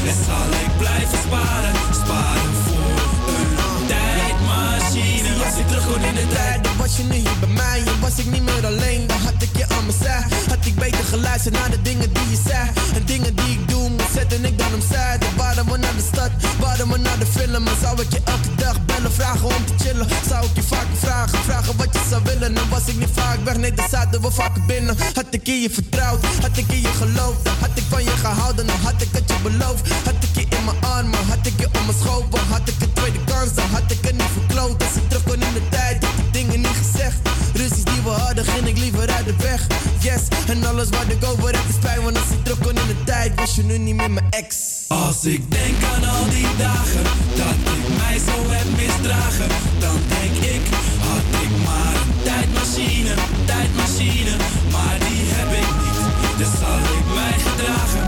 [0.10, 3.00] en zal ik blijven sparen, sparen voor
[3.36, 5.30] een tijdmachine.
[5.46, 8.00] Als ik terug kon in de tijd, dan was je nu hier bij mij, dan
[8.00, 10.33] was ik niet meer alleen, dan had ik je aan mijn zij.
[10.74, 12.70] Ik beter geluisterd naar de dingen die je zei.
[12.96, 15.18] En dingen die ik doe, moet zetten ik dan opzij.
[15.18, 17.68] Dan waren we naar de stad, waren we naar de film.
[17.68, 20.08] En zou ik je elke dag bellen, vragen om te chillen.
[20.30, 22.54] Zou ik je vaker vragen, vragen wat je zou willen.
[22.54, 24.98] Dan was ik niet vaak weg, nee, dan zaten we vaker binnen.
[25.14, 27.48] Had ik in je vertrouwd, had ik in je geloofd.
[27.60, 29.84] Had ik van je gehouden, dan had ik het je beloofd.
[30.06, 32.40] Had ik je in mijn armen, had ik je om mijn schoot.
[32.50, 34.84] Had ik een tweede kans, dan had ik het niet verkloot.
[34.84, 37.18] Als ik terug kon in de tijd, had ik dingen niet gezegd.
[37.54, 39.62] Ruzies die we hadden, ging ik liever uit de weg.
[40.04, 42.04] En alles wat ik over heb is pijn.
[42.04, 44.56] Want als ik terug kon in de tijd, was je nu niet meer mijn ex.
[44.88, 47.04] Als ik denk aan al die dagen
[47.42, 49.48] dat ik mij zo heb misdragen,
[49.80, 50.64] dan denk ik,
[51.08, 53.14] had ik maar een tijdmachine,
[53.46, 54.34] tijdmachine,
[54.72, 56.00] maar die heb ik niet.
[56.40, 58.06] Dus zal ik mij gedragen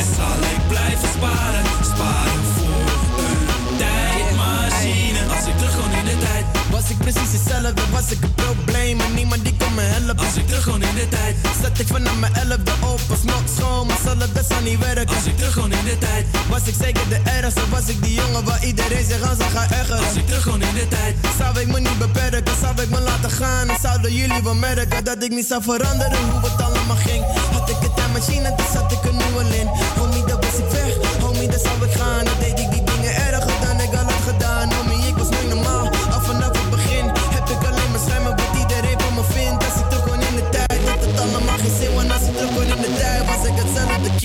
[0.00, 2.88] en zal ik blijven sparen, sparen voor
[3.28, 5.20] een tijdmachine.
[5.34, 8.98] Als ik terug kon in de tijd, was ik precies hetzelfde, was ik een probleem
[10.06, 13.42] Als ik terug kon in de tijd, zat ik vanaf mijn elfde op als nog
[13.56, 15.14] schoon, maar zal het best wel niet werken.
[15.14, 18.14] Als ik terug kon in de tijd, was ik zeker de ergste, was ik die
[18.14, 20.06] jongen waar iedereen zich aan zou gaan ergeren.
[20.06, 23.00] Als ik terug kon in de tijd, zou ik me niet beperken, zou ik me
[23.00, 26.96] laten gaan en zouden jullie wel merken dat ik niet zou veranderen hoe het allemaal
[26.96, 27.24] ging.
[27.52, 29.68] Had ik een tijdmachine, dan zat ik er nu al in.
[29.98, 32.24] Homie, dat was ik weg, homie, dan zou ik gaan.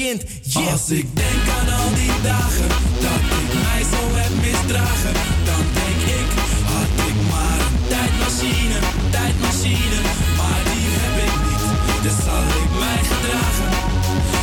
[0.02, 2.68] Als ik denk aan al die dagen
[3.06, 5.14] dat ik mij zo heb misdragen,
[5.49, 6.30] dan denk ik,
[6.72, 8.78] had ik maar een tijdmachine,
[9.15, 9.99] tijdmachine,
[10.38, 11.65] maar die heb ik niet.
[12.03, 13.72] Dus zal ik mij gedragen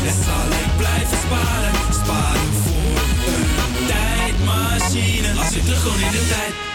[0.09, 3.01] en zal ik blijven sparen, sparen voor
[3.33, 5.29] een tijdmachine.
[5.41, 6.68] Als ik terug kon in de tijd.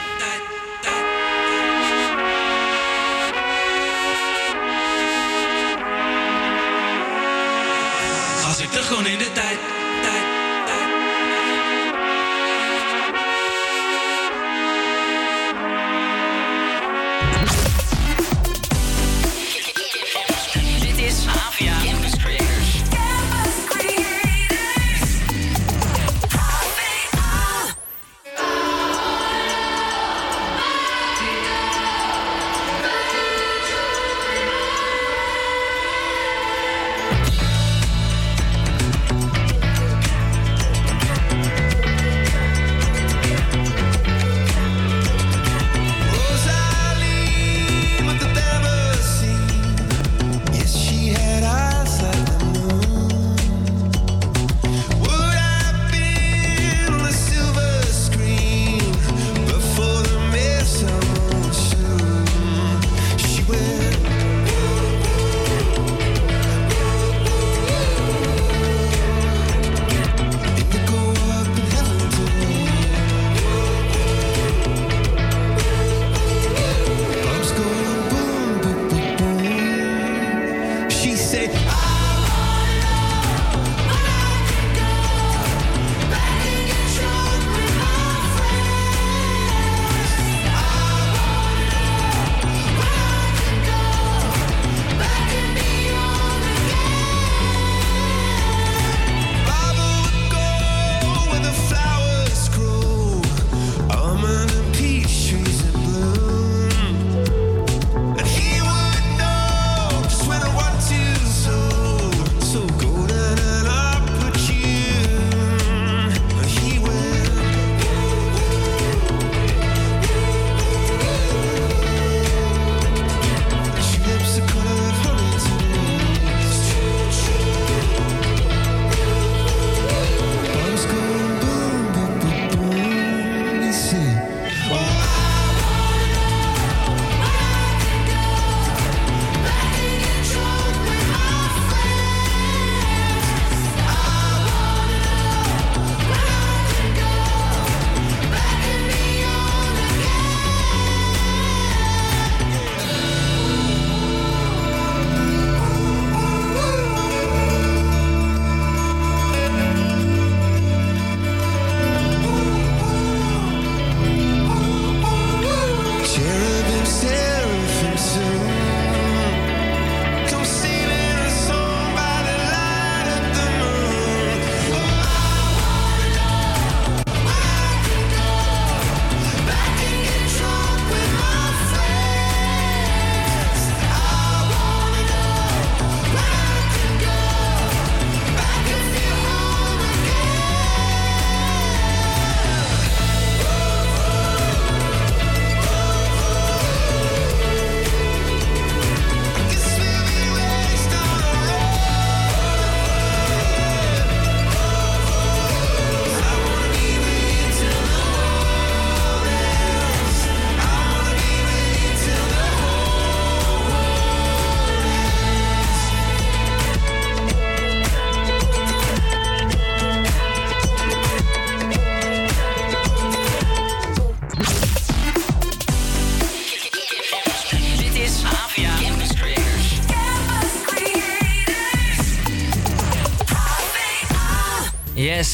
[9.03, 9.42] Als ik terug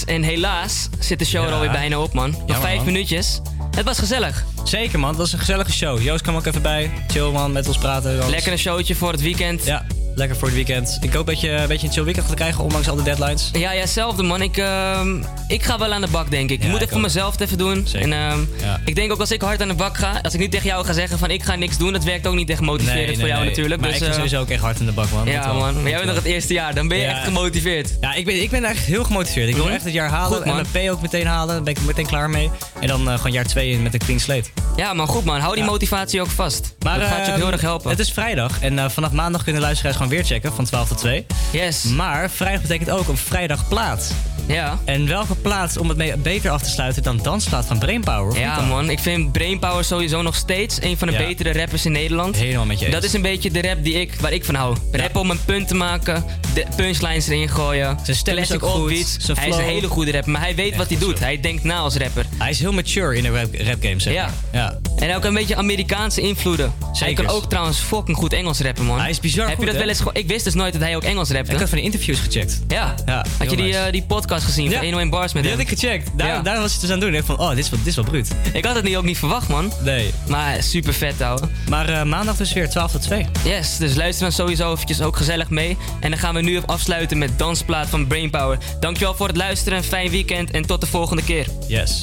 [0.09, 2.29] en helaas zit de show er alweer bijna op, man.
[2.29, 2.85] Nog Jammer, vijf man.
[2.85, 3.41] minuutjes.
[3.75, 4.43] Het was gezellig.
[4.63, 6.01] Zeker man, het was een gezellige show.
[6.01, 6.91] Joost kwam ook even bij.
[7.07, 8.29] Chill man, met ons praten.
[8.29, 9.65] Lekker een showtje voor het weekend.
[9.65, 10.97] Ja, lekker voor het weekend.
[11.01, 13.49] Ik hoop dat je een beetje een chill weekend gaat krijgen, ondanks al de deadlines.
[13.53, 14.41] Ja, ja, hetzelfde man.
[14.41, 16.63] Ik, ehm, ik ga wel aan de bak, denk ik.
[16.63, 17.87] Ik moet ik even voor mezelf het even doen.
[17.93, 18.81] En, ehm, Ja.
[18.85, 20.85] Ik denk ook als ik hard aan de bak ga, als ik niet tegen jou
[20.85, 23.45] ga zeggen van ik ga niks doen, dat werkt ook niet echt motiverend voor jou
[23.45, 23.81] natuurlijk.
[23.81, 25.25] Maar dus, ik ga eh, sowieso ook echt hard in de bak man.
[25.27, 25.53] Ja wel.
[25.59, 27.09] man, maar jij bent nog het eerste jaar, dan ben je Ja.
[27.09, 27.97] echt gemotiveerd.
[28.01, 29.49] Ja, ik ben, ik ben echt heel gemotiveerd.
[29.49, 29.73] Ik wil Mhm.
[29.73, 31.55] echt het jaar halen Goed, en mijn P ook meteen halen.
[31.55, 32.49] Daar ben ik meteen klaar mee.
[32.79, 34.49] En dan eh, gewoon jaar 2 met een clean slate.
[34.75, 35.39] Ja man, goed man.
[35.39, 36.68] Hou die motivatie ook vast.
[36.89, 37.89] Maar, dat gaat je ook ehm, heel erg helpen.
[37.89, 40.97] Het is vrijdag en eh, vanaf maandag kunnen luisteraars gewoon weer checken van 12 tot
[40.97, 41.25] 2.
[41.51, 41.83] Yes.
[41.83, 44.13] Maar vrijdag betekent ook een vrijdag plaat.
[44.53, 44.79] Ja.
[44.85, 48.39] En welke plaat om het mee beter af te sluiten dan dansplaat van Brainpower?
[48.39, 51.19] Ja man, ik vind Brainpower sowieso nog steeds een van de Ja.
[51.27, 52.35] betere rappers in Nederland.
[52.35, 52.93] Helemaal met je eens.
[52.93, 54.75] Dat is een beetje de rap die ik, waar ik van hou.
[54.91, 56.23] Rap om een punt te maken,
[56.53, 57.97] de punchlines erin gooien.
[58.03, 59.17] Zijn stem is ook goed, beats.
[59.33, 61.19] Hij is een hele goede rapper, maar hij weet wat hij doet.
[61.19, 62.25] Hij denkt na als rapper.
[62.37, 64.25] Hij is heel mature in de rap, rap game, zeg Ja.
[64.25, 64.61] maar.
[64.61, 64.79] ja.
[65.07, 66.73] En ook een beetje Amerikaanse invloeden.
[66.93, 68.99] Hij kan ook trouwens fucking goed Engels rappen, man.
[68.99, 69.87] Hij is bizar Heb goed, je dat hè?
[69.87, 71.51] wel eens Ik wist dus nooit dat hij ook Engels rapte.
[71.51, 72.59] Ik had van die interviews gecheckt.
[72.67, 72.95] Ja.
[73.05, 73.77] Ja, Had je die, nice.
[73.77, 75.61] eh, die podcast gezien van 101 Bars met Die hem?
[75.61, 76.09] had ik gecheckt.
[76.15, 76.41] Daar, Ja.
[76.41, 77.09] daar was hij dus aan het doen.
[77.19, 78.27] Ik dacht van, oh, dit is wel, dit is wel bruut.
[78.53, 79.71] Ik had het niet, ook niet verwacht, man.
[79.83, 80.13] Nee.
[80.27, 81.41] Maar super vet, ouwe.
[81.69, 83.25] Maar eh, maandag dus weer 12 tot 2.
[83.43, 85.77] Yes, dus luister dan sowieso eventjes ook gezellig mee.
[85.99, 88.57] En dan gaan we nu even afsluiten met Dansplaat van Brainpower.
[88.79, 91.47] Dankjewel voor het luisteren, een fijn weekend en tot de volgende keer.
[91.67, 91.99] Yes.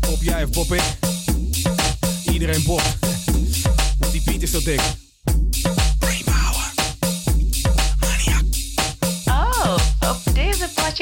[0.00, 0.82] Pop jij of pop ik?
[2.32, 2.82] Iedereen pop.
[3.98, 4.80] Want die beat is zo dik.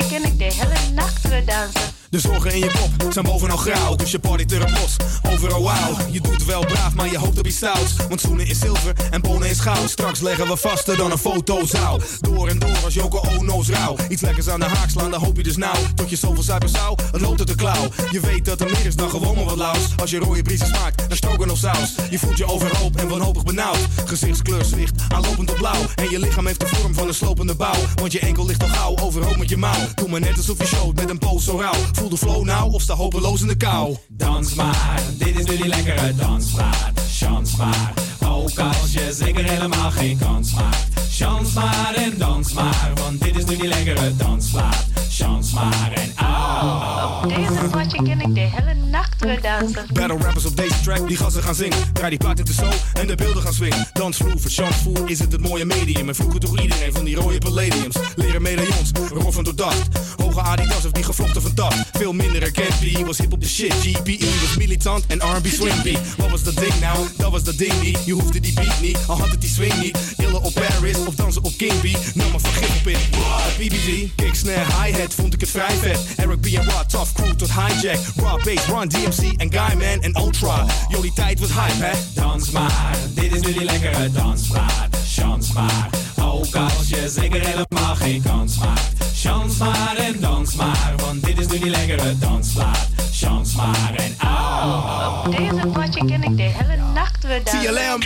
[0.02, 1.91] Deze potje ken ik de hele nacht weer dansen.
[2.12, 4.96] De zorgen in je kop zijn bovenal grauw, dus je partyt er een bos.
[5.32, 7.96] Overal wauw, je doet wel braaf, maar je hoopt op iets stouts.
[8.08, 9.90] Want zoenen is zilver en bonen is goud.
[9.90, 12.00] Straks leggen we vaster dan een fotozaal.
[12.20, 13.96] Door en door als Joko Ono's rauw.
[14.08, 15.76] Iets lekkers aan de haak slaan, dan hoop je dus nou.
[15.94, 17.88] Tot je zoveel zuipen zou, het loopt uit de klauw.
[18.10, 19.88] Je weet dat er meer is dan gewoon maar wat laus.
[19.96, 21.94] Als je rode briesen smaakt, dan stroken of saus.
[22.10, 23.78] Je voelt je overhoop en wanhopig benauwd.
[24.04, 25.84] Gezichtskleur zwicht, aanlopend op blauw.
[25.94, 27.80] En je lichaam heeft de vorm van een slopende bouw.
[27.94, 29.88] Want je enkel ligt al gauw, overhoop met je mouw.
[29.94, 31.80] Doe maar net alsof je showt met een poos zo rauw.
[32.02, 33.96] Voel de flow nou of sta hopeloos in de kou.
[34.08, 37.00] Dans maar, dit is nu die lekkere dansplaat.
[37.10, 37.92] Chans maar,
[38.42, 40.86] ook als je zeker helemaal geen kans maakt.
[41.10, 44.86] Chans maar en dans maar, want dit is nu die lekkere dansplaat.
[45.10, 47.24] Chans maar en au.
[47.24, 49.86] Op deze potje ken ik de hele nacht weer dansen.
[49.92, 51.92] Battle rappers op deze track, die gassen gaan zingen.
[51.92, 53.88] Draai die plaat in de zo en de beelden gaan swingen.
[53.92, 56.08] Dansvloer, verchansvoer is het het mooie medium.
[56.08, 57.96] En vroeger toch iedereen van die rode palladiums.
[58.16, 59.88] Leren medaillons, roffen door dacht.
[60.16, 61.88] Hoge Adidas of die gevlochten van tacht.
[61.92, 63.72] Veel minder herkend, P was hip op de shit.
[63.72, 66.00] GPE was militant en R&B swing beat.
[66.16, 67.08] Wat was dat ding nou?
[67.16, 67.98] Dat was dat ding niet.
[68.04, 69.98] Je die beat niet, al had het die swing niet.
[70.16, 72.14] Illen op Paris of dansen op King B.
[72.14, 72.98] Nam maar vergif op in.
[73.58, 75.98] BBG, kick, snare, hi-hat, vond ik het vrij vet.
[76.16, 77.98] Eric B en Rod, tough crew tot hijack.
[78.16, 80.66] Raw bass, Run DMC en Guyman en Ultra.
[81.02, 81.98] Die tijd was hype, hè?
[82.14, 84.96] Dans maar, dit is nu die lekkere dansplaat.
[85.06, 85.90] Chans maar,
[86.20, 89.04] ook als je zeker helemaal geen kans maakt.
[89.14, 93.01] Chans maar en dans maar, want dit is nu die lekkere dansplaat.
[93.12, 95.26] Chans maar en au.
[95.26, 97.74] Op deze potje ken ik de hele nacht weer dansen.
[97.74, 98.00] TLM.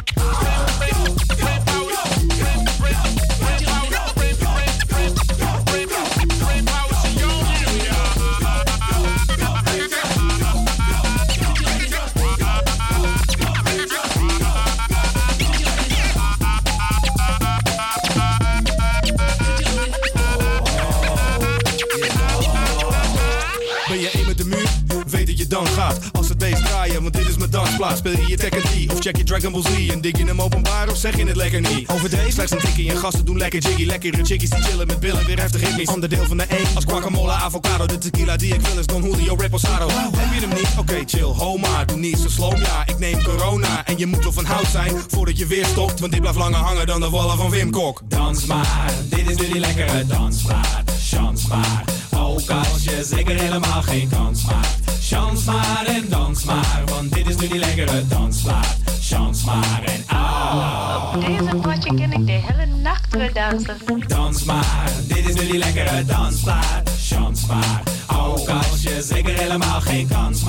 [27.76, 27.98] Dansplaats.
[27.98, 29.88] Speel je je Tekken 3 of check je Dragon Ball Z?
[29.90, 31.88] En dik je hem openbaar of zeg je het lekker niet?
[31.88, 33.84] Over deze slechts een tikkie en gasten doen lekker jiggy.
[33.84, 35.88] Lekkere chickies die chillen met billen, weer heftig ritmisch.
[35.88, 37.86] Ander deel van de één als guacamole, avocado.
[37.86, 39.88] De tequila die ik wil is Don Julio Reposado.
[39.88, 40.68] Heb je hem niet?
[40.78, 41.86] Oké, chill, ho maar.
[41.86, 42.86] Doe niet zo slow, ja.
[42.86, 46.00] Ik neem corona en je moet wel van hout zijn voordat je weer stopt.
[46.00, 48.02] Want dit blijft langer hangen dan de wallen van Wim Kok.
[48.08, 50.84] Dans maar, dit is nu die lekkere dansplaat.
[51.08, 51.84] Chans maar,
[52.36, 54.76] ook als je zeker helemaal geen kans maakt.
[55.00, 58.76] Chans maar en dans maar, want dit is nu die lekkere dansplaat.
[59.00, 61.14] Chans maar en au.
[61.14, 63.76] Op deze potje ken ik de hele nacht weer dansen.
[64.06, 66.90] Dans maar, dit is nu die lekkere dansplaat.
[67.00, 67.82] Chans maar,
[68.16, 70.44] ook als je zeker helemaal geen kans maakt.